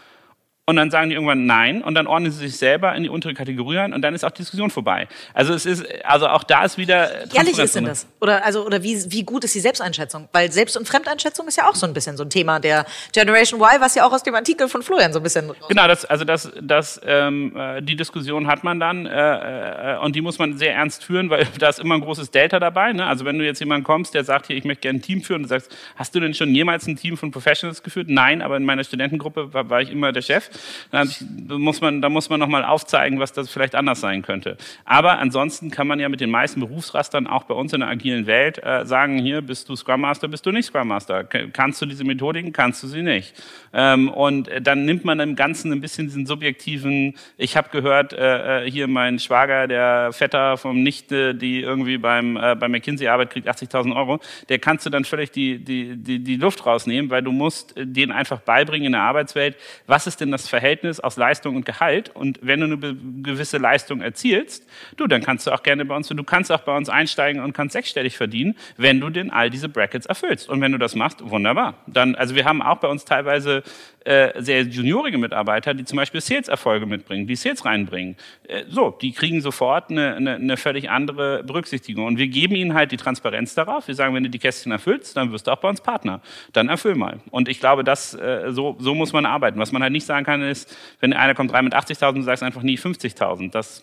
Und 0.67 0.77
dann 0.77 0.91
sagen 0.91 1.11
die 1.11 1.15
irgendwann 1.15 1.45
nein 1.45 1.83
und 1.83 1.95
dann 1.95 2.07
ordnen 2.07 2.33
sie 2.33 2.39
sich 2.39 2.57
selber 2.57 2.95
in 2.95 3.03
die 3.03 3.11
untere 3.11 3.35
Kategorie 3.35 3.81
ein 3.81 3.93
und 3.93 4.01
dann 4.01 4.15
ist 4.15 4.25
auch 4.25 4.31
die 4.31 4.41
Diskussion 4.41 4.71
vorbei. 4.71 5.09
Also 5.35 5.53
es 5.53 5.67
ist, 5.67 5.85
also 6.05 6.27
auch 6.27 6.43
da 6.43 6.65
ist 6.65 6.79
wieder. 6.79 7.31
Ehrlich 7.35 7.59
ist 7.59 7.75
denn 7.75 7.85
das? 7.85 8.07
Oder 8.19 8.47
also 8.47 8.65
oder 8.65 8.83
wie 8.83 8.99
wie 9.13 9.25
gut 9.25 9.45
ist 9.45 9.55
die 9.55 9.61
Selbsteinschätzung? 9.61 10.27
Weil 10.33 10.51
Selbst- 10.51 10.79
und 10.79 10.89
Fremdeinschätzung 10.89 11.47
ist 11.49 11.59
ja 11.59 11.69
auch 11.69 11.75
so 11.75 11.87
ein 11.87 11.93
bisschen 11.93 12.17
so 12.17 12.25
ein 12.25 12.31
Thema 12.31 12.61
der 12.61 12.87
Generation 13.13 13.61
Y, 13.61 13.79
was 13.79 13.95
ja 13.95 14.07
auch 14.07 14.13
aus 14.13 14.23
dem 14.23 14.35
Artikel 14.35 14.67
von 14.71 14.83
Florian 14.83 15.13
so 15.13 15.21
ein 15.21 15.23
bisschen. 15.23 15.53
Genau, 15.69 15.87
das 15.87 16.07
also 16.07 16.25
das 16.25 16.51
das 16.63 16.99
ähm, 17.05 17.55
äh, 17.55 17.83
die 17.83 17.97
Diskussion 17.97 18.47
hat 18.47 18.65
man 18.65 18.81
dann 18.81 19.05
äh, 19.05 19.97
äh, 19.97 19.99
und 19.99 20.17
die 20.17 20.23
muss 20.23 20.39
man 20.39 20.57
sehr 20.57 20.73
ernst 20.73 21.05
führen, 21.05 21.29
weil 21.29 21.47
da 21.59 21.69
ist 21.69 21.79
immer 21.79 21.97
ein 21.97 22.01
großes 22.01 22.31
Delta 22.31 22.59
dabei. 22.59 22.95
Ne? 22.95 23.05
Also 23.05 23.27
wenn 23.27 23.39
du 23.39 23.45
jetzt 23.45 23.59
jemanden 23.59 23.85
kommst, 23.85 24.15
der 24.15 24.25
sagt 24.25 24.47
hier, 24.47 24.57
ich 24.57 24.65
möchte 24.65 24.81
gerne 24.81 24.99
ein 24.99 25.03
Team 25.03 25.21
führen, 25.21 25.43
und 25.43 25.43
du 25.43 25.49
sagst, 25.49 25.71
hast 25.97 26.15
du 26.15 26.21
denn 26.21 26.33
schon 26.33 26.55
jemals 26.55 26.87
ein 26.87 26.97
Team 26.97 27.19
von 27.19 27.31
Professionals 27.31 27.83
geführt? 27.83 28.07
Nein, 28.09 28.41
aber 28.41 28.57
in 28.57 28.65
meiner 28.65 28.83
Studentengruppe 28.83 29.53
war, 29.53 29.69
war 29.69 29.83
ich 29.83 29.91
immer 29.91 30.11
der 30.11 30.23
Chef. 30.23 30.49
Da 30.91 31.05
muss 31.49 31.81
man, 31.81 32.01
da 32.03 32.09
muss 32.09 32.29
man 32.31 32.41
nochmal 32.41 32.65
aufzeigen, 32.65 33.21
was 33.21 33.33
das 33.33 33.51
vielleicht 33.51 33.75
anders 33.75 34.01
sein 34.01 34.23
könnte. 34.23 34.57
Aber 34.85 35.19
ansonsten 35.19 35.71
kann 35.71 35.87
man 35.87 36.01
ja 36.01 36.09
mit 36.09 36.21
den 36.21 36.31
meisten 36.31 36.61
Berufsrastern 36.61 37.27
auch 37.27 37.45
bei 37.45 37.55
uns 37.55 37.73
in 37.73 37.81
der 37.81 37.89
agilen 37.89 38.27
Welt 38.27 38.63
äh, 38.63 38.85
sagen, 38.85 39.19
hier 39.19 39.43
bist 39.43 39.69
du 39.69 39.77
Scrum 39.77 40.03
Master, 40.03 40.29
bist 40.29 40.47
du 40.47 40.51
nicht 40.51 40.67
Scrum 40.67 40.89
Master. 40.89 41.25
Kannst 41.25 41.81
du 41.83 41.87
diese 41.87 42.05
Methodiken, 42.05 42.53
kannst 42.53 42.83
du 42.83 42.87
sie 42.87 43.03
nicht. 43.03 43.35
Ähm, 43.73 44.09
und 44.09 44.51
dann 44.61 44.85
nimmt 44.85 45.05
man 45.05 45.21
im 45.21 45.37
Ganzen 45.37 45.73
ein 45.73 45.81
bisschen 45.81 46.07
diesen 46.07 46.27
subjektiven, 46.27 47.15
ich 47.37 47.57
habe 47.57 47.69
gehört, 47.71 48.13
äh, 48.13 48.65
äh, 48.65 48.71
hier 48.71 48.89
mein 48.89 49.19
Schwager, 49.19 49.67
der 49.67 50.13
Vetter 50.13 50.57
vom 50.57 50.83
Nichte, 50.83 51.35
die 51.35 51.61
irgendwie 51.61 51.99
beim, 51.99 52.37
äh, 52.37 52.55
bei 52.55 52.69
McKinsey 52.69 53.09
arbeitet, 53.09 53.33
kriegt 53.33 53.49
80.000 53.49 53.97
Euro, 53.97 54.21
der 54.49 54.59
kannst 54.59 54.87
du 54.87 54.91
dann 54.91 55.05
völlig 55.05 55.31
die, 55.31 55.59
die, 55.59 55.97
die, 55.97 56.19
die 56.23 56.37
Luft 56.37 56.65
rausnehmen, 56.67 57.11
weil 57.11 57.23
du 57.23 57.33
musst 57.33 57.77
äh, 57.77 57.87
denen 57.87 58.13
einfach 58.13 58.41
beibringen 58.41 58.87
in 58.87 58.93
der 58.93 59.03
Arbeitswelt, 59.03 59.57
was 59.87 60.07
ist 60.07 60.21
denn 60.21 60.31
das 60.31 60.44
Verhältnis 60.49 60.75
Verhältnis 60.75 61.01
aus 61.01 61.17
Leistung 61.17 61.57
und 61.57 61.67
Gehalt. 61.67 62.11
Und 62.15 62.39
wenn 62.43 62.61
du 62.61 62.67
eine 62.67 62.97
gewisse 63.23 63.59
Leistung 63.59 64.01
erzielst, 64.01 64.67
du, 64.97 65.07
dann 65.07 65.23
kannst 65.23 65.47
du 65.47 65.51
auch 65.51 65.63
gerne 65.63 65.85
bei 65.85 65.95
uns, 65.95 66.09
du 66.09 66.25
kannst 66.25 66.51
auch 66.51 66.61
bei 66.61 66.77
uns 66.77 66.89
einsteigen 66.89 67.43
und 67.43 67.53
kannst 67.53 67.75
sechsstellig 67.75 68.17
verdienen, 68.17 68.57
wenn 68.77 69.01
du 69.01 69.11
denn 69.11 69.31
all 69.31 69.51
diese 69.51 69.69
Brackets 69.69 70.07
erfüllst. 70.07 70.49
Und 70.49 70.61
wenn 70.61 70.73
du 70.73 70.79
das 70.79 70.95
machst, 70.95 71.19
wunderbar. 71.23 71.75
Dann, 71.87 72.15
also 72.15 72.35
wir 72.35 72.45
haben 72.45 72.63
auch 72.63 72.79
bei 72.79 72.89
uns 72.89 73.05
teilweise 73.05 73.63
äh, 74.05 74.43
sehr 74.43 74.63
juniorige 74.63 75.17
Mitarbeiter, 75.19 75.73
die 75.73 75.85
zum 75.85 75.97
Beispiel 75.97 76.21
Sales-Erfolge 76.21 76.85
mitbringen, 76.85 77.27
die 77.27 77.37
Sales 77.37 77.65
reinbringen. 77.65 78.17
Äh, 78.47 78.65
so, 78.69 78.91
die 78.91 79.13
kriegen 79.13 79.41
sofort 79.41 79.91
eine, 79.91 80.15
eine, 80.15 80.35
eine 80.35 80.57
völlig 80.57 80.91
andere 80.91 81.43
Berücksichtigung. 81.43 82.07
Und 82.07 82.19
wir 82.19 82.29
geben 82.29 82.55
ihnen 82.55 82.75
halt 82.75 82.93
die 82.93 82.97
Transparenz 82.97 83.55
darauf. 83.55 83.89
Wir 83.89 83.95
sagen, 83.95 84.15
wenn 84.15 84.23
du 84.23 84.31
die 84.31 84.39
Kästchen 84.39 84.73
erfüllst, 84.73 85.17
dann 85.17 85.33
wirst 85.33 85.47
du 85.47 85.53
auch 85.53 85.59
bei 85.59 85.69
uns 85.69 85.81
Partner. 85.81 86.21
Dann 86.53 86.69
erfüll 86.69 86.95
mal. 86.97 87.21
Und 87.31 87.49
ich 87.49 87.61
glaube, 87.61 87.83
das, 87.83 88.15
äh, 88.15 88.51
so, 88.51 88.77
so 88.79 88.95
muss 88.95 89.13
man 89.13 89.25
arbeiten. 89.25 89.59
Was 89.59 89.73
man 89.73 89.83
halt 89.83 89.93
nicht 89.93 90.07
sagen 90.07 90.27
kann, 90.27 90.43
ist, 90.43 90.77
wenn 91.01 91.13
einer 91.13 91.35
kommt 91.35 91.53
rein 91.53 91.65
mit 91.65 91.75
80.000, 91.75 92.13
du 92.13 92.23
sagst 92.23 92.43
einfach 92.43 92.63
nie 92.63 92.77
50.000. 92.77 93.51
Das 93.53 93.83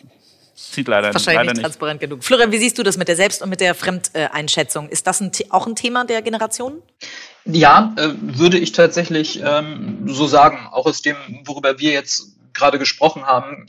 zieht 0.53 0.87
leider, 0.87 1.13
Wahrscheinlich 1.13 1.35
leider 1.35 1.53
nicht 1.53 1.61
transparent 1.61 1.99
genug. 1.99 2.23
Florian, 2.23 2.51
wie 2.51 2.57
siehst 2.57 2.77
du 2.77 2.83
das 2.83 2.97
mit 2.97 3.07
der 3.07 3.15
Selbst- 3.15 3.41
und 3.41 3.49
mit 3.49 3.61
der 3.61 3.73
Fremdeinschätzung? 3.73 4.89
Ist 4.89 5.07
das 5.07 5.21
ein, 5.21 5.31
auch 5.49 5.67
ein 5.67 5.75
Thema 5.75 6.05
der 6.05 6.21
Generationen? 6.21 6.81
Ja, 7.45 7.93
äh, 7.97 8.09
würde 8.21 8.57
ich 8.57 8.71
tatsächlich 8.71 9.41
ähm, 9.43 10.07
so 10.07 10.27
sagen. 10.27 10.67
Auch 10.71 10.85
aus 10.85 11.01
dem, 11.01 11.15
worüber 11.45 11.79
wir 11.79 11.91
jetzt 11.91 12.37
gerade 12.53 12.79
gesprochen 12.79 13.25
haben, 13.25 13.65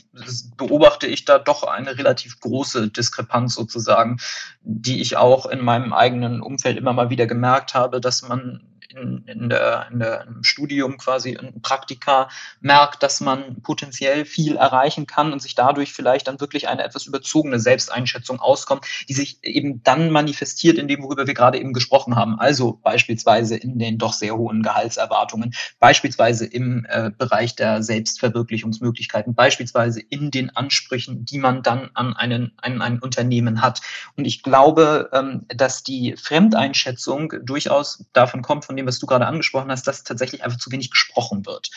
beobachte 0.57 1.07
ich 1.07 1.25
da 1.25 1.39
doch 1.39 1.63
eine 1.63 1.97
relativ 1.97 2.39
große 2.39 2.89
Diskrepanz 2.89 3.55
sozusagen, 3.55 4.17
die 4.61 5.01
ich 5.01 5.17
auch 5.17 5.45
in 5.45 5.61
meinem 5.61 5.93
eigenen 5.93 6.41
Umfeld 6.41 6.77
immer 6.77 6.93
mal 6.93 7.09
wieder 7.09 7.25
gemerkt 7.25 7.73
habe, 7.73 8.01
dass 8.01 8.27
man 8.27 8.61
in, 8.93 9.23
in, 9.27 9.49
der, 9.49 9.87
in 9.91 9.99
der, 9.99 10.25
im 10.27 10.43
Studium 10.43 10.97
quasi 10.97 11.31
in 11.31 11.61
Praktika 11.61 12.29
merkt, 12.61 13.03
dass 13.03 13.21
man 13.21 13.61
potenziell 13.61 14.25
viel 14.25 14.55
erreichen 14.55 15.07
kann 15.07 15.33
und 15.33 15.41
sich 15.41 15.55
dadurch 15.55 15.93
vielleicht 15.93 16.27
dann 16.27 16.39
wirklich 16.39 16.67
eine 16.67 16.83
etwas 16.83 17.05
überzogene 17.05 17.59
Selbsteinschätzung 17.59 18.39
auskommt, 18.39 18.85
die 19.07 19.13
sich 19.13 19.39
eben 19.43 19.83
dann 19.83 20.11
manifestiert 20.11 20.77
in 20.77 20.87
dem, 20.87 21.03
worüber 21.03 21.27
wir 21.27 21.33
gerade 21.33 21.59
eben 21.59 21.73
gesprochen 21.73 22.15
haben. 22.15 22.39
Also 22.39 22.79
beispielsweise 22.83 23.55
in 23.55 23.79
den 23.79 23.97
doch 23.97 24.13
sehr 24.13 24.35
hohen 24.37 24.63
Gehaltserwartungen, 24.63 25.53
beispielsweise 25.79 26.45
im 26.45 26.85
äh, 26.89 27.11
Bereich 27.17 27.55
der 27.55 27.83
Selbstverwirklichungsmöglichkeiten, 27.83 29.35
beispielsweise 29.35 30.01
in 30.01 30.31
den 30.31 30.49
Ansprüchen, 30.55 31.25
die 31.25 31.39
man 31.39 31.63
dann 31.63 31.89
an 31.93 32.13
einen, 32.15 32.53
an 32.57 32.81
ein 32.81 32.99
Unternehmen 32.99 33.61
hat. 33.61 33.81
Und 34.15 34.25
ich 34.25 34.43
glaube, 34.43 35.09
ähm, 35.13 35.45
dass 35.49 35.83
die 35.83 36.15
Fremdeinschätzung 36.17 37.33
durchaus 37.43 38.05
davon 38.13 38.41
kommt, 38.41 38.65
von 38.65 38.75
dem 38.75 38.82
dem, 38.83 38.87
was 38.87 38.99
du 38.99 39.05
gerade 39.05 39.25
angesprochen 39.25 39.71
hast, 39.71 39.87
dass 39.87 40.03
tatsächlich 40.03 40.43
einfach 40.43 40.59
zu 40.59 40.71
wenig 40.71 40.91
gesprochen 40.91 41.45
wird 41.45 41.69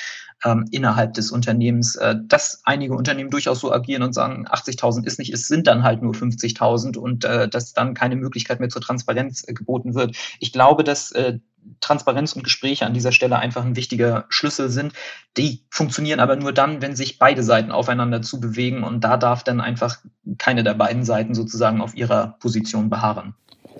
ähm, 0.44 0.66
innerhalb 0.70 1.14
des 1.14 1.30
Unternehmens, 1.30 1.96
äh, 1.96 2.16
dass 2.22 2.60
einige 2.64 2.94
Unternehmen 2.94 3.30
durchaus 3.30 3.60
so 3.60 3.72
agieren 3.72 4.02
und 4.02 4.12
sagen, 4.12 4.46
80.000 4.46 5.06
ist 5.06 5.18
nicht, 5.18 5.32
es 5.32 5.48
sind 5.48 5.66
dann 5.66 5.82
halt 5.82 6.02
nur 6.02 6.14
50.000 6.14 6.96
und 6.96 7.24
äh, 7.24 7.48
dass 7.48 7.72
dann 7.72 7.94
keine 7.94 8.16
Möglichkeit 8.16 8.60
mehr 8.60 8.68
zur 8.68 8.82
Transparenz 8.82 9.44
äh, 9.46 9.54
geboten 9.54 9.94
wird. 9.94 10.16
Ich 10.40 10.52
glaube, 10.52 10.84
dass 10.84 11.12
äh, 11.12 11.38
Transparenz 11.80 12.32
und 12.34 12.44
Gespräche 12.44 12.86
an 12.86 12.94
dieser 12.94 13.10
Stelle 13.10 13.38
einfach 13.38 13.64
ein 13.64 13.74
wichtiger 13.74 14.26
Schlüssel 14.28 14.68
sind. 14.68 14.92
Die 15.36 15.64
funktionieren 15.70 16.20
aber 16.20 16.36
nur 16.36 16.52
dann, 16.52 16.80
wenn 16.80 16.94
sich 16.94 17.18
beide 17.18 17.42
Seiten 17.42 17.72
aufeinander 17.72 18.22
zubewegen 18.22 18.84
und 18.84 19.02
da 19.02 19.16
darf 19.16 19.42
dann 19.42 19.60
einfach 19.60 19.98
keine 20.38 20.62
der 20.62 20.74
beiden 20.74 21.04
Seiten 21.04 21.34
sozusagen 21.34 21.80
auf 21.80 21.96
ihrer 21.96 22.36
Position 22.38 22.88
beharren. 22.88 23.34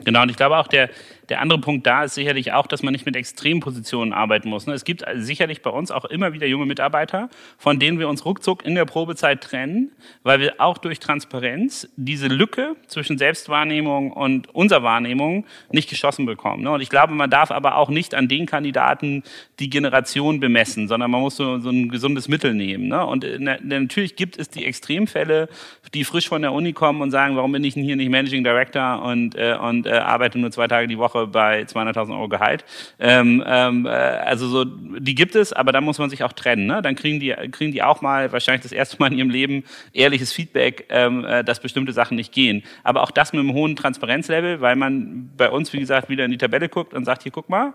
Genau, 0.04 0.22
und 0.22 0.30
ich 0.30 0.36
glaube 0.36 0.56
auch, 0.56 0.66
der, 0.66 0.90
der 1.28 1.40
andere 1.40 1.60
Punkt 1.60 1.86
da 1.86 2.04
ist 2.04 2.14
sicherlich 2.14 2.52
auch, 2.52 2.66
dass 2.66 2.82
man 2.82 2.92
nicht 2.92 3.06
mit 3.06 3.16
Extrempositionen 3.16 4.12
arbeiten 4.12 4.48
muss. 4.48 4.66
Ne? 4.66 4.74
Es 4.74 4.84
gibt 4.84 5.04
sicherlich 5.16 5.62
bei 5.62 5.70
uns 5.70 5.90
auch 5.90 6.04
immer 6.04 6.32
wieder 6.32 6.46
junge 6.46 6.66
Mitarbeiter, 6.66 7.28
von 7.58 7.78
denen 7.78 7.98
wir 7.98 8.08
uns 8.08 8.24
ruckzuck 8.24 8.64
in 8.64 8.74
der 8.74 8.84
Probezeit 8.84 9.40
trennen, 9.42 9.92
weil 10.22 10.40
wir 10.40 10.54
auch 10.58 10.78
durch 10.78 11.00
Transparenz 11.00 11.88
diese 11.96 12.28
Lücke 12.28 12.76
zwischen 12.86 13.18
Selbstwahrnehmung 13.18 14.12
und 14.12 14.54
unserer 14.54 14.82
Wahrnehmung 14.82 15.46
nicht 15.70 15.90
geschossen 15.90 16.26
bekommen. 16.26 16.62
Ne? 16.62 16.70
Und 16.70 16.80
ich 16.80 16.90
glaube, 16.90 17.14
man 17.14 17.30
darf 17.30 17.50
aber 17.50 17.76
auch 17.76 17.88
nicht 17.88 18.14
an 18.14 18.28
den 18.28 18.46
Kandidaten 18.46 19.22
die 19.58 19.70
Generation 19.70 20.40
bemessen, 20.40 20.88
sondern 20.88 21.10
man 21.10 21.20
muss 21.20 21.36
so, 21.36 21.58
so 21.58 21.70
ein 21.70 21.88
gesundes 21.88 22.28
Mittel 22.28 22.54
nehmen. 22.54 22.88
Ne? 22.88 23.04
Und 23.04 23.24
äh, 23.24 23.38
natürlich 23.38 24.16
gibt 24.16 24.38
es 24.38 24.48
die 24.50 24.64
Extremfälle, 24.64 25.48
die 25.94 26.04
frisch 26.04 26.28
von 26.28 26.42
der 26.42 26.52
Uni 26.52 26.72
kommen 26.72 27.00
und 27.00 27.10
sagen, 27.10 27.36
warum 27.36 27.52
bin 27.52 27.64
ich 27.64 27.74
denn 27.74 27.82
hier 27.82 27.96
nicht 27.96 28.10
Managing 28.10 28.44
Director 28.44 29.02
und, 29.02 29.34
äh, 29.34 29.56
und 29.60 29.86
äh, 29.86 29.92
arbeite 29.92 30.38
nur 30.38 30.50
zwei 30.50 30.68
Tage 30.68 30.88
die 30.88 30.98
Woche 30.98 31.15
Woche 31.16 31.26
bei 31.26 31.62
200.000 31.62 32.12
Euro 32.12 32.28
Gehalt. 32.28 32.64
Ähm, 32.98 33.42
ähm, 33.46 33.86
äh, 33.86 33.88
also 33.88 34.48
so, 34.48 34.64
die 34.64 35.14
gibt 35.14 35.34
es, 35.34 35.52
aber 35.52 35.72
da 35.72 35.80
muss 35.80 35.98
man 35.98 36.10
sich 36.10 36.22
auch 36.22 36.32
trennen. 36.32 36.66
Ne? 36.66 36.82
Dann 36.82 36.94
kriegen 36.94 37.20
die, 37.20 37.34
kriegen 37.50 37.72
die 37.72 37.82
auch 37.82 38.00
mal 38.00 38.32
wahrscheinlich 38.32 38.62
das 38.62 38.72
erste 38.72 38.98
Mal 38.98 39.12
in 39.12 39.18
ihrem 39.18 39.30
Leben 39.30 39.64
ehrliches 39.92 40.32
Feedback, 40.32 40.86
ähm, 40.90 41.24
äh, 41.24 41.44
dass 41.44 41.60
bestimmte 41.60 41.92
Sachen 41.92 42.16
nicht 42.16 42.32
gehen. 42.32 42.62
Aber 42.84 43.02
auch 43.02 43.10
das 43.10 43.32
mit 43.32 43.40
einem 43.40 43.52
hohen 43.52 43.76
Transparenzlevel, 43.76 44.60
weil 44.60 44.76
man 44.76 45.30
bei 45.36 45.50
uns, 45.50 45.72
wie 45.72 45.80
gesagt, 45.80 46.08
wieder 46.08 46.24
in 46.24 46.30
die 46.30 46.38
Tabelle 46.38 46.68
guckt 46.68 46.94
und 46.94 47.04
sagt, 47.04 47.22
hier 47.22 47.32
guck 47.32 47.48
mal, 47.48 47.72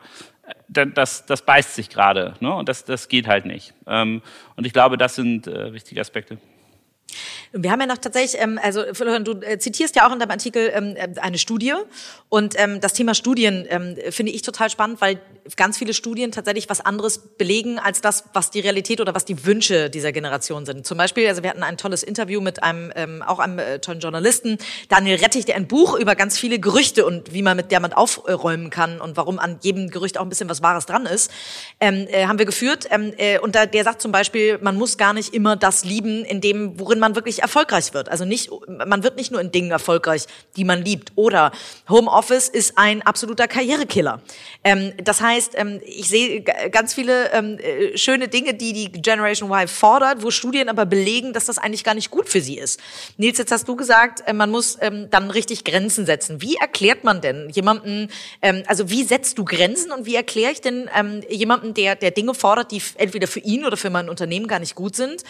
äh, 0.73 0.87
das, 0.93 1.25
das 1.25 1.43
beißt 1.43 1.75
sich 1.75 1.89
gerade 1.89 2.35
ne? 2.39 2.53
und 2.53 2.69
das, 2.69 2.85
das 2.85 3.07
geht 3.07 3.27
halt 3.27 3.45
nicht. 3.45 3.73
Ähm, 3.87 4.21
und 4.55 4.65
ich 4.65 4.73
glaube, 4.73 4.97
das 4.97 5.15
sind 5.15 5.47
äh, 5.47 5.73
wichtige 5.73 6.01
Aspekte. 6.01 6.37
Wir 7.53 7.71
haben 7.71 7.81
ja 7.81 7.85
noch 7.85 7.97
tatsächlich, 7.97 8.41
ähm, 8.41 8.57
also 8.63 8.81
Florian, 8.93 9.25
du 9.25 9.33
äh, 9.41 9.59
zitierst 9.59 9.95
ja 9.97 10.07
auch 10.07 10.13
in 10.13 10.19
deinem 10.19 10.31
Artikel 10.31 10.71
ähm, 10.73 10.95
äh, 10.95 11.19
eine 11.19 11.37
Studie 11.37 11.73
und 12.29 12.55
ähm, 12.57 12.79
das 12.79 12.93
Thema 12.93 13.13
Studien 13.13 13.65
ähm, 13.69 13.97
finde 14.09 14.31
ich 14.31 14.41
total 14.41 14.69
spannend, 14.69 15.01
weil 15.01 15.19
ganz 15.57 15.77
viele 15.77 15.93
Studien 15.93 16.31
tatsächlich 16.31 16.69
was 16.69 16.79
anderes 16.79 17.17
belegen 17.17 17.77
als 17.77 17.99
das, 17.99 18.23
was 18.33 18.51
die 18.51 18.61
Realität 18.61 19.01
oder 19.01 19.13
was 19.13 19.25
die 19.25 19.45
Wünsche 19.45 19.89
dieser 19.89 20.13
Generation 20.13 20.65
sind. 20.65 20.85
Zum 20.85 20.97
Beispiel, 20.97 21.27
also 21.27 21.43
wir 21.43 21.49
hatten 21.49 21.63
ein 21.63 21.75
tolles 21.75 22.03
Interview 22.03 22.39
mit 22.39 22.63
einem 22.63 22.93
ähm, 22.95 23.21
auch 23.21 23.39
einem 23.39 23.59
äh, 23.59 23.79
tollen 23.79 23.99
Journalisten, 23.99 24.57
Daniel 24.87 25.17
Rettich, 25.17 25.43
der 25.43 25.57
ein 25.57 25.67
Buch 25.67 25.99
über 25.99 26.15
ganz 26.15 26.39
viele 26.39 26.57
Gerüchte 26.57 27.05
und 27.05 27.33
wie 27.33 27.41
man 27.41 27.57
mit 27.57 27.71
der 27.71 27.81
man 27.81 27.91
aufräumen 27.91 28.69
kann 28.69 29.01
und 29.01 29.17
warum 29.17 29.39
an 29.39 29.57
jedem 29.61 29.89
Gerücht 29.89 30.17
auch 30.17 30.23
ein 30.23 30.29
bisschen 30.29 30.47
was 30.47 30.61
Wahres 30.61 30.85
dran 30.85 31.05
ist, 31.05 31.29
ähm, 31.81 32.07
äh, 32.09 32.27
haben 32.27 32.39
wir 32.39 32.45
geführt. 32.45 32.87
Ähm, 32.91 33.13
äh, 33.17 33.39
und 33.39 33.55
da, 33.55 33.65
der 33.65 33.83
sagt 33.83 34.01
zum 34.01 34.13
Beispiel, 34.13 34.57
man 34.61 34.77
muss 34.77 34.97
gar 34.97 35.13
nicht 35.13 35.33
immer 35.33 35.57
das 35.57 35.83
lieben, 35.83 36.23
in 36.23 36.39
dem, 36.39 36.79
worin 36.79 36.99
man 36.99 37.15
wirklich 37.15 37.40
erfolgreich 37.41 37.93
wird. 37.93 38.09
Also 38.09 38.25
nicht, 38.25 38.49
man 38.67 39.03
wird 39.03 39.17
nicht 39.17 39.31
nur 39.31 39.41
in 39.41 39.51
Dingen 39.51 39.71
erfolgreich, 39.71 40.25
die 40.55 40.63
man 40.63 40.83
liebt. 40.83 41.11
Oder 41.15 41.51
Homeoffice 41.89 42.47
ist 42.49 42.77
ein 42.77 43.01
absoluter 43.01 43.47
Karrierekiller. 43.47 44.21
Ähm, 44.63 44.93
das 45.03 45.21
heißt, 45.21 45.53
ähm, 45.55 45.81
ich 45.85 46.09
sehe 46.09 46.41
ganz 46.41 46.93
viele 46.93 47.31
ähm, 47.31 47.57
äh, 47.57 47.97
schöne 47.97 48.27
Dinge, 48.27 48.53
die 48.53 48.73
die 48.73 48.91
Generation 48.91 49.49
Y 49.49 49.67
fordert, 49.67 50.23
wo 50.23 50.31
Studien 50.31 50.69
aber 50.69 50.85
belegen, 50.85 51.33
dass 51.33 51.45
das 51.45 51.57
eigentlich 51.57 51.83
gar 51.83 51.95
nicht 51.95 52.11
gut 52.11 52.29
für 52.29 52.41
sie 52.41 52.57
ist. 52.57 52.79
Nils, 53.17 53.37
jetzt 53.37 53.51
hast 53.51 53.67
du 53.67 53.75
gesagt, 53.75 54.23
äh, 54.27 54.33
man 54.33 54.51
muss 54.51 54.77
ähm, 54.81 55.09
dann 55.09 55.31
richtig 55.31 55.63
Grenzen 55.63 56.05
setzen. 56.05 56.41
Wie 56.41 56.55
erklärt 56.55 57.03
man 57.03 57.21
denn 57.21 57.49
jemanden, 57.49 58.09
ähm, 58.41 58.63
also 58.67 58.89
wie 58.89 59.03
setzt 59.03 59.37
du 59.37 59.45
Grenzen 59.45 59.91
und 59.91 60.05
wie 60.05 60.15
erkläre 60.15 60.51
ich 60.51 60.61
denn 60.61 60.89
ähm, 60.95 61.21
jemanden, 61.29 61.73
der, 61.73 61.95
der 61.95 62.11
Dinge 62.11 62.33
fordert, 62.33 62.71
die 62.71 62.81
entweder 62.95 63.27
für 63.27 63.39
ihn 63.39 63.65
oder 63.65 63.77
für 63.77 63.89
mein 63.89 64.09
Unternehmen 64.09 64.47
gar 64.47 64.59
nicht 64.59 64.75
gut 64.75 64.95
sind, 64.95 65.23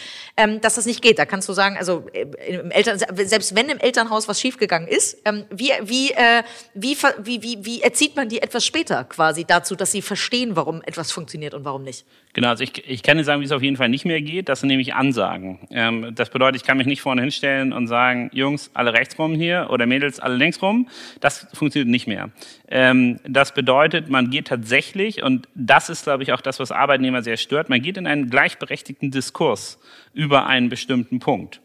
dass 0.60 0.74
das 0.74 0.86
nicht 0.86 1.02
geht? 1.02 1.18
Da 1.18 1.26
kannst 1.26 1.48
du 1.48 1.52
sagen, 1.52 1.76
also 1.76 2.01
äh, 2.08 2.56
im 2.56 2.70
Eltern, 2.70 2.98
selbst 2.98 3.54
wenn 3.54 3.68
im 3.68 3.78
Elternhaus 3.78 4.28
was 4.28 4.40
schiefgegangen 4.40 4.88
ist, 4.88 5.18
ähm, 5.24 5.44
wie, 5.50 5.70
wie, 5.82 6.10
äh, 6.12 6.42
wie, 6.74 6.96
wie, 7.22 7.42
wie, 7.42 7.64
wie 7.64 7.82
erzieht 7.82 8.16
man 8.16 8.28
die 8.28 8.42
etwas 8.42 8.64
später 8.64 9.04
quasi 9.04 9.44
dazu, 9.44 9.74
dass 9.74 9.92
sie 9.92 10.02
verstehen, 10.02 10.56
warum 10.56 10.82
etwas 10.82 11.12
funktioniert 11.12 11.54
und 11.54 11.64
warum 11.64 11.82
nicht? 11.82 12.04
Genau, 12.34 12.48
also 12.48 12.64
ich, 12.64 12.88
ich 12.88 13.02
kann 13.02 13.18
dir 13.18 13.24
sagen, 13.24 13.42
wie 13.42 13.44
es 13.44 13.52
auf 13.52 13.62
jeden 13.62 13.76
Fall 13.76 13.90
nicht 13.90 14.06
mehr 14.06 14.22
geht. 14.22 14.48
Das 14.48 14.60
sind 14.60 14.68
nämlich 14.68 14.94
Ansagen. 14.94 15.58
Ähm, 15.70 16.14
das 16.14 16.30
bedeutet, 16.30 16.62
ich 16.62 16.66
kann 16.66 16.78
mich 16.78 16.86
nicht 16.86 17.02
vorne 17.02 17.20
hinstellen 17.20 17.74
und 17.74 17.88
sagen, 17.88 18.30
Jungs, 18.32 18.70
alle 18.72 18.94
rechts 18.94 19.18
rum 19.18 19.34
hier 19.34 19.68
oder 19.70 19.84
Mädels, 19.84 20.18
alle 20.18 20.36
links 20.36 20.62
rum. 20.62 20.88
Das 21.20 21.46
funktioniert 21.52 21.90
nicht 21.90 22.06
mehr. 22.06 22.30
Ähm, 22.68 23.20
das 23.28 23.52
bedeutet, 23.52 24.08
man 24.08 24.30
geht 24.30 24.46
tatsächlich, 24.46 25.22
und 25.22 25.46
das 25.54 25.90
ist, 25.90 26.04
glaube 26.04 26.22
ich, 26.22 26.32
auch 26.32 26.40
das, 26.40 26.58
was 26.58 26.72
Arbeitnehmer 26.72 27.22
sehr 27.22 27.36
stört, 27.36 27.68
man 27.68 27.82
geht 27.82 27.98
in 27.98 28.06
einen 28.06 28.30
gleichberechtigten 28.30 29.10
Diskurs 29.10 29.78
über 30.14 30.46
einen 30.46 30.70
bestimmten 30.70 31.18
Punkt. 31.18 31.60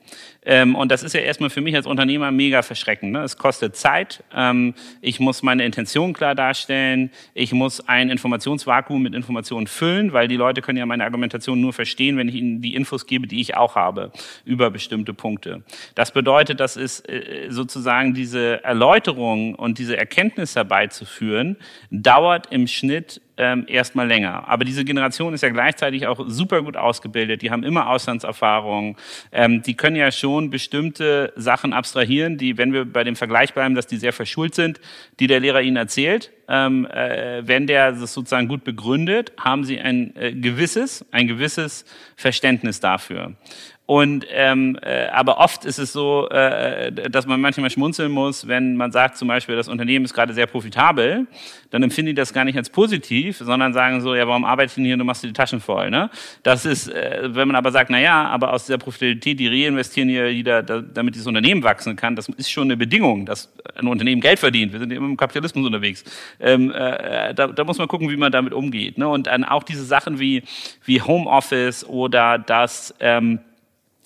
Ähm, 0.48 0.76
und 0.76 0.92
das 0.92 1.04
ist 1.04 1.14
ja 1.14 1.20
erstmal 1.20 1.50
für 1.50 1.60
mich 1.60 1.76
als 1.76 1.86
Unternehmer 1.86 2.32
mega 2.32 2.62
verschreckend. 2.62 3.12
Ne? 3.12 3.22
Es 3.22 3.38
kostet 3.38 3.76
Zeit. 3.76 4.24
Ähm, 4.34 4.74
ich 5.02 5.20
muss 5.20 5.44
meine 5.44 5.66
Intention 5.66 6.14
klar 6.14 6.36
darstellen. 6.36 7.12
Ich 7.34 7.52
muss 7.52 7.86
ein 7.90 8.10
Informationsvakuum 8.10 9.02
mit 9.04 9.14
Informationen 9.14 9.68
füllen, 9.68 10.14
weil 10.14 10.30
die 10.30 10.38
Leute 10.38 10.62
können 10.62 10.78
ja 10.78 10.86
meine 10.86 11.04
Argumentation 11.04 11.60
nur 11.60 11.74
verstehen, 11.74 12.16
wenn 12.16 12.30
ich 12.30 12.36
ihnen 12.36 12.62
die 12.62 12.76
Infos 12.76 13.06
gebe, 13.06 13.28
die 13.28 13.42
ich 13.42 13.58
auch 13.58 13.76
habe 13.76 14.14
über 14.46 14.72
bestimmte 14.72 15.14
Punkte. 15.14 15.64
Das 15.96 16.14
bedeutet, 16.14 16.62
das 16.62 16.78
ist 16.78 17.10
äh, 17.10 17.48
sozusagen 17.50 18.14
diese 18.14 18.64
Erläuterung 18.64 19.54
und 19.54 19.80
diese 19.80 19.98
Erkenntnis 19.98 20.56
herbeizuführen, 20.56 21.58
dauert 21.92 22.54
im 22.54 22.68
Schnitt 22.68 23.22
ähm, 23.38 23.66
erstmal 23.68 24.08
länger. 24.08 24.48
Aber 24.48 24.66
diese 24.66 24.84
Generation 24.84 25.34
ist 25.34 25.42
ja 25.42 25.50
gleichzeitig 25.50 26.08
auch 26.08 26.26
super 26.28 26.62
gut 26.62 26.76
ausgebildet. 26.76 27.42
Die 27.42 27.52
haben 27.52 27.64
immer 27.64 27.90
Auslandserfahrung. 27.90 28.98
Ähm, 29.32 29.62
die 29.62 29.76
können 29.76 29.96
ja 29.96 30.12
schon 30.12 30.50
bestimmte 30.50 31.34
Sachen 31.36 31.74
abstrahieren, 31.74 32.38
die, 32.38 32.58
wenn 32.58 32.74
wir 32.74 32.86
bei 32.86 33.04
dem 33.04 33.16
Vergleich 33.16 33.54
bleiben, 33.54 33.76
dass 33.76 33.88
die 33.88 33.98
sehr 33.98 34.14
verschult 34.14 34.56
sind, 34.56 34.80
die 35.20 35.28
der 35.28 35.40
Lehrer 35.40 35.62
ihnen 35.62 35.78
erzählt. 35.78 36.32
Ähm, 36.50 36.86
äh, 36.86 37.46
wenn 37.46 37.68
der 37.68 37.92
das 37.92 38.14
sozusagen 38.14 38.48
gut 38.48 38.64
begründet, 38.64 39.34
haben 39.38 39.64
sie 39.66 39.80
ein 39.80 40.16
äh, 40.16 40.32
gewisses, 40.34 41.06
ein 41.12 41.28
gewisses 41.28 41.86
Verständnis 42.16 42.80
dafür. 42.80 43.36
Und 43.88 44.28
ähm, 44.34 44.78
äh, 44.82 45.08
aber 45.08 45.38
oft 45.38 45.64
ist 45.64 45.80
es 45.80 45.94
so, 45.94 46.28
äh, 46.30 46.92
dass 46.92 47.26
man 47.26 47.40
manchmal 47.40 47.70
schmunzeln 47.70 48.12
muss, 48.12 48.46
wenn 48.46 48.76
man 48.76 48.92
sagt 48.92 49.16
zum 49.16 49.30
Beispiel, 49.30 49.56
das 49.56 49.70
Unternehmen 49.70 50.04
ist 50.04 50.14
gerade 50.14 50.34
sehr 50.34 50.46
profitabel, 50.46 51.26
dann 51.70 51.84
empfinden 51.84 52.08
die 52.08 52.14
das 52.14 52.34
gar 52.34 52.44
nicht 52.44 52.58
als 52.58 52.70
positiv, 52.70 53.38
sondern 53.38 53.72
sagen 53.72 54.02
so, 54.02 54.14
ja, 54.14 54.28
warum 54.28 54.44
arbeitest 54.44 54.76
du 54.76 54.82
denn 54.82 54.88
hier, 54.88 54.98
du 54.98 55.06
machst 55.06 55.24
dir 55.24 55.28
die 55.28 55.34
Taschen 55.34 55.62
voll. 55.62 55.90
Ne? 55.90 56.10
Das 56.44 56.66
ist, 56.66 56.90
äh, 56.90 57.30
wenn 57.34 57.48
man 57.48 57.56
aber 57.56 57.72
sagt, 57.72 57.90
na 57.90 57.98
ja, 57.98 58.26
aber 58.26 58.52
aus 58.52 58.66
dieser 58.66 58.78
Profitabilität, 58.78 59.40
die 59.40 59.48
reinvestieren 59.48 60.10
hier 60.10 60.34
jeder, 60.34 60.64
da, 60.64 60.82
damit 60.82 61.16
dieses 61.16 61.28
Unternehmen 61.28 61.64
wachsen 61.64 61.96
kann, 61.96 62.18
das 62.18 62.28
ist 62.28 62.52
schon 62.52 62.68
eine 62.68 62.76
Bedingung, 62.76 63.26
dass 63.26 63.54
ein 63.76 63.88
Unternehmen 63.88 64.20
Geld 64.20 64.40
verdient. 64.40 64.74
Wir 64.74 64.80
sind 64.80 64.92
immer 64.92 65.08
im 65.08 65.16
Kapitalismus 65.16 65.66
unterwegs. 65.66 66.04
Ähm, 66.42 66.72
äh, 66.72 67.34
da, 67.34 67.48
da 67.48 67.64
muss 67.64 67.78
man 67.78 67.88
gucken, 67.88 68.10
wie 68.10 68.18
man 68.18 68.34
damit 68.34 68.52
umgeht. 68.52 68.98
Ne? 68.98 69.08
Und 69.08 69.28
dann 69.28 69.46
auch 69.46 69.64
diese 69.64 69.86
Sachen 69.86 70.20
wie, 70.20 70.44
wie 70.84 71.02
Homeoffice 71.02 71.86
oder 71.88 72.38
das 72.38 72.94
ähm, 73.00 73.40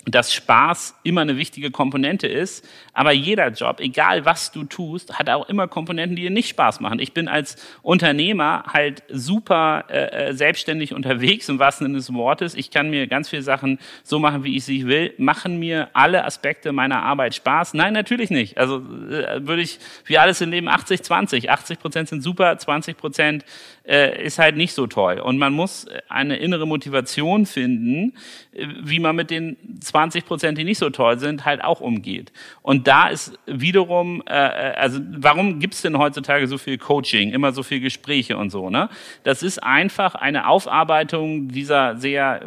dass 0.06 0.34
Spaß 0.34 0.96
immer 1.04 1.22
eine 1.22 1.38
wichtige 1.38 1.70
Komponente 1.70 2.28
ist, 2.28 2.68
aber 2.94 3.12
jeder 3.12 3.50
Job, 3.50 3.80
egal 3.80 4.26
was 4.26 4.52
du 4.52 4.64
tust, 4.64 5.20
hat 5.20 5.30
auch 5.30 5.48
immer 5.48 5.68
Komponenten, 5.68 6.16
die 6.16 6.24
dir 6.24 6.32
nicht 6.32 6.50
Spaß 6.50 6.80
machen. 6.80 7.00
Ich 7.00 7.14
bin 7.14 7.28
als 7.28 7.56
Unternehmer 7.84 8.64
halt 8.68 9.04
super 9.10 9.86
äh, 9.90 10.30
äh 10.30 10.34
selbstständig 10.34 10.94
unterwegs, 10.94 11.50
im 11.50 11.60
wahrsten 11.60 11.86
Sinne 11.86 11.98
des 11.98 12.14
Wortes. 12.14 12.56
Ich 12.56 12.72
kann 12.72 12.90
mir 12.90 13.08
ganz 13.08 13.30
viele 13.30 13.44
Sachen 13.44 13.80
so 14.04 14.18
machen, 14.18 14.44
wie 14.44 14.56
ich 14.58 14.64
sie 14.64 14.88
will. 14.88 15.14
Machen 15.18 15.60
mir 15.60 15.90
alle 15.94 16.26
Aspekte 16.26 16.72
meiner 16.72 17.04
Arbeit 17.04 17.36
Spaß? 17.36 17.76
Nein, 17.76 17.94
natürlich 17.94 18.32
nicht. 18.32 18.58
Also 18.58 18.78
äh, 18.78 19.46
würde 19.46 19.62
ich, 19.62 19.80
wie 20.06 20.18
alles 20.18 20.42
im 20.42 20.50
Leben, 20.50 20.68
80-20. 20.68 21.50
80 21.50 21.80
Prozent 21.80 22.10
sind 22.10 22.22
super, 22.22 22.58
20 22.58 22.98
Prozent 22.98 23.46
äh, 23.86 24.24
ist 24.24 24.40
halt 24.40 24.58
nicht 24.58 24.74
so 24.74 24.88
toll. 24.88 25.20
Und 25.20 25.38
man 25.38 25.54
muss 25.54 25.86
eine 26.08 26.38
innere 26.38 26.68
Motivation 26.68 27.46
finden, 27.46 28.14
äh, 28.54 28.68
wie 28.82 29.00
man 29.00 29.16
mit 29.16 29.30
den 29.30 29.58
20 29.92 30.26
Prozent, 30.26 30.58
die 30.58 30.64
nicht 30.64 30.78
so 30.78 30.90
toll 30.90 31.20
sind, 31.20 31.46
halt 31.46 31.64
auch 31.64 31.82
umgeht. 31.82 32.32
Und 32.62 32.88
da 32.88 33.10
ist 33.10 33.38
wiederum, 33.46 34.24
äh, 34.28 34.34
äh 34.34 34.74
also 34.76 35.00
warum 35.18 35.60
gibt's 35.60 35.82
denn 35.82 35.98
heutzutage 35.98 36.48
so 36.48 36.58
viel 36.58 36.78
Coaching, 36.78 37.32
immer 37.32 37.52
so 37.52 37.62
viel 37.62 37.82
Gespräche 37.82 38.38
und 38.38 38.50
so? 38.50 38.70
Ne? 38.70 38.90
Das 39.24 39.44
ist 39.44 39.62
einfach 39.62 40.16
eine 40.16 40.48
Aufarbeitung 40.48 41.50
dieser 41.50 41.98
sehr 41.98 42.42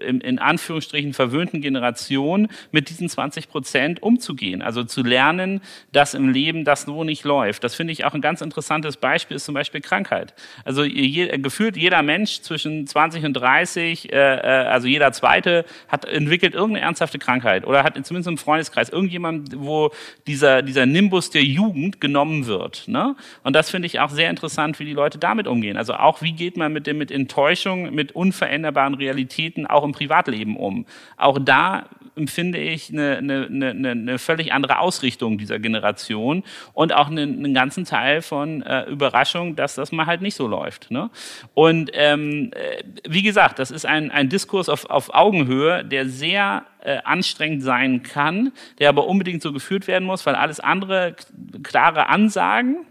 in, 0.00 0.20
in 0.20 0.38
Anführungsstrichen 0.38 1.12
verwöhnten 1.12 1.60
Generation 1.60 2.48
mit 2.70 2.90
diesen 2.90 3.08
20 3.08 3.48
Prozent 3.48 4.02
umzugehen. 4.02 4.62
Also 4.62 4.84
zu 4.84 5.02
lernen, 5.02 5.60
dass 5.92 6.14
im 6.14 6.28
Leben 6.28 6.64
das 6.64 6.82
so 6.82 7.02
nicht 7.02 7.24
läuft. 7.24 7.64
Das 7.64 7.74
finde 7.74 7.92
ich 7.92 8.04
auch 8.04 8.14
ein 8.14 8.20
ganz 8.20 8.40
interessantes 8.40 8.96
Beispiel, 8.96 9.36
ist 9.36 9.46
zum 9.46 9.54
Beispiel 9.54 9.80
Krankheit. 9.80 10.34
Also 10.64 10.84
je, 10.84 11.26
gefühlt 11.38 11.76
jeder 11.76 12.02
Mensch 12.02 12.40
zwischen 12.42 12.86
20 12.86 13.24
und 13.24 13.32
30, 13.32 14.12
äh, 14.12 14.16
äh, 14.16 14.40
also 14.66 14.86
jeder 14.86 15.10
Zweite, 15.12 15.64
hat 15.88 16.04
entwickelt 16.04 16.54
irgendeine 16.54 16.83
ernsthafte 16.84 17.18
Krankheit 17.18 17.66
oder 17.66 17.82
hat 17.82 17.94
zumindest 18.06 18.28
im 18.28 18.38
Freundeskreis 18.38 18.88
irgendjemand, 18.88 19.50
wo 19.56 19.90
dieser, 20.26 20.62
dieser 20.62 20.86
Nimbus 20.86 21.30
der 21.30 21.42
Jugend 21.42 22.00
genommen 22.00 22.46
wird. 22.46 22.86
Ne? 22.86 23.16
Und 23.42 23.54
das 23.54 23.70
finde 23.70 23.86
ich 23.86 24.00
auch 24.00 24.10
sehr 24.10 24.30
interessant, 24.30 24.78
wie 24.78 24.84
die 24.84 24.92
Leute 24.92 25.18
damit 25.18 25.46
umgehen. 25.46 25.76
Also 25.76 25.94
auch, 25.94 26.22
wie 26.22 26.32
geht 26.32 26.56
man 26.56 26.72
mit 26.72 26.86
dem, 26.86 26.98
mit 26.98 27.10
Enttäuschung, 27.10 27.94
mit 27.94 28.12
unveränderbaren 28.12 28.94
Realitäten 28.94 29.66
auch 29.66 29.84
im 29.84 29.92
Privatleben 29.92 30.56
um. 30.56 30.86
Auch 31.16 31.38
da 31.40 31.86
empfinde 32.16 32.58
ich 32.58 32.90
eine, 32.90 33.18
eine, 33.18 33.46
eine, 33.46 33.90
eine 33.90 34.18
völlig 34.18 34.52
andere 34.52 34.78
Ausrichtung 34.78 35.38
dieser 35.38 35.58
Generation 35.58 36.44
und 36.72 36.92
auch 36.94 37.08
einen, 37.08 37.38
einen 37.38 37.54
ganzen 37.54 37.84
Teil 37.84 38.22
von 38.22 38.62
äh, 38.62 38.84
Überraschung, 38.84 39.56
dass 39.56 39.74
das 39.74 39.92
mal 39.92 40.06
halt 40.06 40.22
nicht 40.22 40.34
so 40.34 40.46
läuft. 40.46 40.90
Ne? 40.90 41.10
Und 41.54 41.90
ähm, 41.94 42.50
äh, 42.54 42.82
wie 43.08 43.22
gesagt, 43.22 43.58
das 43.58 43.70
ist 43.70 43.86
ein, 43.86 44.10
ein 44.10 44.28
Diskurs 44.28 44.68
auf, 44.68 44.88
auf 44.90 45.14
Augenhöhe, 45.14 45.84
der 45.84 46.08
sehr 46.08 46.64
äh, 46.84 46.98
anstrengend 47.04 47.62
sein 47.62 48.02
kann, 48.02 48.52
der 48.78 48.88
aber 48.88 49.06
unbedingt 49.06 49.42
so 49.42 49.52
geführt 49.52 49.86
werden 49.86 50.04
muss, 50.04 50.24
weil 50.26 50.34
alles 50.34 50.60
andere 50.60 51.16
klare 51.62 52.08
Ansagen 52.08 52.86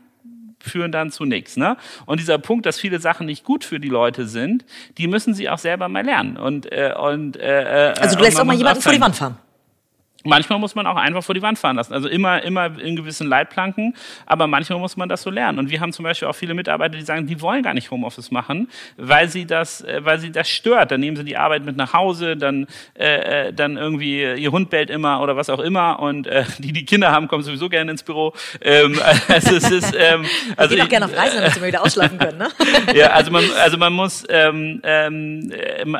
führen 0.59 0.91
dann 0.91 1.11
zu 1.11 1.25
nichts. 1.25 1.57
Ne? 1.57 1.77
Und 2.05 2.19
dieser 2.19 2.37
Punkt, 2.37 2.65
dass 2.65 2.79
viele 2.79 2.99
Sachen 2.99 3.25
nicht 3.25 3.43
gut 3.43 3.63
für 3.63 3.79
die 3.79 3.89
Leute 3.89 4.27
sind, 4.27 4.65
die 4.97 5.07
müssen 5.07 5.33
sie 5.33 5.49
auch 5.49 5.57
selber 5.57 5.89
mal 5.89 6.03
lernen. 6.03 6.37
Und, 6.37 6.71
äh, 6.71 6.93
und, 6.97 7.37
äh, 7.37 7.91
äh 7.91 7.93
also 7.99 8.17
du 8.17 8.23
lässt 8.23 8.39
auch 8.39 8.45
mal 8.45 8.55
jemanden 8.55 8.81
vor 8.81 8.93
die 8.93 9.01
Wand 9.01 9.15
fahren. 9.15 9.37
Manchmal 10.23 10.59
muss 10.59 10.73
man 10.73 10.87
auch 10.87 10.95
einfach 10.95 11.23
vor 11.23 11.35
die 11.35 11.41
Wand 11.41 11.59
fahren 11.59 11.75
lassen. 11.75 11.93
Also 11.93 12.07
immer, 12.07 12.41
immer 12.43 12.79
in 12.79 12.95
gewissen 12.95 13.27
Leitplanken, 13.27 13.93
aber 14.25 14.47
manchmal 14.47 14.79
muss 14.79 14.95
man 14.95 15.09
das 15.09 15.21
so 15.21 15.29
lernen. 15.29 15.59
Und 15.59 15.69
wir 15.69 15.81
haben 15.81 15.91
zum 15.91 16.03
Beispiel 16.03 16.27
auch 16.27 16.35
viele 16.35 16.53
Mitarbeiter, 16.53 16.97
die 16.97 17.03
sagen, 17.03 17.27
die 17.27 17.41
wollen 17.41 17.61
gar 17.61 17.73
nicht 17.73 17.91
Homeoffice 17.91 18.31
machen, 18.31 18.69
weil 18.97 19.27
sie 19.27 19.45
das, 19.45 19.81
äh, 19.81 20.03
weil 20.03 20.19
sie 20.19 20.31
das 20.31 20.49
stört. 20.49 20.91
Dann 20.91 21.01
nehmen 21.01 21.17
sie 21.17 21.25
die 21.25 21.35
Arbeit 21.35 21.65
mit 21.65 21.75
nach 21.75 21.93
Hause, 21.93 22.37
dann, 22.37 22.67
äh, 22.97 23.47
äh 23.47 23.53
dann 23.53 23.77
irgendwie 23.77 24.21
ihr 24.23 24.51
Hund 24.51 24.69
bellt 24.69 24.89
immer 24.89 25.21
oder 25.21 25.35
was 25.35 25.49
auch 25.49 25.59
immer. 25.59 25.99
Und 25.99 26.27
äh, 26.27 26.45
die, 26.57 26.71
die 26.71 26.85
Kinder 26.85 27.11
haben, 27.11 27.27
kommen 27.27 27.43
sowieso 27.43 27.67
gerne 27.67 27.91
ins 27.91 28.03
Büro. 28.03 28.33
Ähm, 28.61 28.99
also 29.27 29.55
es 29.55 29.69
ist, 29.69 29.93
ähm, 29.97 30.25
also 30.55 30.75
ich 30.75 30.81
auch 30.81 30.89
gerne 30.89 31.05
auf 31.05 31.17
Reisen, 31.17 31.37
damit 31.37 31.53
sie 31.53 31.59
mal 31.59 31.67
wieder 31.67 31.81
ausschlafen 31.85 32.17
können. 32.17 32.37
Ne? 32.37 32.47
ja, 32.93 33.07
also 33.07 33.29
man, 33.29 33.43
also 33.61 33.77
man 33.77 33.91
muss, 33.91 34.23
ähm, 34.29 34.81
ähm, 34.83 35.51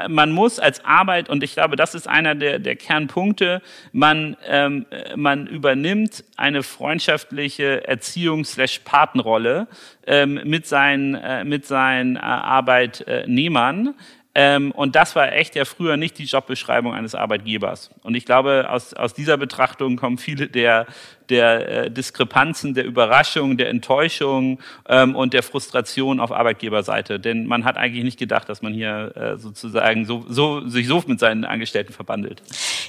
man 0.08 0.32
muss 0.32 0.60
als 0.60 0.84
Arbeit 0.86 1.30
und 1.30 1.44
ich 1.44 1.54
glaube, 1.54 1.76
das 1.76 1.94
ist 1.94 2.08
einer 2.08 2.36
der, 2.36 2.60
der 2.60 2.76
Kernpunkte. 2.76 3.62
Man 3.92 4.13
man, 4.14 4.38
ähm, 4.48 4.86
man 5.16 5.48
übernimmt 5.48 6.24
eine 6.38 6.64
freundschaftliche 6.64 7.88
Erziehungs-Patenrolle 7.88 9.68
ähm, 10.06 10.40
mit 10.44 10.68
seinen, 10.68 11.16
äh, 11.16 11.44
mit 11.44 11.66
seinen 11.66 12.16
äh, 12.16 12.20
Arbeitnehmern. 12.20 13.96
Ähm, 14.36 14.72
und 14.72 14.96
das 14.96 15.16
war 15.16 15.32
echt 15.32 15.56
ja 15.56 15.66
früher 15.66 15.98
nicht 15.98 16.18
die 16.18 16.26
Jobbeschreibung 16.26 16.94
eines 16.94 17.14
Arbeitgebers. 17.16 17.92
Und 18.04 18.16
ich 18.16 18.26
glaube, 18.26 18.68
aus, 18.70 18.94
aus 18.94 19.14
dieser 19.14 19.38
Betrachtung 19.38 19.96
kommen 19.96 20.18
viele 20.18 20.48
der, 20.48 20.88
der 21.30 21.70
äh, 21.86 21.92
Diskrepanzen, 21.92 22.74
der 22.74 22.86
Überraschung, 22.86 23.58
der 23.58 23.70
Enttäuschung 23.70 24.60
ähm, 24.88 25.16
und 25.16 25.34
der 25.34 25.44
Frustration 25.44 26.20
auf 26.20 26.32
Arbeitgeberseite. 26.32 27.20
Denn 27.20 27.46
man 27.46 27.66
hat 27.66 27.78
eigentlich 27.78 28.04
nicht 28.04 28.20
gedacht, 28.20 28.50
dass 28.50 28.62
man 28.62 28.74
hier 28.74 29.16
äh, 29.16 29.38
sozusagen 29.38 30.06
so, 30.06 30.26
so, 30.28 30.68
sich 30.68 30.88
so 30.88 31.04
mit 31.08 31.20
seinen 31.20 31.46
Angestellten 31.46 31.94
verbandelt. 31.94 32.42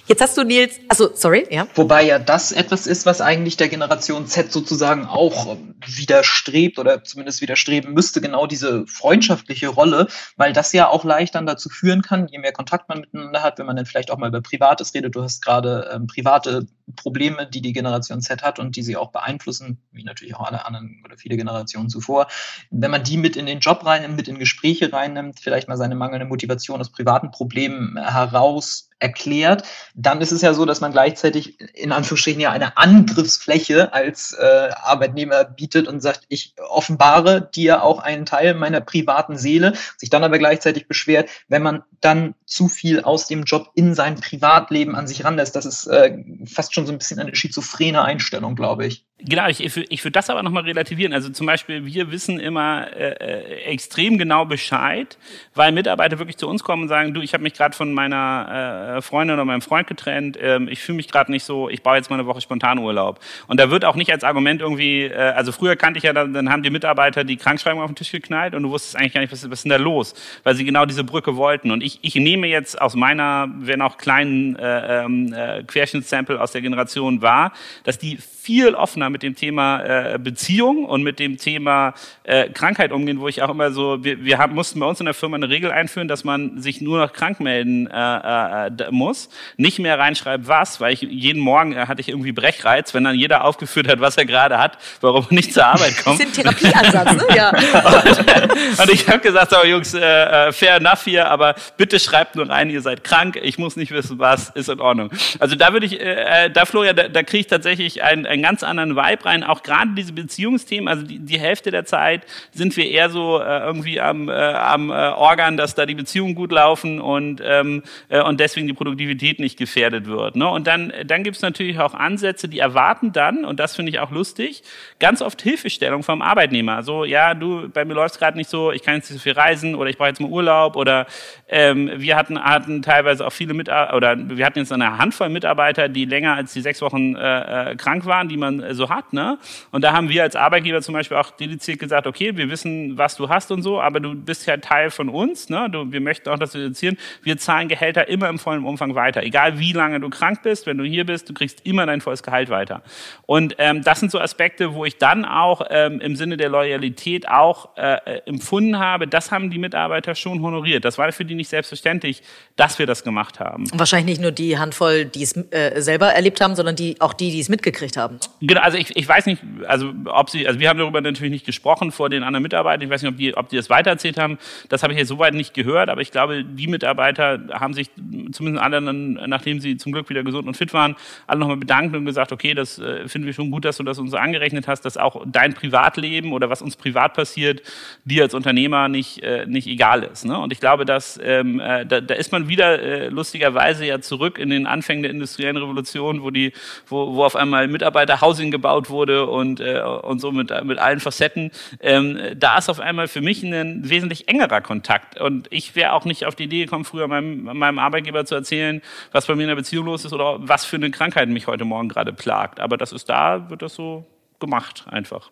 Jetzt 0.06 0.20
hast 0.20 0.36
du 0.36 0.44
Nils, 0.44 0.80
also 0.88 1.10
sorry, 1.14 1.46
ja. 1.50 1.66
Wobei 1.74 2.04
ja 2.04 2.18
das 2.18 2.52
etwas 2.52 2.86
ist, 2.86 3.06
was 3.06 3.20
eigentlich 3.20 3.56
der 3.56 3.68
Generation 3.68 4.26
Z 4.26 4.52
sozusagen 4.52 5.06
auch 5.06 5.54
ähm, 5.54 5.74
widerstrebt 5.86 6.78
oder 6.78 7.04
zumindest 7.04 7.40
widerstreben 7.40 7.94
müsste, 7.94 8.20
genau 8.20 8.46
diese 8.46 8.86
freundschaftliche 8.86 9.68
Rolle, 9.68 10.08
weil 10.36 10.52
das 10.52 10.72
ja 10.72 10.88
auch 10.88 11.04
leicht 11.04 11.34
dann 11.34 11.46
dazu 11.46 11.68
führen 11.68 12.02
kann, 12.02 12.28
je 12.28 12.38
mehr 12.38 12.52
Kontakt 12.52 12.88
man 12.88 13.00
miteinander 13.00 13.42
hat, 13.42 13.58
wenn 13.58 13.66
man 13.66 13.76
dann 13.76 13.86
vielleicht 13.86 14.10
auch 14.10 14.18
mal 14.18 14.28
über 14.28 14.42
Privates 14.42 14.94
redet. 14.94 15.14
Du 15.14 15.22
hast 15.22 15.42
gerade 15.42 15.90
ähm, 15.94 16.06
private 16.06 16.66
Probleme, 16.96 17.46
die 17.46 17.62
die 17.62 17.72
Generation 17.72 18.20
Z 18.24 18.42
hat 18.42 18.58
und 18.58 18.76
die 18.76 18.82
sie 18.82 18.96
auch 18.96 19.12
beeinflussen, 19.12 19.82
wie 19.92 20.04
natürlich 20.04 20.34
auch 20.34 20.46
alle 20.46 20.66
anderen 20.66 21.02
oder 21.04 21.16
viele 21.16 21.36
Generationen 21.36 21.88
zuvor. 21.88 22.26
Wenn 22.70 22.90
man 22.90 23.04
die 23.04 23.16
mit 23.16 23.36
in 23.36 23.46
den 23.46 23.60
Job 23.60 23.84
reinnimmt, 23.84 24.16
mit 24.16 24.28
in 24.28 24.38
Gespräche 24.38 24.92
reinnimmt, 24.92 25.40
vielleicht 25.40 25.68
mal 25.68 25.76
seine 25.76 25.94
mangelnde 25.94 26.26
Motivation 26.26 26.80
aus 26.80 26.90
privaten 26.90 27.30
Problemen 27.30 27.96
heraus 27.96 28.90
erklärt, 28.98 29.64
dann 29.94 30.20
ist 30.20 30.32
es 30.32 30.42
ja 30.42 30.54
so, 30.54 30.64
dass 30.64 30.80
man 30.80 30.92
gleichzeitig 30.92 31.60
in 31.74 31.92
Anführungsstrichen 31.92 32.40
ja 32.40 32.50
eine 32.50 32.76
Angriffsfläche 32.76 33.92
als 33.92 34.32
äh, 34.32 34.70
Arbeitnehmer 34.82 35.44
bietet 35.44 35.88
und 35.88 36.00
sagt, 36.00 36.24
ich 36.28 36.54
offenbare 36.68 37.50
dir 37.54 37.82
auch 37.82 37.98
einen 37.98 38.26
Teil 38.26 38.54
meiner 38.54 38.80
privaten 38.80 39.36
Seele, 39.36 39.74
sich 39.96 40.10
dann 40.10 40.24
aber 40.24 40.38
gleichzeitig 40.38 40.88
beschwert, 40.88 41.28
wenn 41.48 41.62
man 41.62 41.82
dann 42.00 42.34
zu 42.46 42.68
viel 42.68 43.02
aus 43.02 43.26
dem 43.26 43.44
Job 43.44 43.70
in 43.74 43.94
sein 43.94 44.16
Privatleben 44.16 44.94
an 44.94 45.06
sich 45.06 45.24
ranlässt. 45.24 45.56
Das 45.56 45.66
ist 45.66 45.86
äh, 45.86 46.16
fast 46.46 46.74
schon 46.74 46.86
so 46.86 46.92
ein 46.92 46.98
bisschen 46.98 47.18
eine 47.18 47.34
schizophrene 47.34 48.02
Einstellung, 48.02 48.54
glaube 48.54 48.86
ich. 48.86 49.04
Genau, 49.20 49.46
ich, 49.46 49.62
ich, 49.64 49.76
ich 49.76 50.04
würde 50.04 50.12
das 50.12 50.28
aber 50.28 50.42
nochmal 50.42 50.64
relativieren. 50.64 51.12
Also 51.12 51.30
zum 51.30 51.46
Beispiel, 51.46 51.86
wir 51.86 52.10
wissen 52.10 52.40
immer 52.40 52.88
äh, 52.96 53.12
äh, 53.12 53.62
extrem 53.66 54.18
genau 54.18 54.44
Bescheid, 54.44 55.16
weil 55.54 55.70
Mitarbeiter 55.70 56.18
wirklich 56.18 56.36
zu 56.36 56.48
uns 56.48 56.64
kommen 56.64 56.82
und 56.82 56.88
sagen, 56.88 57.14
du, 57.14 57.20
ich 57.20 57.32
habe 57.32 57.44
mich 57.44 57.54
gerade 57.54 57.76
von 57.76 57.92
meiner 57.92 58.96
äh, 58.96 59.02
Freundin 59.02 59.34
oder 59.34 59.44
meinem 59.44 59.62
Freund 59.62 59.86
getrennt, 59.86 60.36
ähm, 60.40 60.66
ich 60.66 60.80
fühle 60.80 60.96
mich 60.96 61.08
gerade 61.08 61.30
nicht 61.30 61.44
so, 61.44 61.68
ich 61.68 61.84
baue 61.84 61.96
jetzt 61.96 62.10
mal 62.10 62.16
eine 62.16 62.26
Woche 62.26 62.40
Spontanurlaub. 62.40 63.20
Und 63.46 63.60
da 63.60 63.70
wird 63.70 63.84
auch 63.84 63.94
nicht 63.94 64.10
als 64.10 64.24
Argument 64.24 64.60
irgendwie, 64.60 65.04
äh, 65.04 65.14
also 65.14 65.52
früher 65.52 65.76
kannte 65.76 65.98
ich 65.98 66.04
ja, 66.04 66.12
dann, 66.12 66.32
dann 66.32 66.50
haben 66.50 66.64
die 66.64 66.70
Mitarbeiter 66.70 67.22
die 67.22 67.36
Krankschreibung 67.36 67.82
auf 67.82 67.90
den 67.90 67.96
Tisch 67.96 68.10
geknallt 68.10 68.56
und 68.56 68.64
du 68.64 68.70
wusstest 68.70 68.96
eigentlich 68.96 69.14
gar 69.14 69.20
nicht, 69.20 69.32
was, 69.32 69.44
was 69.48 69.60
ist 69.60 69.62
denn 69.62 69.70
da 69.70 69.76
los, 69.76 70.14
weil 70.42 70.56
sie 70.56 70.64
genau 70.64 70.86
diese 70.86 71.04
Brücke 71.04 71.36
wollten. 71.36 71.70
Und 71.70 71.84
ich, 71.84 72.00
ich 72.02 72.16
nehme 72.16 72.48
jetzt 72.48 72.80
aus 72.80 72.96
meiner, 72.96 73.48
wenn 73.58 73.80
auch 73.80 73.96
kleinen 73.96 74.56
äh, 74.56 75.04
ähm, 75.04 75.32
äh, 75.32 75.62
Querschnittssample 75.62 76.40
aus 76.40 76.50
der 76.50 76.62
Generation 76.62 77.22
wahr, 77.22 77.52
dass 77.84 77.96
die 77.96 78.18
viel 78.44 78.74
offener 78.74 79.08
mit 79.08 79.22
dem 79.22 79.34
Thema 79.34 79.80
äh, 79.80 80.18
Beziehung 80.18 80.84
und 80.84 81.02
mit 81.02 81.18
dem 81.18 81.38
Thema 81.38 81.94
äh, 82.24 82.50
Krankheit 82.50 82.92
umgehen, 82.92 83.18
wo 83.18 83.26
ich 83.26 83.42
auch 83.42 83.48
immer 83.48 83.70
so, 83.70 84.04
wir, 84.04 84.22
wir 84.22 84.36
haben, 84.36 84.54
mussten 84.54 84.80
bei 84.80 84.86
uns 84.86 85.00
in 85.00 85.06
der 85.06 85.14
Firma 85.14 85.36
eine 85.36 85.48
Regel 85.48 85.70
einführen, 85.70 86.08
dass 86.08 86.24
man 86.24 86.60
sich 86.60 86.82
nur 86.82 86.98
noch 86.98 87.14
krank 87.14 87.40
melden 87.40 87.86
äh, 87.86 88.66
äh, 88.66 88.70
muss, 88.90 89.30
nicht 89.56 89.78
mehr 89.78 89.98
reinschreibt 89.98 90.46
was, 90.46 90.78
weil 90.78 90.92
ich 90.92 91.00
jeden 91.00 91.40
Morgen 91.40 91.72
äh, 91.72 91.86
hatte 91.86 92.02
ich 92.02 92.10
irgendwie 92.10 92.32
Brechreiz, 92.32 92.92
wenn 92.92 93.04
dann 93.04 93.16
jeder 93.16 93.44
aufgeführt 93.44 93.88
hat, 93.88 94.00
was 94.00 94.18
er 94.18 94.26
gerade 94.26 94.58
hat, 94.58 94.76
warum 95.00 95.26
er 95.30 95.34
nicht 95.34 95.54
zur 95.54 95.64
Arbeit 95.64 95.96
kommt. 96.04 96.20
Das 96.20 96.28
ist 96.28 96.38
ein 96.38 96.44
Therapieansatz, 96.44 97.12
ne? 97.14 97.24
Ja. 97.34 97.48
und, 97.48 98.78
und 98.80 98.90
ich 98.92 99.08
habe 99.08 99.20
gesagt, 99.20 99.52
so, 99.52 99.64
Jungs, 99.64 99.94
äh, 99.94 100.00
äh, 100.00 100.52
fair 100.52 100.76
enough 100.76 101.04
hier, 101.04 101.30
aber 101.30 101.54
bitte 101.78 101.98
schreibt 101.98 102.36
nur 102.36 102.50
rein, 102.50 102.68
ihr 102.68 102.82
seid 102.82 103.04
krank, 103.04 103.38
ich 103.42 103.56
muss 103.56 103.76
nicht 103.76 103.92
wissen, 103.92 104.18
was, 104.18 104.50
ist 104.50 104.68
in 104.68 104.80
Ordnung. 104.80 105.08
Also 105.38 105.56
da 105.56 105.72
würde 105.72 105.86
ich, 105.86 105.98
äh, 105.98 106.44
äh 106.44 106.50
da 106.50 106.66
Florian, 106.66 106.94
da, 106.94 107.08
da 107.08 107.22
kriege 107.22 107.40
ich 107.40 107.46
tatsächlich 107.46 108.02
ein 108.02 108.33
einen 108.34 108.42
ganz 108.42 108.62
anderen 108.62 108.96
Vibe 108.96 109.24
rein. 109.24 109.44
Auch 109.44 109.62
gerade 109.62 109.92
diese 109.96 110.12
Beziehungsthemen, 110.12 110.88
also 110.88 111.04
die, 111.04 111.18
die 111.18 111.38
Hälfte 111.38 111.70
der 111.70 111.84
Zeit 111.84 112.26
sind 112.52 112.76
wir 112.76 112.90
eher 112.90 113.10
so 113.10 113.40
äh, 113.40 113.60
irgendwie 113.60 114.00
am, 114.00 114.28
äh, 114.28 114.32
am 114.32 114.90
äh, 114.90 114.92
Organ, 114.92 115.56
dass 115.56 115.74
da 115.74 115.86
die 115.86 115.94
Beziehungen 115.94 116.34
gut 116.34 116.52
laufen 116.52 117.00
und, 117.00 117.42
ähm, 117.44 117.82
äh, 118.08 118.22
und 118.22 118.40
deswegen 118.40 118.66
die 118.66 118.74
Produktivität 118.74 119.40
nicht 119.40 119.58
gefährdet 119.58 120.06
wird. 120.06 120.36
Ne? 120.36 120.48
Und 120.48 120.66
dann, 120.66 120.92
dann 121.06 121.22
gibt 121.22 121.36
es 121.36 121.42
natürlich 121.42 121.78
auch 121.78 121.94
Ansätze, 121.94 122.48
die 122.48 122.58
erwarten 122.58 123.12
dann, 123.12 123.44
und 123.44 123.60
das 123.60 123.76
finde 123.76 123.90
ich 123.90 123.98
auch 123.98 124.10
lustig, 124.10 124.62
ganz 124.98 125.22
oft 125.22 125.40
Hilfestellung 125.42 126.02
vom 126.02 126.22
Arbeitnehmer. 126.22 126.82
So, 126.82 127.04
ja, 127.04 127.34
du, 127.34 127.68
bei 127.68 127.84
mir 127.84 127.94
läuft 127.94 128.14
es 128.14 128.20
gerade 128.20 128.36
nicht 128.36 128.50
so, 128.50 128.72
ich 128.72 128.82
kann 128.82 128.96
jetzt 128.96 129.10
nicht 129.10 129.20
so 129.20 129.22
viel 129.22 129.32
reisen 129.32 129.74
oder 129.74 129.90
ich 129.90 129.96
brauche 129.96 130.08
jetzt 130.08 130.20
mal 130.20 130.30
Urlaub 130.30 130.76
oder 130.76 131.06
ähm, 131.48 131.90
wir 131.96 132.16
hatten, 132.16 132.42
hatten 132.42 132.82
teilweise 132.82 133.26
auch 133.26 133.32
viele 133.32 133.54
Mitarbeiter, 133.54 133.96
oder 133.96 134.16
wir 134.18 134.44
hatten 134.44 134.58
jetzt 134.58 134.72
eine 134.72 134.98
Handvoll 134.98 135.28
Mitarbeiter, 135.28 135.88
die 135.88 136.04
länger 136.04 136.34
als 136.34 136.52
die 136.52 136.60
sechs 136.60 136.80
Wochen 136.82 137.14
äh, 137.14 137.72
äh, 137.72 137.76
krank 137.76 138.06
waren, 138.06 138.23
die 138.28 138.36
man 138.36 138.60
äh, 138.60 138.74
so 138.74 138.88
hat. 138.88 139.12
Ne? 139.12 139.38
Und 139.70 139.82
da 139.82 139.92
haben 139.92 140.08
wir 140.08 140.22
als 140.22 140.36
Arbeitgeber 140.36 140.82
zum 140.82 140.94
Beispiel 140.94 141.16
auch 141.16 141.30
dediziert 141.30 141.78
gesagt, 141.78 142.06
okay, 142.06 142.36
wir 142.36 142.48
wissen, 142.50 142.96
was 142.98 143.16
du 143.16 143.28
hast 143.28 143.50
und 143.50 143.62
so, 143.62 143.80
aber 143.80 144.00
du 144.00 144.14
bist 144.14 144.46
ja 144.46 144.56
Teil 144.56 144.90
von 144.90 145.08
uns. 145.08 145.48
Ne? 145.48 145.68
Du, 145.70 145.90
wir 145.92 146.00
möchten 146.00 146.28
auch, 146.28 146.38
dass 146.38 146.54
wir 146.54 146.62
reduzieren. 146.62 146.98
Wir 147.22 147.38
zahlen 147.38 147.68
Gehälter 147.68 148.08
immer 148.08 148.28
im 148.28 148.38
vollen 148.38 148.64
Umfang 148.64 148.94
weiter. 148.94 149.22
Egal 149.22 149.58
wie 149.58 149.72
lange 149.72 150.00
du 150.00 150.10
krank 150.10 150.42
bist, 150.42 150.66
wenn 150.66 150.78
du 150.78 150.84
hier 150.84 151.06
bist, 151.06 151.28
du 151.28 151.34
kriegst 151.34 151.66
immer 151.66 151.86
dein 151.86 152.00
volles 152.00 152.22
Gehalt 152.22 152.48
weiter. 152.50 152.82
Und 153.26 153.56
ähm, 153.58 153.82
das 153.82 154.00
sind 154.00 154.10
so 154.10 154.20
Aspekte, 154.20 154.74
wo 154.74 154.84
ich 154.84 154.98
dann 154.98 155.24
auch 155.24 155.62
ähm, 155.70 156.00
im 156.00 156.16
Sinne 156.16 156.36
der 156.36 156.48
Loyalität 156.48 157.28
auch 157.28 157.76
äh, 157.76 158.20
empfunden 158.26 158.78
habe, 158.78 159.06
das 159.06 159.30
haben 159.30 159.50
die 159.50 159.58
Mitarbeiter 159.58 160.14
schon 160.14 160.42
honoriert. 160.42 160.84
Das 160.84 160.98
war 160.98 161.10
für 161.12 161.24
die 161.24 161.34
nicht 161.34 161.48
selbstverständlich, 161.48 162.22
dass 162.56 162.78
wir 162.78 162.86
das 162.86 163.04
gemacht 163.04 163.40
haben. 163.40 163.64
Und 163.70 163.78
wahrscheinlich 163.78 164.06
nicht 164.06 164.22
nur 164.22 164.32
die 164.32 164.58
Handvoll, 164.58 165.04
die 165.04 165.22
es 165.22 165.36
äh, 165.50 165.80
selber 165.80 166.08
erlebt 166.08 166.40
haben, 166.40 166.54
sondern 166.54 166.76
die, 166.76 167.00
auch 167.00 167.12
die, 167.12 167.30
die 167.30 167.40
es 167.40 167.48
mitgekriegt 167.48 167.96
haben. 167.96 168.13
Genau, 168.40 168.60
also 168.60 168.76
ich, 168.76 168.96
ich 168.96 169.08
weiß 169.08 169.26
nicht, 169.26 169.42
also 169.66 169.92
ob 170.06 170.30
sie, 170.30 170.46
also 170.46 170.60
wir 170.60 170.68
haben 170.68 170.78
darüber 170.78 171.00
natürlich 171.00 171.32
nicht 171.32 171.46
gesprochen 171.46 171.92
vor 171.92 172.10
den 172.10 172.22
anderen 172.22 172.42
Mitarbeitern. 172.42 172.82
Ich 172.82 172.90
weiß 172.90 173.02
nicht, 173.02 173.10
ob 173.12 173.16
die, 173.16 173.36
ob 173.36 173.48
die 173.48 173.56
das 173.56 173.70
weitererzählt 173.70 174.18
haben. 174.18 174.38
Das 174.68 174.82
habe 174.82 174.92
ich 174.92 174.98
jetzt 174.98 175.08
soweit 175.08 175.34
nicht 175.34 175.54
gehört, 175.54 175.88
aber 175.88 176.00
ich 176.00 176.10
glaube, 176.10 176.44
die 176.44 176.66
Mitarbeiter 176.66 177.40
haben 177.52 177.74
sich 177.74 177.90
zumindest 178.32 178.64
alle, 178.64 178.80
nachdem 178.80 179.60
sie 179.60 179.76
zum 179.76 179.92
Glück 179.92 180.08
wieder 180.10 180.22
gesund 180.22 180.46
und 180.46 180.56
fit 180.56 180.72
waren, 180.72 180.96
alle 181.26 181.40
nochmal 181.40 181.56
bedankt 181.56 181.94
und 181.96 182.04
gesagt, 182.04 182.32
okay, 182.32 182.54
das 182.54 182.78
äh, 182.78 183.08
finden 183.08 183.26
wir 183.26 183.34
schon 183.34 183.50
gut, 183.50 183.64
dass 183.64 183.76
du 183.76 183.82
das 183.82 183.98
uns 183.98 184.14
angerechnet 184.14 184.68
hast, 184.68 184.82
dass 184.82 184.96
auch 184.96 185.22
dein 185.26 185.54
Privatleben 185.54 186.32
oder 186.32 186.50
was 186.50 186.62
uns 186.62 186.76
privat 186.76 187.14
passiert, 187.14 187.62
dir 188.04 188.24
als 188.24 188.34
Unternehmer 188.34 188.88
nicht, 188.88 189.22
äh, 189.22 189.46
nicht 189.46 189.66
egal 189.66 190.02
ist. 190.02 190.24
Ne? 190.24 190.38
Und 190.38 190.52
ich 190.52 190.60
glaube, 190.60 190.84
dass 190.84 191.18
ähm, 191.22 191.60
äh, 191.60 191.86
da, 191.86 192.00
da 192.00 192.14
ist 192.14 192.32
man 192.32 192.48
wieder 192.48 192.80
äh, 192.80 193.08
lustigerweise 193.08 193.86
ja 193.86 194.00
zurück 194.00 194.38
in 194.38 194.50
den 194.50 194.66
Anfängen 194.66 195.02
der 195.02 195.10
industriellen 195.10 195.56
Revolution, 195.56 196.22
wo 196.22 196.30
die, 196.30 196.52
wo, 196.86 197.14
wo 197.14 197.24
auf 197.24 197.36
einmal 197.36 197.68
Mitarbeiterhousing 198.04 198.50
gebaut 198.50 198.90
wurde 198.90 199.26
und 199.26 199.60
äh, 199.60 199.80
und 199.80 200.20
so 200.20 200.32
mit 200.32 200.52
mit 200.64 200.78
allen 200.78 201.00
Facetten. 201.00 201.50
Ähm, 201.80 202.18
da 202.36 202.58
ist 202.58 202.68
auf 202.68 202.80
einmal 202.80 203.08
für 203.08 203.20
mich 203.20 203.42
ein 203.42 203.88
wesentlich 203.88 204.28
engerer 204.28 204.60
Kontakt. 204.60 205.20
Und 205.20 205.48
ich 205.50 205.74
wäre 205.74 205.92
auch 205.92 206.04
nicht 206.04 206.26
auf 206.26 206.34
die 206.34 206.44
Idee 206.44 206.64
gekommen, 206.64 206.84
früher 206.84 207.08
meinem, 207.08 207.44
meinem 207.44 207.78
Arbeitgeber 207.78 208.24
zu 208.24 208.34
erzählen, 208.34 208.82
was 209.12 209.26
bei 209.26 209.34
mir 209.34 209.42
in 209.42 209.48
der 209.48 209.56
Beziehung 209.56 209.86
los 209.86 210.04
ist 210.04 210.12
oder 210.12 210.36
was 210.40 210.64
für 210.64 210.76
eine 210.76 210.90
Krankheit 210.90 211.28
mich 211.28 211.46
heute 211.46 211.64
Morgen 211.64 211.88
gerade 211.88 212.12
plagt. 212.12 212.60
Aber 212.60 212.76
das 212.76 212.92
ist 212.92 213.08
da, 213.08 213.50
wird 213.50 213.62
das 213.62 213.74
so 213.74 214.04
gemacht 214.40 214.84
einfach. 214.88 215.30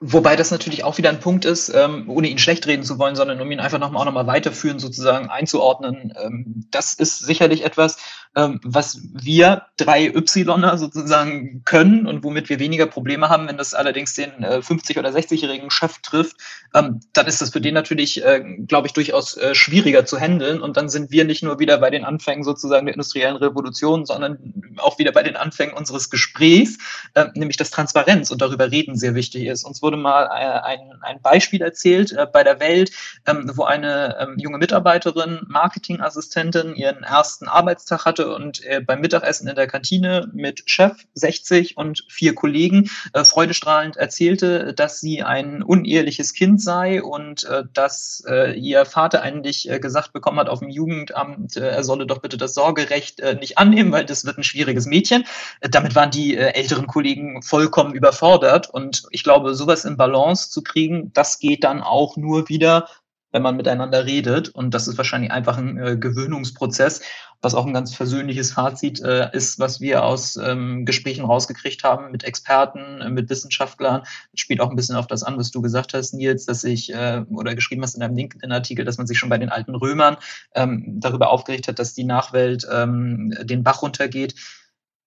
Wobei 0.00 0.36
das 0.36 0.50
natürlich 0.50 0.84
auch 0.84 0.98
wieder 0.98 1.10
ein 1.10 1.18
Punkt 1.18 1.44
ist, 1.44 1.70
ähm, 1.70 2.04
ohne 2.08 2.28
ihn 2.28 2.38
schlecht 2.38 2.66
reden 2.66 2.84
zu 2.84 2.98
wollen, 2.98 3.16
sondern 3.16 3.40
um 3.40 3.50
ihn 3.50 3.58
einfach 3.58 3.78
nochmal 3.78 4.02
auch 4.02 4.06
nochmal 4.06 4.26
weiterführen, 4.26 4.78
sozusagen 4.78 5.28
einzuordnen. 5.28 6.12
Ähm, 6.22 6.66
das 6.70 6.94
ist 6.94 7.18
sicherlich 7.18 7.64
etwas, 7.64 7.96
ähm, 8.36 8.60
was 8.64 9.00
wir 9.12 9.66
drei 9.76 10.06
Ypsiloner 10.06 10.76
sozusagen 10.78 11.62
können 11.64 12.06
und 12.06 12.24
womit 12.24 12.48
wir 12.48 12.58
weniger 12.58 12.86
Probleme 12.86 13.28
haben, 13.28 13.48
wenn 13.48 13.56
das 13.56 13.74
allerdings 13.74 14.14
den 14.14 14.42
äh, 14.42 14.58
50- 14.58 14.98
oder 14.98 15.10
60-jährigen 15.10 15.70
Chef 15.70 15.98
trifft, 15.98 16.36
ähm, 16.74 17.00
dann 17.12 17.26
ist 17.26 17.40
das 17.40 17.50
für 17.50 17.60
den 17.60 17.74
natürlich, 17.74 18.24
äh, 18.24 18.42
glaube 18.66 18.88
ich, 18.88 18.92
durchaus 18.92 19.36
äh, 19.36 19.54
schwieriger 19.54 20.04
zu 20.04 20.18
handeln. 20.18 20.60
Und 20.60 20.76
dann 20.76 20.88
sind 20.88 21.10
wir 21.10 21.24
nicht 21.24 21.42
nur 21.42 21.58
wieder 21.58 21.78
bei 21.78 21.90
den 21.90 22.04
Anfängen 22.04 22.44
sozusagen 22.44 22.86
der 22.86 22.94
industriellen 22.94 23.36
Revolution, 23.36 24.04
sondern 24.04 24.54
auch 24.78 24.98
wieder 24.98 25.12
bei 25.12 25.22
den 25.22 25.36
Anfängen 25.36 25.74
unseres 25.74 26.10
Gesprächs, 26.10 26.78
äh, 27.14 27.26
nämlich 27.34 27.56
dass 27.56 27.70
Transparenz 27.70 28.30
und 28.30 28.42
darüber 28.42 28.70
reden 28.70 28.96
sehr 28.96 29.14
wichtig 29.14 29.46
ist. 29.46 29.64
Uns 29.64 29.82
wurde 29.82 29.96
mal 29.96 30.24
äh, 30.24 30.28
ein, 30.28 30.80
ein 31.02 31.22
Beispiel 31.22 31.62
erzählt 31.62 32.12
äh, 32.12 32.26
bei 32.30 32.42
der 32.42 32.58
Welt, 32.60 32.90
ähm, 33.26 33.50
wo 33.54 33.64
eine 33.64 34.16
ähm, 34.20 34.34
junge 34.38 34.58
Mitarbeiterin, 34.58 35.40
Marketingassistentin, 35.46 36.74
ihren 36.74 37.04
ersten 37.04 37.46
Arbeitstag 37.46 38.04
hatte 38.04 38.23
und 38.28 38.64
äh, 38.64 38.80
beim 38.80 39.00
Mittagessen 39.00 39.48
in 39.48 39.54
der 39.54 39.66
Kantine 39.66 40.30
mit 40.32 40.62
Chef 40.66 41.04
60 41.14 41.76
und 41.76 42.04
vier 42.08 42.34
Kollegen 42.34 42.90
äh, 43.12 43.24
freudestrahlend 43.24 43.96
erzählte, 43.96 44.74
dass 44.74 45.00
sie 45.00 45.22
ein 45.22 45.62
uneheliches 45.62 46.34
Kind 46.34 46.60
sei 46.60 47.02
und 47.02 47.44
äh, 47.44 47.64
dass 47.72 48.24
äh, 48.28 48.58
ihr 48.58 48.84
Vater 48.84 49.22
eigentlich 49.22 49.70
äh, 49.70 49.78
gesagt 49.78 50.12
bekommen 50.12 50.38
hat 50.38 50.48
auf 50.48 50.60
dem 50.60 50.70
Jugendamt, 50.70 51.56
äh, 51.56 51.68
er 51.68 51.84
solle 51.84 52.06
doch 52.06 52.18
bitte 52.18 52.36
das 52.36 52.54
Sorgerecht 52.54 53.22
nicht 53.40 53.58
annehmen, 53.58 53.92
weil 53.92 54.04
das 54.04 54.24
wird 54.24 54.38
ein 54.38 54.44
schwieriges 54.44 54.86
Mädchen. 54.86 55.24
Damit 55.60 55.94
waren 55.94 56.10
die 56.10 56.36
älteren 56.36 56.86
Kollegen 56.86 57.42
vollkommen 57.42 57.94
überfordert 57.94 58.70
und 58.70 59.04
ich 59.10 59.22
glaube, 59.22 59.54
sowas 59.54 59.84
in 59.84 59.96
Balance 59.96 60.50
zu 60.50 60.62
kriegen, 60.62 61.12
das 61.12 61.38
geht 61.38 61.64
dann 61.64 61.82
auch 61.82 62.16
nur 62.16 62.48
wieder 62.48 62.88
wenn 63.34 63.42
man 63.42 63.56
miteinander 63.56 64.06
redet. 64.06 64.48
Und 64.48 64.72
das 64.72 64.88
ist 64.88 64.96
wahrscheinlich 64.96 65.32
einfach 65.32 65.58
ein 65.58 65.76
äh, 65.76 65.96
Gewöhnungsprozess 65.98 67.02
was 67.44 67.54
auch 67.54 67.66
ein 67.66 67.74
ganz 67.74 67.94
versöhnliches 67.94 68.52
Fazit 68.52 69.00
äh, 69.02 69.28
ist, 69.32 69.60
was 69.60 69.80
wir 69.80 70.02
aus 70.02 70.36
ähm, 70.36 70.84
Gesprächen 70.84 71.24
rausgekriegt 71.24 71.84
haben 71.84 72.10
mit 72.10 72.24
Experten, 72.24 73.02
äh, 73.02 73.10
mit 73.10 73.30
Wissenschaftlern. 73.30 74.00
Das 74.00 74.40
spielt 74.40 74.60
auch 74.60 74.70
ein 74.70 74.76
bisschen 74.76 74.96
auf 74.96 75.06
das 75.06 75.22
an, 75.22 75.36
was 75.36 75.50
du 75.50 75.60
gesagt 75.60 75.94
hast, 75.94 76.14
Nils, 76.14 76.46
dass 76.46 76.64
ich 76.64 76.92
äh, 76.92 77.22
oder 77.30 77.54
geschrieben 77.54 77.82
hast 77.82 77.94
in 77.94 78.02
einem 78.02 78.16
LinkedIn-Artikel, 78.16 78.84
dass 78.84 78.98
man 78.98 79.06
sich 79.06 79.18
schon 79.18 79.28
bei 79.28 79.38
den 79.38 79.50
alten 79.50 79.74
Römern 79.74 80.16
ähm, 80.54 81.00
darüber 81.00 81.30
aufgeregt 81.30 81.68
hat, 81.68 81.78
dass 81.78 81.94
die 81.94 82.04
Nachwelt 82.04 82.66
ähm, 82.72 83.34
den 83.42 83.62
Bach 83.62 83.82
runtergeht 83.82 84.34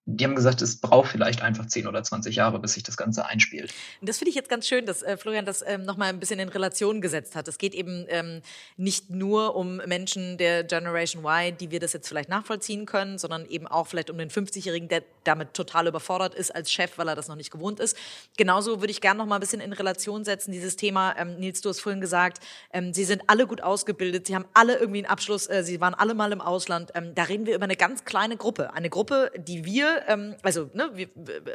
die 0.10 0.24
haben 0.24 0.36
gesagt, 0.36 0.62
es 0.62 0.78
braucht 0.78 1.12
vielleicht 1.12 1.42
einfach 1.42 1.66
10 1.66 1.86
oder 1.86 2.02
20 2.02 2.34
Jahre, 2.34 2.60
bis 2.60 2.74
sich 2.74 2.84
das 2.84 2.96
Ganze 2.96 3.26
einspielt. 3.26 3.74
Das 4.02 4.18
finde 4.18 4.30
ich 4.30 4.36
jetzt 4.36 4.48
ganz 4.48 4.66
schön, 4.66 4.86
dass 4.86 5.04
äh, 5.04 5.18
Florian 5.18 5.46
das 5.46 5.66
ähm, 5.68 5.84
nochmal 5.84 6.08
ein 6.08 6.20
bisschen 6.22 6.40
in 6.40 6.48
Relation 6.48 7.02
gesetzt 7.02 7.36
hat. 7.36 7.46
Es 7.50 7.58
geht 7.58 7.76
eben 7.76 8.06
ähm, 8.08 8.42
nicht 8.78 9.10
nur 9.10 9.56
um 9.56 9.78
Menschen 9.86 10.38
der 10.38 10.64
Generation 10.64 11.26
Y, 11.26 11.58
die 11.58 11.72
wir 11.72 11.82
das 11.82 11.92
jetzt 11.92 12.08
vielleicht 12.08 12.30
nachvollziehen 12.30 12.86
können, 12.86 13.18
sondern 13.18 13.46
eben 13.48 13.68
auch 13.68 13.86
vielleicht 13.86 14.10
um 14.10 14.18
den 14.18 14.30
50-Jährigen, 14.30 14.88
der 14.88 15.04
damit 15.26 15.54
total 15.54 15.88
überfordert 15.88 16.36
ist 16.36 16.56
als 16.56 16.72
Chef, 16.72 16.98
weil 16.98 17.10
er 17.10 17.16
das 17.16 17.28
noch 17.28 17.36
nicht 17.36 17.52
gewohnt 17.52 17.82
ist. 17.82 17.98
Genauso 18.38 18.80
würde 18.80 18.92
ich 18.92 19.02
gerne 19.02 19.18
nochmal 19.18 19.40
ein 19.40 19.42
bisschen 19.42 19.60
in 19.60 19.74
Relation 19.74 20.24
setzen, 20.24 20.54
dieses 20.54 20.78
Thema, 20.78 21.16
ähm, 21.18 21.36
Nils, 21.36 21.60
du 21.60 21.68
hast 21.68 21.82
vorhin 21.82 22.00
gesagt, 22.00 22.42
ähm, 22.72 22.94
sie 22.94 23.04
sind 23.04 23.24
alle 23.28 23.46
gut 23.46 23.60
ausgebildet, 23.60 24.28
sie 24.28 24.36
haben 24.36 24.46
alle 24.54 24.78
irgendwie 24.78 25.00
einen 25.00 25.08
Abschluss, 25.08 25.50
äh, 25.50 25.66
sie 25.66 25.82
waren 25.82 25.96
alle 25.96 26.14
mal 26.14 26.32
im 26.32 26.40
Ausland. 26.40 26.92
Ähm, 26.96 27.14
da 27.14 27.24
reden 27.24 27.46
wir 27.46 27.56
über 27.56 27.66
eine 27.66 27.76
ganz 27.76 28.06
kleine 28.06 28.38
Gruppe. 28.38 28.74
Eine 28.74 28.90
Gruppe, 28.90 29.32
die 29.36 29.66
wir 29.66 29.97
ähm, 30.08 30.36
also 30.42 30.70
ne, 30.74 30.92
wir 30.94 31.08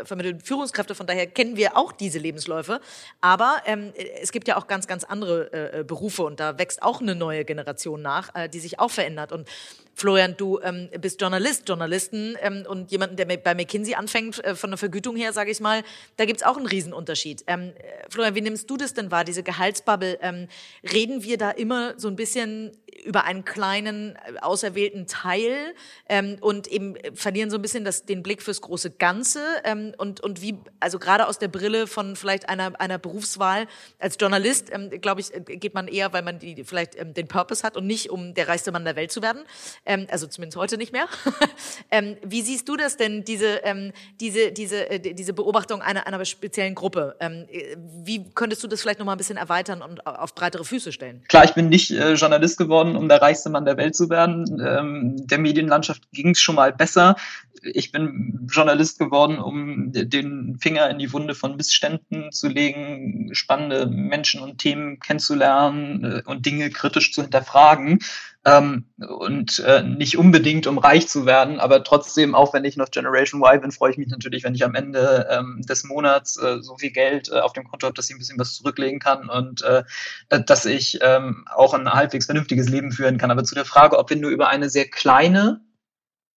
vermitteln 0.04 0.40
Führungskräfte, 0.40 0.94
von 0.94 1.06
daher 1.06 1.26
kennen 1.26 1.56
wir 1.56 1.76
auch 1.76 1.92
diese 1.92 2.18
Lebensläufe. 2.18 2.80
Aber 3.20 3.62
ähm, 3.66 3.92
es 4.20 4.32
gibt 4.32 4.48
ja 4.48 4.56
auch 4.56 4.66
ganz, 4.66 4.86
ganz 4.86 5.04
andere 5.04 5.52
äh, 5.52 5.80
äh, 5.80 5.84
Berufe 5.84 6.22
und 6.24 6.40
da 6.40 6.58
wächst 6.58 6.82
auch 6.82 7.00
eine 7.00 7.14
neue 7.14 7.44
Generation 7.44 8.02
nach, 8.02 8.34
äh, 8.34 8.48
die 8.48 8.60
sich 8.60 8.78
auch 8.78 8.90
verändert. 8.90 9.32
Und 9.32 9.48
Florian, 9.94 10.36
du 10.36 10.58
ähm, 10.60 10.88
bist 11.00 11.20
Journalist, 11.20 11.68
Journalisten 11.68 12.36
ähm, 12.40 12.64
und 12.66 12.90
jemanden, 12.90 13.16
der 13.16 13.26
bei 13.26 13.54
McKinsey 13.54 13.94
anfängt, 13.94 14.42
äh, 14.44 14.54
von 14.54 14.70
der 14.70 14.78
Vergütung 14.78 15.16
her, 15.16 15.32
sage 15.32 15.50
ich 15.50 15.60
mal, 15.60 15.82
da 16.16 16.24
gibt's 16.24 16.42
auch 16.42 16.56
einen 16.56 16.66
Riesenunterschied. 16.66 17.44
Ähm, 17.46 17.72
äh, 17.76 18.08
Florian, 18.08 18.34
wie 18.34 18.40
nimmst 18.40 18.70
du 18.70 18.76
das 18.76 18.94
denn 18.94 19.10
wahr, 19.10 19.24
diese 19.24 19.42
Gehaltsbubble? 19.42 20.18
Ähm, 20.22 20.48
reden 20.90 21.22
wir 21.22 21.36
da 21.36 21.50
immer 21.50 21.98
so 21.98 22.08
ein 22.08 22.16
bisschen 22.16 22.72
über 23.04 23.24
einen 23.24 23.44
kleinen, 23.44 24.16
äh, 24.16 24.38
auserwählten 24.40 25.06
Teil 25.06 25.74
ähm, 26.08 26.38
und 26.40 26.68
eben 26.68 26.94
verlieren 27.14 27.50
so 27.50 27.56
ein 27.56 27.62
bisschen 27.62 27.84
das, 27.84 28.06
den 28.06 28.22
Blick 28.22 28.31
fürs 28.40 28.60
große 28.60 28.92
Ganze 28.92 29.40
ähm, 29.64 29.92
und, 29.98 30.20
und 30.20 30.40
wie, 30.40 30.58
also 30.80 30.98
gerade 30.98 31.26
aus 31.26 31.38
der 31.38 31.48
Brille 31.48 31.86
von 31.86 32.16
vielleicht 32.16 32.48
einer, 32.48 32.80
einer 32.80 32.98
Berufswahl 32.98 33.66
als 33.98 34.16
Journalist, 34.18 34.70
ähm, 34.72 34.90
glaube 35.00 35.20
ich, 35.20 35.32
geht 35.60 35.74
man 35.74 35.88
eher, 35.88 36.12
weil 36.12 36.22
man 36.22 36.38
die, 36.38 36.64
vielleicht 36.64 36.98
ähm, 36.98 37.12
den 37.12 37.28
Purpose 37.28 37.62
hat 37.62 37.76
und 37.76 37.86
nicht, 37.86 38.10
um 38.10 38.34
der 38.34 38.48
reichste 38.48 38.72
Mann 38.72 38.84
der 38.84 38.96
Welt 38.96 39.12
zu 39.12 39.20
werden 39.20 39.42
ähm, 39.84 40.06
also 40.10 40.26
zumindest 40.26 40.56
heute 40.56 40.76
nicht 40.76 40.92
mehr. 40.92 41.06
ähm, 41.90 42.16
wie 42.24 42.42
siehst 42.42 42.68
du 42.68 42.76
das 42.76 42.96
denn, 42.96 43.24
diese, 43.24 43.60
ähm, 43.64 43.92
diese, 44.20 44.52
diese, 44.52 44.90
äh, 44.90 45.14
diese 45.14 45.32
Beobachtung 45.32 45.82
einer, 45.82 46.06
einer 46.06 46.24
speziellen 46.24 46.74
Gruppe? 46.74 47.16
Ähm, 47.20 47.46
äh, 47.50 47.76
wie 48.04 48.24
könntest 48.34 48.62
du 48.62 48.68
das 48.68 48.80
vielleicht 48.80 48.98
nochmal 48.98 49.16
ein 49.16 49.18
bisschen 49.18 49.36
erweitern 49.36 49.82
und 49.82 50.06
auf 50.06 50.34
breitere 50.34 50.64
Füße 50.64 50.92
stellen? 50.92 51.22
Klar, 51.28 51.44
ich 51.44 51.54
bin 51.54 51.68
nicht 51.68 51.90
äh, 51.90 52.14
Journalist 52.14 52.58
geworden, 52.58 52.96
um 52.96 53.08
der 53.08 53.20
reichste 53.20 53.50
Mann 53.50 53.64
der 53.64 53.76
Welt 53.76 53.96
zu 53.96 54.10
werden. 54.10 54.60
Ähm, 54.64 55.26
der 55.26 55.38
Medienlandschaft 55.38 56.10
ging 56.12 56.30
es 56.30 56.40
schon 56.40 56.54
mal 56.54 56.72
besser 56.72 57.16
ich 57.62 57.92
bin 57.92 58.21
Journalist 58.50 58.98
geworden, 58.98 59.38
um 59.38 59.92
den 59.92 60.58
Finger 60.60 60.90
in 60.90 60.98
die 60.98 61.12
Wunde 61.12 61.34
von 61.34 61.56
Missständen 61.56 62.32
zu 62.32 62.48
legen, 62.48 63.30
spannende 63.32 63.86
Menschen 63.86 64.40
und 64.40 64.58
Themen 64.58 65.00
kennenzulernen 65.00 66.04
äh, 66.04 66.22
und 66.24 66.44
Dinge 66.46 66.70
kritisch 66.70 67.12
zu 67.12 67.22
hinterfragen. 67.22 68.00
Ähm, 68.44 68.86
und 68.98 69.60
äh, 69.60 69.84
nicht 69.84 70.18
unbedingt, 70.18 70.66
um 70.66 70.78
reich 70.78 71.08
zu 71.08 71.26
werden, 71.26 71.60
aber 71.60 71.84
trotzdem, 71.84 72.34
auch 72.34 72.52
wenn 72.52 72.64
ich 72.64 72.76
noch 72.76 72.90
Generation 72.90 73.40
Y 73.40 73.60
bin, 73.60 73.70
freue 73.70 73.92
ich 73.92 73.98
mich 73.98 74.08
natürlich, 74.08 74.42
wenn 74.42 74.56
ich 74.56 74.64
am 74.64 74.74
Ende 74.74 75.28
ähm, 75.30 75.62
des 75.62 75.84
Monats 75.84 76.36
äh, 76.42 76.60
so 76.60 76.76
viel 76.76 76.90
Geld 76.90 77.30
äh, 77.30 77.38
auf 77.38 77.52
dem 77.52 77.68
Konto 77.68 77.86
habe, 77.86 77.94
dass 77.94 78.10
ich 78.10 78.16
ein 78.16 78.18
bisschen 78.18 78.40
was 78.40 78.54
zurücklegen 78.54 78.98
kann 78.98 79.28
und 79.28 79.62
äh, 79.62 79.84
dass 80.28 80.66
ich 80.66 80.98
ähm, 81.02 81.46
auch 81.54 81.72
ein 81.72 81.88
halbwegs 81.88 82.26
vernünftiges 82.26 82.68
Leben 82.68 82.90
führen 82.90 83.16
kann. 83.16 83.30
Aber 83.30 83.44
zu 83.44 83.54
der 83.54 83.64
Frage, 83.64 83.96
ob 83.96 84.10
wir 84.10 84.16
nur 84.16 84.32
über 84.32 84.48
eine 84.48 84.68
sehr 84.68 84.88
kleine 84.88 85.60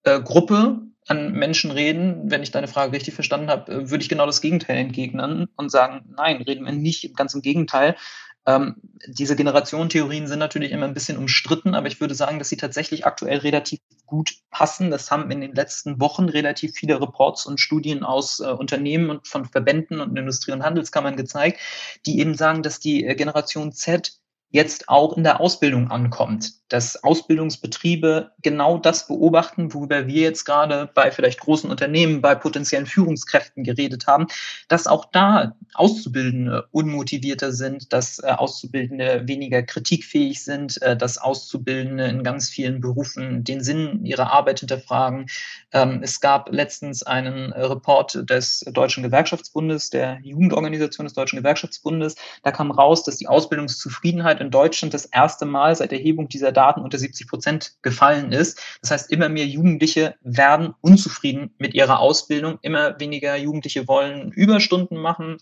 äh, 0.04 0.22
Gruppe 0.22 0.82
an 1.08 1.34
Menschen 1.34 1.72
reden, 1.72 2.32
wenn 2.32 2.44
ich 2.44 2.52
deine 2.52 2.68
Frage 2.68 2.94
richtig 2.94 3.14
verstanden 3.14 3.50
habe, 3.50 3.72
äh, 3.72 3.90
würde 3.90 4.02
ich 4.02 4.10
genau 4.10 4.26
das 4.26 4.42
Gegenteil 4.42 4.78
entgegnen 4.78 5.48
und 5.56 5.72
sagen, 5.72 6.14
nein, 6.18 6.42
reden 6.42 6.66
wir 6.66 6.74
nicht, 6.74 7.16
ganz 7.16 7.34
im 7.34 7.42
Gegenteil. 7.42 7.96
Ähm, 8.48 8.76
diese 9.08 9.36
Generationentheorien 9.36 10.28
sind 10.28 10.40
natürlich 10.40 10.72
immer 10.72 10.86
ein 10.86 10.94
bisschen 10.94 11.18
umstritten, 11.18 11.74
aber 11.74 11.88
ich 11.88 12.00
würde 12.00 12.14
sagen, 12.14 12.38
dass 12.38 12.50
sie 12.50 12.58
tatsächlich 12.58 13.06
aktuell 13.06 13.40
relativ 13.40 13.80
gut 14.06 14.36
passen. 14.52 14.92
Das 14.92 15.10
haben 15.10 15.32
in 15.32 15.42
den 15.42 15.56
letzten 15.56 16.00
Wochen 16.00 16.30
relativ 16.30 16.74
viele 16.74 17.02
Reports 17.02 17.48
und 17.48 17.60
Studien 17.60 18.04
aus 18.04 18.40
äh, 18.40 18.46
Unternehmen 18.46 19.10
und 19.10 19.28
von 19.28 19.46
Verbänden 19.46 20.00
und 20.00 20.18
Industrie- 20.18 20.52
und 20.52 20.64
Handelskammern 20.64 21.16
gezeigt, 21.16 21.60
die 22.06 22.20
eben 22.20 22.36
sagen, 22.36 22.62
dass 22.62 22.80
die 22.80 23.06
äh, 23.06 23.16
Generation 23.16 23.72
Z 23.72 24.14
jetzt 24.50 24.90
auch 24.90 25.18
in 25.18 25.24
der 25.24 25.42
Ausbildung 25.42 25.92
ankommt 25.92 26.54
dass 26.70 27.04
Ausbildungsbetriebe 27.04 28.32
genau 28.42 28.78
das 28.78 29.08
beobachten, 29.08 29.74
worüber 29.74 30.08
wir 30.08 30.22
jetzt 30.22 30.46
gerade 30.46 30.90
bei 30.94 31.12
vielleicht 31.12 31.40
großen 31.40 31.70
Unternehmen, 31.70 32.22
bei 32.22 32.34
potenziellen 32.34 32.88
Führungskräften 32.88 33.64
geredet 33.64 34.08
haben, 34.08 34.28
dass 34.68 34.88
auch 34.88 35.06
da 35.06 35.56
Auszubildende 35.76 36.68
unmotivierter 36.72 37.52
sind, 37.52 37.94
dass 37.94 38.20
äh, 38.20 38.28
Auszubildende 38.28 39.28
weniger 39.28 39.62
kritikfähig 39.62 40.44
sind, 40.44 40.82
äh, 40.82 40.98
dass 40.98 41.20
Auszubildende 41.20 42.06
in 42.06 42.24
ganz 42.24 42.50
vielen 42.50 42.82
Berufen 42.82 43.44
den 43.44 43.64
Sinn 43.64 44.04
ihrer 44.04 44.32
Arbeit 44.32 44.60
hinterfragen. 44.62 45.28
Ähm, 45.72 46.00
es 46.02 46.20
gab 46.20 46.52
letztens 46.52 47.04
einen 47.04 47.54
Report 47.54 48.28
des 48.30 48.62
Deutschen 48.74 49.04
Gewerkschaftsbundes, 49.04 49.92
der 49.92 50.20
Jugendorganisation 50.24 51.06
des 51.06 51.14
Deutschen 51.14 51.38
Gewerkschaftsbundes. 51.38 52.16
Da 52.42 52.52
kam 52.52 52.72
raus, 52.72 53.04
dass 53.04 53.18
die 53.18 53.28
Ausbildungszufriedenheit 53.28 54.35
in 54.42 54.52
Deutschland 54.52 54.94
das 54.94 55.06
erste 55.06 55.46
Mal 55.46 55.76
seit 55.76 55.92
Erhebung 55.92 56.28
dieser 56.28 56.52
Daten 56.52 56.82
unter 56.82 56.98
70 56.98 57.28
Prozent 57.28 57.74
gefallen 57.82 58.32
ist. 58.32 58.62
Das 58.82 58.92
heißt, 58.92 59.12
immer 59.12 59.30
mehr 59.30 59.46
Jugendliche 59.46 60.16
werden 60.22 60.74
unzufrieden 60.82 61.54
mit 61.58 61.74
ihrer 61.74 62.00
Ausbildung. 62.00 62.60
Immer 62.62 63.00
weniger 63.00 63.36
Jugendliche 63.36 63.88
wollen 63.88 64.32
Überstunden 64.32 64.98
machen, 64.98 65.38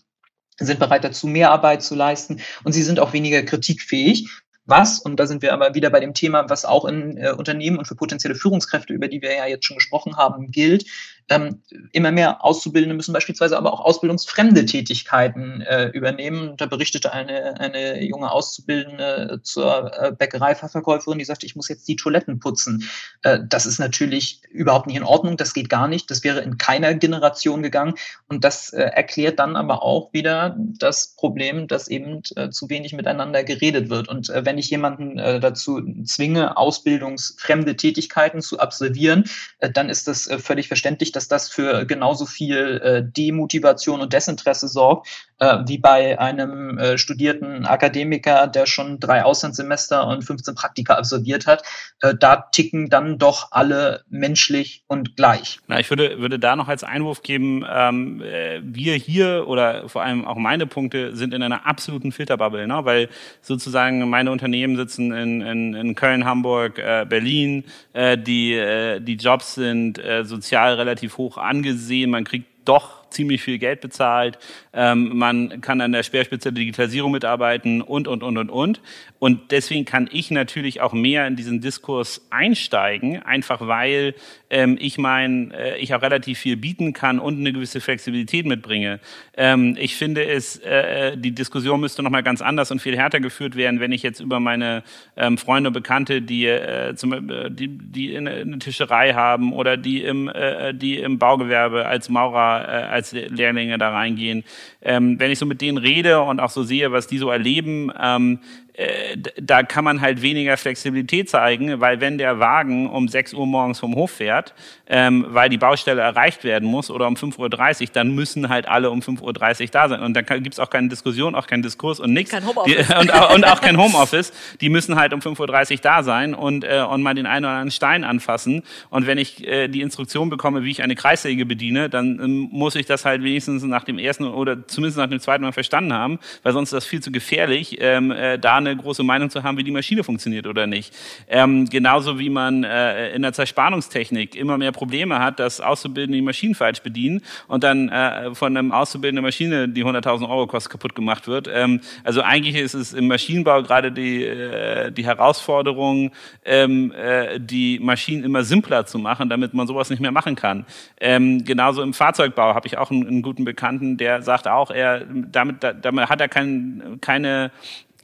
sind 0.58 0.78
bereit 0.78 1.04
dazu, 1.04 1.26
mehr 1.26 1.50
Arbeit 1.50 1.82
zu 1.82 1.94
leisten 1.94 2.40
und 2.62 2.72
sie 2.72 2.82
sind 2.82 3.00
auch 3.00 3.12
weniger 3.12 3.42
kritikfähig. 3.42 4.28
Was, 4.66 4.98
und 4.98 5.20
da 5.20 5.26
sind 5.26 5.42
wir 5.42 5.52
aber 5.52 5.74
wieder 5.74 5.90
bei 5.90 6.00
dem 6.00 6.14
Thema, 6.14 6.48
was 6.48 6.64
auch 6.64 6.86
in 6.86 7.18
äh, 7.18 7.32
Unternehmen 7.32 7.76
und 7.76 7.86
für 7.86 7.96
potenzielle 7.96 8.34
Führungskräfte, 8.34 8.94
über 8.94 9.08
die 9.08 9.20
wir 9.20 9.34
ja 9.34 9.46
jetzt 9.46 9.66
schon 9.66 9.76
gesprochen 9.76 10.16
haben, 10.16 10.50
gilt, 10.50 10.86
ähm, 11.30 11.62
immer 11.92 12.12
mehr 12.12 12.44
Auszubildende 12.44 12.94
müssen 12.94 13.14
beispielsweise 13.14 13.56
aber 13.56 13.72
auch 13.72 13.80
ausbildungsfremde 13.80 14.66
Tätigkeiten 14.66 15.62
äh, 15.62 15.86
übernehmen. 15.88 16.56
Da 16.58 16.66
berichtete 16.66 17.12
eine, 17.12 17.58
eine 17.58 18.04
junge 18.04 18.30
Auszubildende 18.30 19.40
zur 19.42 19.90
äh, 19.98 20.12
Bäckereifachverkäuferin, 20.12 21.18
die 21.18 21.24
sagte, 21.24 21.46
ich 21.46 21.56
muss 21.56 21.68
jetzt 21.68 21.88
die 21.88 21.96
Toiletten 21.96 22.40
putzen. 22.40 22.88
Äh, 23.22 23.38
das 23.48 23.64
ist 23.64 23.78
natürlich 23.78 24.42
überhaupt 24.50 24.86
nicht 24.86 24.96
in 24.96 25.02
Ordnung, 25.02 25.38
das 25.38 25.54
geht 25.54 25.70
gar 25.70 25.88
nicht, 25.88 26.10
das 26.10 26.24
wäre 26.24 26.40
in 26.40 26.58
keiner 26.58 26.92
Generation 26.94 27.62
gegangen. 27.62 27.94
Und 28.28 28.44
das 28.44 28.74
äh, 28.74 28.82
erklärt 28.82 29.38
dann 29.38 29.56
aber 29.56 29.82
auch 29.82 30.12
wieder 30.12 30.56
das 30.58 31.14
Problem, 31.16 31.68
dass 31.68 31.88
eben 31.88 32.20
äh, 32.36 32.50
zu 32.50 32.68
wenig 32.68 32.92
miteinander 32.92 33.44
geredet 33.44 33.88
wird. 33.88 34.08
Und 34.08 34.28
äh, 34.28 34.44
wenn 34.44 34.58
ich 34.58 34.68
jemanden 34.68 35.16
dazu 35.16 35.80
zwinge, 36.04 36.56
ausbildungsfremde 36.56 37.76
Tätigkeiten 37.76 38.40
zu 38.42 38.58
absolvieren, 38.58 39.24
dann 39.60 39.88
ist 39.88 40.08
das 40.08 40.28
völlig 40.38 40.68
verständlich, 40.68 41.12
dass 41.16 41.28
das 41.28 41.48
für 41.48 41.86
genauso 41.86 42.26
viel 42.26 42.80
äh, 42.82 43.02
Demotivation 43.04 44.00
und 44.00 44.12
Desinteresse 44.12 44.68
sorgt, 44.68 45.08
äh, 45.38 45.58
wie 45.66 45.78
bei 45.78 46.18
einem 46.18 46.78
äh, 46.78 46.98
studierten 46.98 47.66
Akademiker, 47.66 48.46
der 48.46 48.66
schon 48.66 49.00
drei 49.00 49.24
Auslandssemester 49.24 50.06
und 50.06 50.22
15 50.22 50.54
Praktika 50.54 50.94
absolviert 50.94 51.46
hat. 51.46 51.62
Äh, 52.00 52.14
da 52.18 52.36
ticken 52.36 52.90
dann 52.90 53.18
doch 53.18 53.48
alle 53.50 54.04
menschlich 54.08 54.84
und 54.86 55.16
gleich. 55.16 55.58
Na, 55.66 55.80
ich 55.80 55.90
würde, 55.90 56.20
würde 56.20 56.38
da 56.38 56.56
noch 56.56 56.68
als 56.68 56.84
Einwurf 56.84 57.22
geben, 57.22 57.64
ähm, 57.68 58.22
äh, 58.22 58.60
wir 58.62 58.94
hier 58.94 59.48
oder 59.48 59.88
vor 59.88 60.02
allem 60.02 60.24
auch 60.24 60.36
meine 60.36 60.66
Punkte 60.66 61.16
sind 61.16 61.34
in 61.34 61.42
einer 61.42 61.66
absoluten 61.66 62.12
Filterbubble, 62.12 62.66
ne? 62.66 62.84
weil 62.84 63.08
sozusagen 63.42 64.08
meine 64.08 64.30
Unternehmen 64.30 64.76
sitzen 64.76 65.12
in, 65.12 65.40
in, 65.40 65.74
in 65.74 65.94
Köln, 65.94 66.24
Hamburg, 66.24 66.78
äh, 66.78 67.06
Berlin, 67.08 67.64
äh, 67.92 68.16
die, 68.18 68.54
äh, 68.54 69.00
die 69.00 69.16
Jobs 69.16 69.54
sind 69.54 69.98
äh, 69.98 70.24
sozial 70.24 70.74
relativ 70.74 71.18
hoch 71.18 71.38
angesehen, 71.38 72.10
man 72.10 72.24
kriegt 72.24 72.46
doch 72.64 73.03
ziemlich 73.14 73.42
viel 73.42 73.58
Geld 73.58 73.80
bezahlt, 73.80 74.38
ähm, 74.72 75.16
man 75.16 75.60
kann 75.60 75.80
an 75.80 75.92
der 75.92 76.02
Speerspitze 76.02 76.52
der 76.52 76.60
Digitalisierung 76.60 77.12
mitarbeiten 77.12 77.80
und, 77.80 78.08
und, 78.08 78.22
und, 78.22 78.36
und, 78.36 78.50
und. 78.50 78.80
Und 79.18 79.50
deswegen 79.52 79.84
kann 79.84 80.08
ich 80.12 80.30
natürlich 80.30 80.80
auch 80.80 80.92
mehr 80.92 81.26
in 81.26 81.36
diesen 81.36 81.60
Diskurs 81.60 82.26
einsteigen, 82.30 83.22
einfach 83.22 83.66
weil 83.66 84.14
ähm, 84.50 84.76
ich 84.80 84.98
mein, 84.98 85.50
äh, 85.52 85.78
ich 85.78 85.94
auch 85.94 86.02
relativ 86.02 86.38
viel 86.38 86.56
bieten 86.56 86.92
kann 86.92 87.18
und 87.18 87.38
eine 87.38 87.52
gewisse 87.52 87.80
Flexibilität 87.80 88.46
mitbringe. 88.46 89.00
Ähm, 89.36 89.76
ich 89.78 89.96
finde 89.96 90.26
es, 90.26 90.58
äh, 90.58 91.16
die 91.16 91.32
Diskussion 91.32 91.80
müsste 91.80 92.02
nochmal 92.02 92.22
ganz 92.22 92.42
anders 92.42 92.70
und 92.70 92.80
viel 92.80 92.96
härter 92.96 93.20
geführt 93.20 93.56
werden, 93.56 93.80
wenn 93.80 93.92
ich 93.92 94.02
jetzt 94.02 94.20
über 94.20 94.40
meine 94.40 94.82
ähm, 95.16 95.38
Freunde 95.38 95.68
und 95.68 95.74
Bekannte, 95.74 96.20
die, 96.22 96.46
äh, 96.46 96.94
zum, 96.94 97.30
äh, 97.30 97.50
die, 97.50 97.68
die 97.68 98.16
eine, 98.16 98.58
Tischerei 98.58 99.14
haben 99.14 99.52
oder 99.52 99.76
die 99.76 100.02
im, 100.02 100.28
äh, 100.28 100.74
die 100.74 100.98
im 100.98 101.18
Baugewerbe 101.18 101.86
als 101.86 102.08
Maurer, 102.08 102.68
äh, 102.68 102.72
als 103.12 103.30
Lehrlinge 103.30 103.78
da 103.78 103.90
reingehen, 103.90 104.44
ähm, 104.82 105.18
wenn 105.18 105.30
ich 105.30 105.38
so 105.38 105.46
mit 105.46 105.60
denen 105.60 105.78
rede 105.78 106.20
und 106.20 106.40
auch 106.40 106.50
so 106.50 106.62
sehe, 106.62 106.92
was 106.92 107.06
die 107.06 107.18
so 107.18 107.30
erleben, 107.30 107.92
ähm, 108.00 108.38
äh, 108.74 109.16
da 109.40 109.62
kann 109.62 109.84
man 109.84 110.00
halt 110.00 110.20
weniger 110.20 110.56
Flexibilität 110.56 111.30
zeigen, 111.30 111.80
weil 111.80 112.00
wenn 112.00 112.18
der 112.18 112.40
Wagen 112.40 112.90
um 112.90 113.06
6 113.06 113.34
Uhr 113.34 113.46
morgens 113.46 113.78
vom 113.78 113.94
Hof 113.94 114.10
fährt, 114.10 114.52
ähm, 114.88 115.26
weil 115.28 115.48
die 115.48 115.58
Baustelle 115.58 116.00
erreicht 116.02 116.42
werden 116.42 116.68
muss 116.68 116.90
oder 116.90 117.06
um 117.06 117.14
5.30 117.14 117.82
Uhr, 117.82 117.88
dann 117.92 118.14
müssen 118.16 118.48
halt 118.48 118.66
alle 118.66 118.90
um 118.90 118.98
5.30 118.98 119.62
Uhr 119.62 119.68
da 119.70 119.88
sein. 119.88 120.00
Und 120.00 120.14
dann 120.14 120.24
gibt 120.42 120.54
es 120.54 120.58
auch 120.58 120.70
keine 120.70 120.88
Diskussion, 120.88 121.36
auch 121.36 121.46
keinen 121.46 121.62
Diskurs 121.62 122.00
und 122.00 122.12
nichts. 122.12 122.32
Kein 122.32 122.44
Homeoffice. 122.44 122.88
Die, 122.88 122.94
und, 122.94 123.34
und, 123.34 123.46
auch 123.46 123.60
kein 123.60 123.78
Homeoffice. 123.78 124.32
Die 124.60 124.68
müssen 124.68 124.96
halt 124.96 125.12
um 125.12 125.20
5.30 125.20 125.72
Uhr 125.74 125.78
da 125.80 126.02
sein 126.02 126.34
und, 126.34 126.64
äh, 126.64 126.84
und 126.88 127.00
mal 127.02 127.14
den 127.14 127.26
einen 127.26 127.44
oder 127.44 127.52
anderen 127.52 127.70
Stein 127.70 128.02
anfassen. 128.02 128.64
Und 128.90 129.06
wenn 129.06 129.18
ich 129.18 129.46
äh, 129.46 129.68
die 129.68 129.82
Instruktion 129.82 130.30
bekomme, 130.30 130.64
wie 130.64 130.72
ich 130.72 130.82
eine 130.82 130.96
Kreissäge 130.96 131.46
bediene, 131.46 131.88
dann 131.88 132.18
ähm, 132.20 132.48
muss 132.50 132.74
ich 132.74 132.86
das 132.86 133.04
halt 133.04 133.22
wenigstens 133.22 133.62
nach 133.62 133.84
dem 133.84 133.98
ersten 133.98 134.24
oder 134.24 134.66
zumindest 134.66 134.98
nach 134.98 135.08
dem 135.08 135.20
zweiten 135.20 135.44
Mal 135.44 135.52
verstanden 135.52 135.92
haben, 135.92 136.18
weil 136.42 136.52
sonst 136.52 136.70
ist 136.70 136.72
das 136.72 136.86
viel 136.86 137.00
zu 137.00 137.12
gefährlich, 137.12 137.78
ähm, 137.80 138.10
äh, 138.10 138.36
da 138.36 138.63
eine 138.66 138.76
große 138.76 139.02
Meinung 139.02 139.30
zu 139.30 139.42
haben, 139.42 139.56
wie 139.58 139.64
die 139.64 139.70
Maschine 139.70 140.04
funktioniert 140.04 140.46
oder 140.46 140.66
nicht. 140.66 140.94
Ähm, 141.28 141.66
genauso 141.68 142.18
wie 142.18 142.30
man 142.30 142.64
äh, 142.64 143.14
in 143.14 143.22
der 143.22 143.32
Zerspannungstechnik 143.32 144.34
immer 144.34 144.58
mehr 144.58 144.72
Probleme 144.72 145.18
hat, 145.18 145.38
dass 145.38 145.60
Auszubildende 145.60 146.18
die 146.18 146.22
Maschinen 146.22 146.54
falsch 146.54 146.80
bedienen 146.80 147.22
und 147.48 147.64
dann 147.64 147.88
äh, 147.88 148.34
von 148.34 148.56
einem 148.56 148.72
Auszubildenden 148.72 149.24
Maschine, 149.24 149.68
die 149.68 149.84
100.000 149.84 150.28
Euro 150.28 150.46
kostet, 150.46 150.72
kaputt 150.72 150.94
gemacht 150.94 151.26
wird. 151.26 151.48
Ähm, 151.52 151.80
also 152.02 152.22
eigentlich 152.22 152.56
ist 152.56 152.74
es 152.74 152.92
im 152.92 153.08
Maschinenbau 153.08 153.62
gerade 153.62 153.92
die, 153.92 154.24
äh, 154.24 154.90
die 154.92 155.04
Herausforderung, 155.04 156.10
ähm, 156.44 156.92
äh, 156.92 157.38
die 157.40 157.78
Maschinen 157.80 158.24
immer 158.24 158.44
simpler 158.44 158.86
zu 158.86 158.98
machen, 158.98 159.28
damit 159.28 159.54
man 159.54 159.66
sowas 159.66 159.90
nicht 159.90 160.00
mehr 160.00 160.12
machen 160.12 160.34
kann. 160.34 160.66
Ähm, 161.00 161.44
genauso 161.44 161.82
im 161.82 161.94
Fahrzeugbau 161.94 162.54
habe 162.54 162.66
ich 162.66 162.78
auch 162.78 162.90
einen, 162.90 163.06
einen, 163.06 163.22
guten 163.22 163.44
Bekannten, 163.44 163.96
der 163.96 164.22
sagt 164.22 164.48
auch, 164.48 164.70
er 164.70 165.02
damit, 165.06 165.56
damit 165.82 166.08
hat 166.08 166.20
er 166.20 166.28
kein, 166.28 166.98
keine 167.00 167.50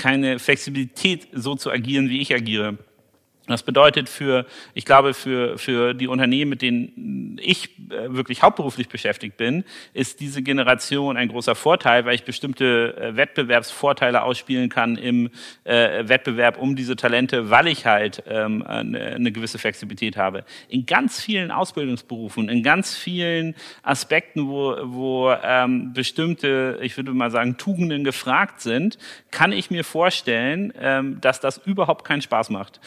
keine 0.01 0.39
Flexibilität, 0.39 1.29
so 1.33 1.55
zu 1.55 1.71
agieren, 1.71 2.09
wie 2.09 2.23
ich 2.23 2.35
agiere. 2.35 2.79
Das 3.51 3.63
bedeutet 3.63 4.09
für, 4.09 4.47
ich 4.75 4.85
glaube, 4.85 5.15
für, 5.15 5.59
für 5.59 5.95
die 5.95 6.07
Unternehmen, 6.07 6.51
mit 6.51 6.63
denen 6.63 7.39
ich 7.43 7.79
äh, 7.91 8.13
wirklich 8.15 8.43
hauptberuflich 8.43 8.89
beschäftigt 8.89 9.37
bin, 9.37 9.65
ist 9.93 10.21
diese 10.21 10.43
Generation 10.43 11.17
ein 11.17 11.29
großer 11.29 11.55
Vorteil, 11.55 12.05
weil 12.05 12.15
ich 12.15 12.25
bestimmte 12.25 12.97
äh, 12.97 13.17
Wettbewerbsvorteile 13.17 14.23
ausspielen 14.23 14.69
kann 14.69 14.97
im 14.97 15.31
äh, 15.65 16.09
Wettbewerb 16.09 16.59
um 16.59 16.77
diese 16.77 16.97
Talente, 16.97 17.51
weil 17.51 17.67
ich 17.67 17.87
halt 17.87 18.23
ähm, 18.29 18.63
eine, 18.63 19.33
gewisse 19.33 19.59
Flexibilität 19.59 20.17
habe. 20.17 20.45
In 20.69 20.87
ganz 20.87 21.21
vielen 21.21 21.51
Ausbildungsberufen, 21.51 22.49
in 22.49 22.63
ganz 22.63 22.97
vielen 22.97 23.55
Aspekten, 23.83 24.49
wo, 24.49 24.77
wo 24.83 25.35
ähm, 25.43 25.93
bestimmte, 25.93 26.79
ich 26.83 26.97
würde 26.97 27.13
mal 27.13 27.31
sagen, 27.31 27.57
Tugenden 27.57 28.05
gefragt 28.05 28.61
sind, 28.61 28.99
kann 29.31 29.53
ich 29.53 29.71
mir 29.71 29.85
vorstellen, 29.85 30.73
ähm, 30.81 31.21
dass 31.21 31.41
das 31.41 31.59
überhaupt 31.59 32.05
keinen 32.05 32.23
Spaß 32.23 32.51
macht. 32.51 32.81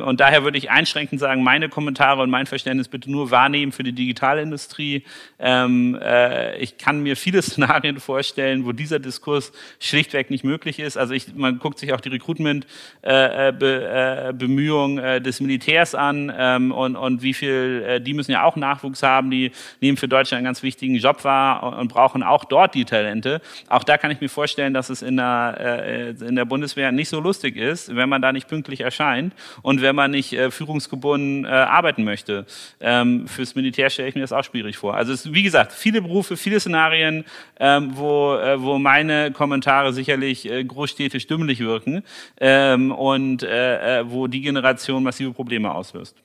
Ähm, 0.00 0.06
und 0.06 0.20
daher 0.20 0.44
würde 0.44 0.58
ich 0.58 0.70
einschränkend 0.70 1.18
sagen, 1.20 1.42
meine 1.42 1.68
Kommentare 1.68 2.22
und 2.22 2.30
mein 2.30 2.46
Verständnis 2.46 2.86
bitte 2.88 3.10
nur 3.10 3.30
wahrnehmen 3.30 3.72
für 3.72 3.82
die 3.82 3.92
Digitalindustrie. 3.92 5.04
Ähm, 5.38 5.98
äh, 6.00 6.56
ich 6.58 6.78
kann 6.78 7.02
mir 7.02 7.16
viele 7.16 7.42
Szenarien 7.42 8.00
vorstellen, 8.00 8.64
wo 8.64 8.72
dieser 8.72 8.98
Diskurs 8.98 9.52
schlichtweg 9.78 10.30
nicht 10.30 10.44
möglich 10.44 10.78
ist. 10.78 10.96
Also 10.96 11.12
ich, 11.14 11.34
man 11.34 11.58
guckt 11.58 11.78
sich 11.78 11.92
auch 11.92 12.00
die 12.00 12.08
Recruitment-Bemühungen 12.10 14.98
äh, 14.98 15.16
äh, 15.16 15.20
des 15.20 15.40
Militärs 15.40 15.94
an 15.94 16.32
ähm, 16.36 16.72
und, 16.72 16.96
und 16.96 17.22
wie 17.22 17.34
viel, 17.34 18.00
die 18.00 18.14
müssen 18.14 18.32
ja 18.32 18.42
auch 18.44 18.56
Nachwuchs 18.56 19.02
haben, 19.02 19.30
die 19.30 19.52
nehmen 19.80 19.96
für 19.96 20.08
Deutschland 20.08 20.38
einen 20.38 20.46
ganz 20.46 20.62
wichtigen 20.62 20.96
Job 20.96 21.24
wahr 21.24 21.78
und, 21.78 21.90
brauchen 21.90 22.22
auch 22.22 22.44
dort 22.44 22.76
die 22.76 22.84
Talente. 22.84 23.40
Auch 23.68 23.82
da 23.82 23.98
kann 23.98 24.12
ich 24.12 24.20
mir 24.20 24.28
vorstellen, 24.28 24.72
dass 24.72 24.90
es 24.90 25.02
in 25.02 25.16
der, 25.16 26.14
in 26.20 26.36
der 26.36 26.44
Bundeswehr 26.44 26.92
nicht 26.92 27.08
so 27.08 27.18
lustig 27.18 27.56
ist, 27.56 27.96
wenn 27.96 28.08
man 28.08 28.22
da 28.22 28.32
nicht 28.32 28.46
pünktlich 28.46 28.82
erscheint 28.82 29.34
und 29.62 29.82
wenn 29.82 29.89
man 29.92 30.10
nicht 30.10 30.32
äh, 30.32 30.50
führungsgebunden 30.50 31.44
äh, 31.44 31.48
arbeiten 31.48 32.04
möchte. 32.04 32.46
Ähm, 32.80 33.26
fürs 33.26 33.54
Militär 33.54 33.90
stelle 33.90 34.08
ich 34.08 34.14
mir 34.14 34.22
das 34.22 34.32
auch 34.32 34.44
schwierig 34.44 34.76
vor. 34.76 34.94
Also 34.94 35.12
es, 35.12 35.32
wie 35.32 35.42
gesagt, 35.42 35.72
viele 35.72 36.02
Berufe, 36.02 36.36
viele 36.36 36.60
Szenarien, 36.60 37.24
ähm, 37.58 37.92
wo, 37.94 38.34
äh, 38.34 38.60
wo 38.60 38.78
meine 38.78 39.32
Kommentare 39.32 39.92
sicherlich 39.92 40.50
äh, 40.50 40.64
großstädtisch 40.64 41.26
dümmlich 41.26 41.60
wirken 41.60 42.02
ähm, 42.40 42.92
und 42.92 43.42
äh, 43.42 44.00
äh, 44.00 44.10
wo 44.10 44.26
die 44.26 44.40
Generation 44.40 45.02
massive 45.02 45.32
Probleme 45.32 45.72
auslöst. 45.72 46.16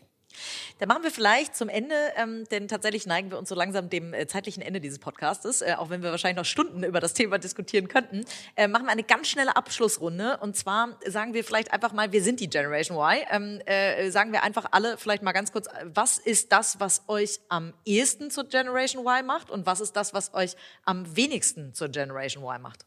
Da 0.77 0.87
machen 0.87 1.03
wir 1.03 1.11
vielleicht 1.11 1.55
zum 1.55 1.69
Ende, 1.69 1.95
ähm, 2.17 2.43
denn 2.51 2.67
tatsächlich 2.67 3.05
neigen 3.05 3.31
wir 3.31 3.37
uns 3.37 3.47
so 3.47 3.55
langsam 3.55 3.89
dem 3.89 4.13
äh, 4.13 4.27
zeitlichen 4.27 4.61
Ende 4.61 4.81
dieses 4.81 4.99
Podcastes, 4.99 5.61
äh, 5.61 5.75
auch 5.77 5.89
wenn 5.89 6.03
wir 6.03 6.11
wahrscheinlich 6.11 6.35
noch 6.35 6.43
Stunden 6.43 6.83
über 6.83 6.99
das 6.99 7.13
Thema 7.13 7.37
diskutieren 7.37 7.87
könnten. 7.87 8.25
Äh, 8.57 8.67
machen 8.67 8.85
wir 8.85 8.91
eine 8.91 9.03
ganz 9.03 9.29
schnelle 9.29 9.55
Abschlussrunde 9.55 10.37
und 10.41 10.57
zwar 10.57 10.99
sagen 11.07 11.33
wir 11.33 11.45
vielleicht 11.45 11.71
einfach 11.71 11.93
mal, 11.93 12.11
wir 12.11 12.21
sind 12.21 12.41
die 12.41 12.49
Generation 12.49 12.97
Y. 12.97 13.25
Ähm, 13.31 13.61
äh, 13.65 14.09
sagen 14.11 14.33
wir 14.33 14.43
einfach 14.43 14.65
alle 14.71 14.97
vielleicht 14.97 15.23
mal 15.23 15.31
ganz 15.31 15.53
kurz, 15.53 15.67
was 15.85 16.17
ist 16.17 16.51
das, 16.51 16.77
was 16.81 17.03
euch 17.07 17.39
am 17.47 17.73
ehesten 17.85 18.29
zur 18.29 18.43
Generation 18.43 19.05
Y 19.05 19.25
macht 19.25 19.49
und 19.49 19.65
was 19.65 19.79
ist 19.79 19.93
das, 19.93 20.13
was 20.13 20.33
euch 20.33 20.57
am 20.83 21.15
wenigsten 21.15 21.73
zur 21.73 21.87
Generation 21.87 22.43
Y 22.43 22.61
macht? 22.61 22.85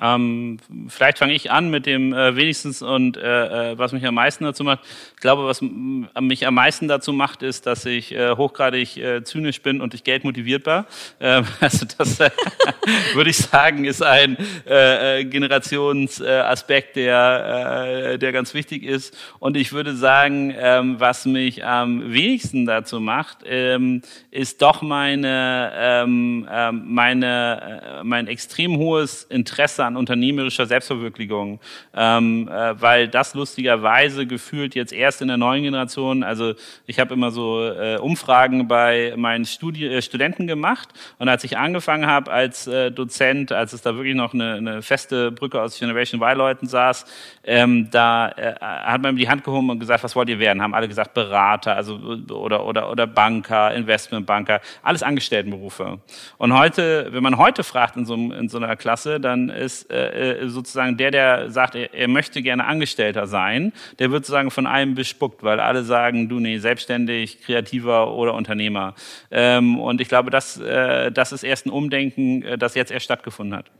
Ähm, 0.00 0.58
vielleicht 0.88 1.18
fange 1.18 1.34
ich 1.34 1.50
an 1.50 1.70
mit 1.70 1.86
dem 1.86 2.12
äh, 2.12 2.34
wenigstens 2.34 2.82
und 2.82 3.16
äh, 3.16 3.72
äh 3.72 3.78
was 3.78 3.92
mich 3.92 4.04
am 4.06 4.14
meisten 4.14 4.44
dazu 4.44 4.64
macht. 4.64 4.80
Ich 5.14 5.20
glaube, 5.20 5.44
was 5.44 5.60
mich 5.60 6.46
am 6.46 6.54
meisten 6.54 6.88
dazu 6.88 7.12
macht, 7.12 7.42
ist, 7.42 7.66
dass 7.66 7.84
ich 7.84 8.12
äh, 8.12 8.36
hochgradig 8.36 8.96
äh, 8.96 9.22
zynisch 9.24 9.60
bin 9.62 9.80
und 9.80 9.92
ich 9.94 10.04
Geld 10.04 10.24
motiviert 10.24 10.64
war. 10.66 10.86
Ähm, 11.20 11.44
also 11.60 11.86
das 11.98 12.20
äh, 12.20 12.30
würde 13.14 13.30
ich 13.30 13.36
sagen, 13.36 13.84
ist 13.84 14.02
ein 14.02 14.36
äh, 14.66 15.20
äh 15.20 15.24
Generationsaspekt, 15.24 16.96
der, 16.96 18.12
äh, 18.14 18.18
der 18.18 18.32
ganz 18.32 18.54
wichtig 18.54 18.84
ist. 18.84 19.16
Und 19.38 19.56
ich 19.56 19.72
würde 19.72 19.94
sagen, 19.94 20.54
ähm, 20.56 20.98
was 20.98 21.26
mich 21.26 21.64
am 21.64 22.12
wenigsten 22.12 22.64
dazu 22.64 23.00
macht, 23.00 23.38
ähm, 23.44 24.02
ist 24.30 24.62
doch 24.62 24.82
meine, 24.82 25.72
ähm, 25.74 26.48
ähm 26.50 26.82
meine, 26.86 28.00
äh, 28.00 28.04
mein 28.04 28.26
extrem 28.26 28.76
hohes 28.78 29.24
Interesse 29.24 29.89
unternehmerischer 29.96 30.66
Selbstverwirklichung, 30.66 31.60
ähm, 31.94 32.48
äh, 32.48 32.80
weil 32.80 33.08
das 33.08 33.34
lustigerweise 33.34 34.26
gefühlt 34.26 34.74
jetzt 34.74 34.92
erst 34.92 35.22
in 35.22 35.28
der 35.28 35.36
neuen 35.36 35.62
Generation, 35.62 36.22
also 36.22 36.54
ich 36.86 36.98
habe 37.00 37.14
immer 37.14 37.30
so 37.30 37.62
äh, 37.62 37.98
Umfragen 37.98 38.68
bei 38.68 39.14
meinen 39.16 39.44
Studi 39.44 39.86
äh, 39.86 40.02
Studenten 40.02 40.46
gemacht 40.46 40.88
und 41.18 41.28
als 41.28 41.44
ich 41.44 41.56
angefangen 41.56 42.06
habe 42.06 42.30
als 42.30 42.66
äh, 42.66 42.90
Dozent, 42.90 43.52
als 43.52 43.72
es 43.72 43.82
da 43.82 43.94
wirklich 43.94 44.14
noch 44.14 44.34
eine, 44.34 44.54
eine 44.54 44.82
feste 44.82 45.32
Brücke 45.32 45.60
aus 45.60 45.78
Generation 45.78 46.20
Y-Leuten 46.20 46.66
saß, 46.66 47.04
ähm, 47.44 47.88
da 47.90 48.28
äh, 48.30 48.54
hat 48.60 49.02
man 49.02 49.14
mir 49.14 49.20
die 49.20 49.28
Hand 49.28 49.44
gehoben 49.44 49.70
und 49.70 49.80
gesagt, 49.80 50.04
was 50.04 50.14
wollt 50.16 50.28
ihr 50.28 50.38
werden? 50.38 50.62
Haben 50.62 50.74
alle 50.74 50.88
gesagt 50.88 51.14
Berater, 51.14 51.76
also 51.76 51.96
oder 52.30 52.64
oder 52.66 52.90
oder 52.90 53.06
Banker, 53.06 53.74
Investmentbanker, 53.74 54.60
alles 54.82 55.02
Angestelltenberufe. 55.02 55.98
Und 56.38 56.56
heute, 56.56 57.08
wenn 57.10 57.22
man 57.22 57.38
heute 57.38 57.64
fragt 57.64 57.96
in 57.96 58.06
so, 58.06 58.14
in 58.14 58.48
so 58.48 58.58
einer 58.58 58.76
Klasse, 58.76 59.20
dann 59.20 59.48
ist 59.48 59.79
äh, 59.88 60.42
äh, 60.42 60.48
sozusagen 60.48 60.96
der, 60.96 61.10
der 61.10 61.50
sagt, 61.50 61.74
er, 61.74 61.94
er, 61.94 62.08
möchte 62.08 62.42
gerne 62.42 62.64
Angestellter 62.64 63.26
sein, 63.26 63.72
der 63.98 64.10
wird 64.10 64.24
sozusagen 64.24 64.50
von 64.50 64.66
allem 64.66 64.94
bespuckt, 64.94 65.42
weil 65.42 65.60
alle 65.60 65.84
sagen, 65.84 66.28
du 66.28 66.40
nee, 66.40 66.58
selbstständig, 66.58 67.40
kreativer 67.42 68.12
oder 68.14 68.34
Unternehmer. 68.34 68.94
Ähm, 69.30 69.78
und 69.78 70.00
ich 70.00 70.08
glaube, 70.08 70.30
das, 70.30 70.58
äh, 70.58 71.10
das 71.12 71.32
ist 71.32 71.42
erst 71.42 71.66
ein 71.66 71.70
Umdenken, 71.70 72.42
äh, 72.42 72.58
das 72.58 72.74
jetzt 72.74 72.90
erst 72.90 73.04
stattgefunden 73.04 73.56
hat. 73.56 73.70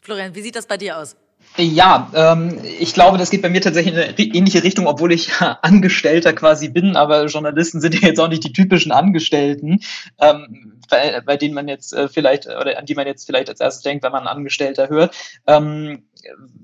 Florian, 0.00 0.34
wie 0.34 0.42
sieht 0.42 0.56
das 0.56 0.66
bei 0.66 0.76
dir 0.76 0.98
aus? 0.98 1.16
Ja, 1.58 2.10
ähm, 2.14 2.58
ich 2.78 2.94
glaube, 2.94 3.18
das 3.18 3.30
geht 3.30 3.42
bei 3.42 3.50
mir 3.50 3.60
tatsächlich 3.60 3.94
in 3.94 4.00
eine 4.00 4.18
ähnliche 4.18 4.62
Richtung, 4.62 4.86
obwohl 4.86 5.12
ich 5.12 5.30
Angestellter 5.40 6.32
quasi 6.32 6.68
bin, 6.68 6.96
aber 6.96 7.26
Journalisten 7.26 7.80
sind 7.80 7.94
ja 7.94 8.08
jetzt 8.08 8.20
auch 8.20 8.28
nicht 8.28 8.44
die 8.44 8.52
typischen 8.52 8.90
Angestellten, 8.90 9.80
ähm, 10.18 10.80
bei, 10.88 11.20
bei 11.20 11.36
denen 11.36 11.54
man 11.54 11.68
jetzt 11.68 11.92
äh, 11.92 12.08
vielleicht 12.08 12.46
oder 12.46 12.78
an 12.78 12.86
die 12.86 12.94
man 12.94 13.06
jetzt 13.06 13.26
vielleicht 13.26 13.50
als 13.50 13.60
erstes 13.60 13.82
denkt, 13.82 14.02
wenn 14.02 14.12
man 14.12 14.26
Angestellter 14.26 14.88
hört. 14.88 15.14
Ähm, 15.46 16.04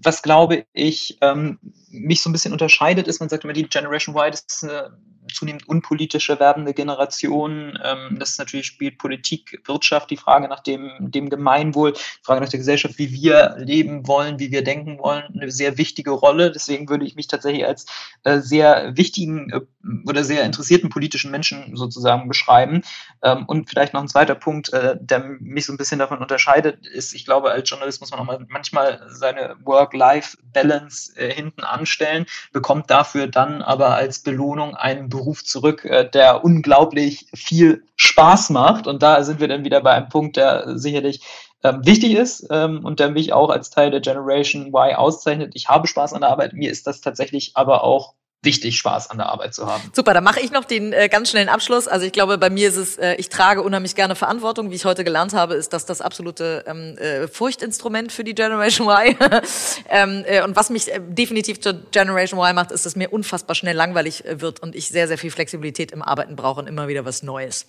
was 0.02 0.22
glaube 0.22 0.64
ich 0.72 1.18
ähm, 1.20 1.58
mich 1.90 2.22
so 2.22 2.30
ein 2.30 2.32
bisschen 2.32 2.52
unterscheidet, 2.52 3.08
ist, 3.08 3.20
man 3.20 3.28
sagt 3.28 3.44
immer, 3.44 3.52
die 3.52 3.68
Generation 3.68 4.16
Y, 4.16 4.32
ist 4.32 4.64
eine 4.64 4.96
zunehmend 5.32 5.68
unpolitische 5.68 6.38
werdende 6.40 6.74
Generation. 6.74 7.78
Ähm, 7.84 8.16
das 8.18 8.38
natürlich 8.38 8.66
spielt 8.66 8.98
Politik, 8.98 9.60
Wirtschaft, 9.66 10.10
die 10.10 10.16
Frage 10.16 10.48
nach 10.48 10.60
dem, 10.60 10.90
dem 10.98 11.28
Gemeinwohl, 11.30 11.92
die 11.92 12.24
Frage 12.24 12.40
nach 12.40 12.48
der 12.48 12.58
Gesellschaft, 12.58 12.98
wie 12.98 13.12
wir 13.12 13.56
leben 13.58 14.06
wollen, 14.06 14.38
wie 14.38 14.50
wir 14.50 14.64
denken 14.64 14.98
wollen, 14.98 15.24
eine 15.34 15.50
sehr 15.50 15.78
wichtige 15.78 16.10
Rolle. 16.10 16.50
Deswegen 16.50 16.88
würde 16.88 17.04
ich 17.04 17.16
mich 17.16 17.26
tatsächlich 17.26 17.66
als 17.66 17.86
äh, 18.24 18.40
sehr 18.40 18.96
wichtigen 18.96 19.50
äh, 19.50 19.60
oder 20.06 20.24
sehr 20.24 20.44
interessierten 20.44 20.90
politischen 20.90 21.30
Menschen 21.30 21.76
sozusagen 21.76 22.28
beschreiben. 22.28 22.82
Ähm, 23.22 23.44
und 23.46 23.68
vielleicht 23.68 23.94
noch 23.94 24.00
ein 24.00 24.08
zweiter 24.08 24.34
Punkt, 24.34 24.72
äh, 24.72 24.96
der 25.00 25.20
mich 25.40 25.66
so 25.66 25.72
ein 25.72 25.76
bisschen 25.76 25.98
davon 25.98 26.18
unterscheidet, 26.18 26.86
ist, 26.86 27.14
ich 27.14 27.24
glaube, 27.24 27.50
als 27.50 27.68
Journalist 27.68 28.00
muss 28.00 28.10
man 28.10 28.20
auch 28.20 28.24
mal 28.24 28.44
manchmal 28.48 29.00
seine 29.08 29.56
Work-Life-Balance 29.64 31.16
äh, 31.16 31.32
hinten 31.32 31.62
anstellen, 31.62 32.26
bekommt 32.52 32.90
dafür 32.90 33.26
dann 33.26 33.62
aber 33.62 33.94
als 33.94 34.20
Belohnung 34.20 34.74
einen 34.74 35.08
Beruf 35.08 35.17
zurück, 35.46 35.84
äh, 35.84 36.08
der 36.08 36.44
unglaublich 36.44 37.26
viel 37.34 37.84
Spaß 37.96 38.50
macht. 38.50 38.86
Und 38.86 39.02
da 39.02 39.22
sind 39.24 39.40
wir 39.40 39.48
dann 39.48 39.64
wieder 39.64 39.80
bei 39.80 39.92
einem 39.92 40.08
Punkt, 40.08 40.36
der 40.36 40.78
sicherlich 40.78 41.20
ähm, 41.64 41.84
wichtig 41.84 42.14
ist 42.14 42.46
ähm, 42.50 42.84
und 42.84 43.00
der 43.00 43.10
mich 43.10 43.32
auch 43.32 43.50
als 43.50 43.70
Teil 43.70 43.90
der 43.90 44.00
Generation 44.00 44.68
Y 44.68 44.94
auszeichnet. 44.94 45.52
Ich 45.54 45.68
habe 45.68 45.86
Spaß 45.86 46.12
an 46.12 46.20
der 46.20 46.30
Arbeit. 46.30 46.52
Mir 46.52 46.70
ist 46.70 46.86
das 46.86 47.00
tatsächlich 47.00 47.52
aber 47.54 47.84
auch 47.84 48.14
wichtig, 48.42 48.76
Spaß 48.76 49.10
an 49.10 49.18
der 49.18 49.26
Arbeit 49.26 49.54
zu 49.54 49.66
haben. 49.66 49.82
Super, 49.92 50.14
dann 50.14 50.22
mache 50.22 50.40
ich 50.40 50.52
noch 50.52 50.64
den 50.64 50.92
äh, 50.92 51.08
ganz 51.08 51.30
schnellen 51.30 51.48
Abschluss. 51.48 51.88
Also 51.88 52.06
ich 52.06 52.12
glaube, 52.12 52.38
bei 52.38 52.50
mir 52.50 52.68
ist 52.68 52.76
es, 52.76 52.96
äh, 52.96 53.14
ich 53.14 53.28
trage 53.28 53.62
unheimlich 53.62 53.96
gerne 53.96 54.14
Verantwortung. 54.14 54.70
Wie 54.70 54.76
ich 54.76 54.84
heute 54.84 55.02
gelernt 55.02 55.32
habe, 55.34 55.54
ist 55.54 55.72
das 55.72 55.86
das 55.86 56.00
absolute 56.00 56.64
ähm, 56.66 56.96
äh, 56.98 57.26
Furchtinstrument 57.26 58.12
für 58.12 58.22
die 58.22 58.34
Generation 58.34 58.88
Y. 58.88 59.16
ähm, 59.90 60.24
äh, 60.26 60.42
und 60.44 60.54
was 60.54 60.70
mich 60.70 60.92
äh, 60.92 61.00
definitiv 61.00 61.60
zur 61.60 61.74
Generation 61.90 62.38
Y 62.38 62.54
macht, 62.54 62.70
ist, 62.70 62.86
dass 62.86 62.94
mir 62.94 63.12
unfassbar 63.12 63.56
schnell 63.56 63.76
langweilig 63.76 64.24
äh, 64.24 64.40
wird 64.40 64.60
und 64.60 64.76
ich 64.76 64.88
sehr, 64.88 65.08
sehr 65.08 65.18
viel 65.18 65.32
Flexibilität 65.32 65.90
im 65.90 66.02
Arbeiten 66.02 66.36
brauche 66.36 66.60
und 66.60 66.68
immer 66.68 66.86
wieder 66.86 67.04
was 67.04 67.24
Neues. 67.24 67.66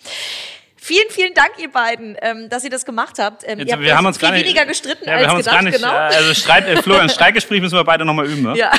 Vielen, 0.82 1.10
vielen 1.10 1.34
Dank, 1.34 1.52
ihr 1.58 1.70
beiden, 1.70 2.16
ähm, 2.22 2.48
dass 2.50 2.64
ihr 2.64 2.70
das 2.70 2.86
gemacht 2.86 3.18
habt. 3.20 3.44
Ähm, 3.46 3.60
Jetzt, 3.60 3.68
ihr 3.68 3.74
habt 3.74 3.84
wir 3.84 3.98
haben 3.98 4.06
uns 4.06 4.18
gar 4.18 4.32
nicht, 4.32 4.46
weniger 4.46 4.66
gestritten 4.66 5.06
ja, 5.06 5.16
als 5.16 5.22
wir 5.22 5.28
haben 5.30 5.38
gedacht. 5.38 5.56
Uns 5.56 5.82
gar 5.82 5.90
nicht, 5.92 6.10
genau. 6.10 6.18
Also 6.20 6.34
Streit, 6.34 6.68
äh, 6.68 6.82
Florian, 6.82 7.10
Streitgespräch 7.10 7.62
müssen 7.62 7.76
wir 7.76 7.84
beide 7.84 8.06
nochmal 8.06 8.28
üben. 8.28 8.44
Ne? 8.44 8.58
Ja. 8.58 8.72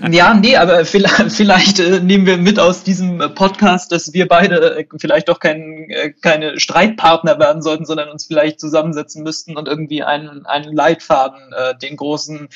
ja, 0.10 0.34
nee, 0.34 0.56
aber 0.56 0.84
vielleicht, 0.84 1.32
vielleicht 1.32 1.78
äh, 1.80 2.00
nehmen 2.00 2.26
wir 2.26 2.36
mit 2.36 2.58
aus 2.58 2.82
diesem 2.82 3.20
äh, 3.20 3.28
Podcast, 3.30 3.92
dass 3.92 4.12
wir 4.12 4.28
beide 4.28 4.78
äh, 4.78 4.84
vielleicht 4.98 5.28
doch 5.28 5.40
kein, 5.40 5.88
äh, 5.88 6.10
keine 6.10 6.60
Streitpartner 6.60 7.38
werden 7.38 7.62
sollten, 7.62 7.86
sondern 7.86 8.10
uns 8.10 8.26
vielleicht 8.26 8.60
zusammensetzen 8.60 9.22
müssten 9.22 9.56
und 9.56 9.66
irgendwie 9.66 10.02
einen, 10.02 10.44
einen 10.44 10.74
Leitfaden, 10.74 11.52
äh, 11.52 11.76
den 11.78 11.96
großen 11.96 12.48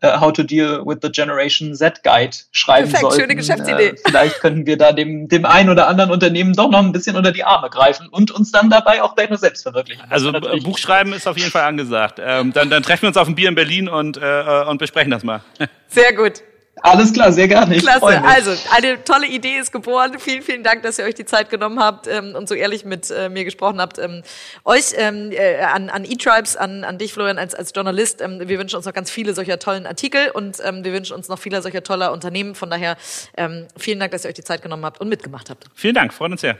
äh, 0.00 0.18
How 0.18 0.32
to 0.32 0.42
Deal 0.42 0.84
with 0.84 0.98
the 1.02 1.10
Generation 1.10 1.74
Z 1.74 2.02
Guide 2.02 2.36
schreiben 2.50 2.90
Perfekt, 2.90 3.00
sollten. 3.00 3.20
schöne 3.20 3.36
Geschäftsidee. 3.36 3.88
Äh, 3.90 3.96
vielleicht 4.04 4.40
könnten 4.40 4.66
wir 4.66 4.76
da 4.76 4.90
dem, 4.92 5.28
dem 5.28 5.44
einen 5.44 5.70
oder 5.70 5.86
anderen 5.86 6.10
Unternehmen 6.10 6.52
doch 6.52 6.68
noch 6.68 6.80
ein 6.80 6.92
bisschen 6.92 7.16
unter 7.16 7.30
die 7.30 7.44
Arme 7.44 7.70
greifen 7.70 7.75
und 8.10 8.30
uns 8.30 8.50
dann 8.50 8.70
dabei 8.70 9.02
auch 9.02 9.14
gleich 9.14 9.28
nur 9.28 9.38
selbst 9.38 9.62
verwirklichen. 9.62 10.04
Also 10.08 10.32
Buchschreiben 10.32 11.12
ist 11.12 11.26
auf 11.26 11.38
jeden 11.38 11.50
Fall 11.50 11.64
angesagt. 11.64 12.20
Ähm, 12.22 12.52
dann, 12.52 12.70
dann 12.70 12.82
treffen 12.82 13.02
wir 13.02 13.08
uns 13.08 13.16
auf 13.16 13.28
ein 13.28 13.34
Bier 13.34 13.48
in 13.48 13.54
Berlin 13.54 13.88
und, 13.88 14.16
äh, 14.16 14.64
und 14.68 14.78
besprechen 14.78 15.10
das 15.10 15.22
mal. 15.22 15.42
Sehr 15.88 16.14
gut. 16.14 16.42
Alles 16.82 17.12
klar, 17.12 17.32
sehr 17.32 17.48
gerne. 17.48 17.78
Klasse. 17.78 18.22
Also, 18.22 18.52
eine 18.70 19.02
tolle 19.02 19.26
Idee 19.26 19.56
ist 19.56 19.72
geboren. 19.72 20.18
Vielen, 20.18 20.42
vielen 20.42 20.62
Dank, 20.62 20.82
dass 20.82 20.98
ihr 20.98 21.06
euch 21.06 21.14
die 21.14 21.24
Zeit 21.24 21.48
genommen 21.48 21.80
habt 21.80 22.06
ähm, 22.06 22.34
und 22.34 22.48
so 22.48 22.54
ehrlich 22.54 22.84
mit 22.84 23.10
äh, 23.10 23.30
mir 23.30 23.44
gesprochen 23.44 23.80
habt. 23.80 23.98
Ähm, 23.98 24.22
euch 24.64 24.92
ähm, 24.96 25.30
äh, 25.32 25.60
an, 25.62 25.88
an 25.88 26.04
E-Tribes, 26.04 26.56
an, 26.56 26.84
an 26.84 26.98
dich, 26.98 27.14
Florian, 27.14 27.38
als, 27.38 27.54
als 27.54 27.72
Journalist. 27.74 28.20
Ähm, 28.20 28.40
wir 28.46 28.58
wünschen 28.58 28.76
uns 28.76 28.84
noch 28.84 28.92
ganz 28.92 29.10
viele 29.10 29.34
solcher 29.34 29.58
tollen 29.58 29.86
Artikel 29.86 30.30
und 30.30 30.58
ähm, 30.62 30.84
wir 30.84 30.92
wünschen 30.92 31.16
uns 31.16 31.28
noch 31.28 31.38
viele 31.38 31.62
solcher 31.62 31.82
toller 31.82 32.12
Unternehmen. 32.12 32.54
Von 32.54 32.68
daher 32.68 32.96
ähm, 33.38 33.66
vielen 33.78 33.98
Dank, 33.98 34.12
dass 34.12 34.24
ihr 34.24 34.28
euch 34.28 34.34
die 34.34 34.44
Zeit 34.44 34.60
genommen 34.60 34.84
habt 34.84 35.00
und 35.00 35.08
mitgemacht 35.08 35.48
habt. 35.48 35.64
Vielen 35.74 35.94
Dank, 35.94 36.12
freut 36.12 36.30
uns 36.30 36.42
sehr. 36.42 36.58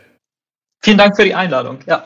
Vielen 0.83 0.99
Dank 0.99 1.16
für 1.16 1.24
die 1.24 1.35
Einladung. 1.35 1.79
Ja. 1.87 2.05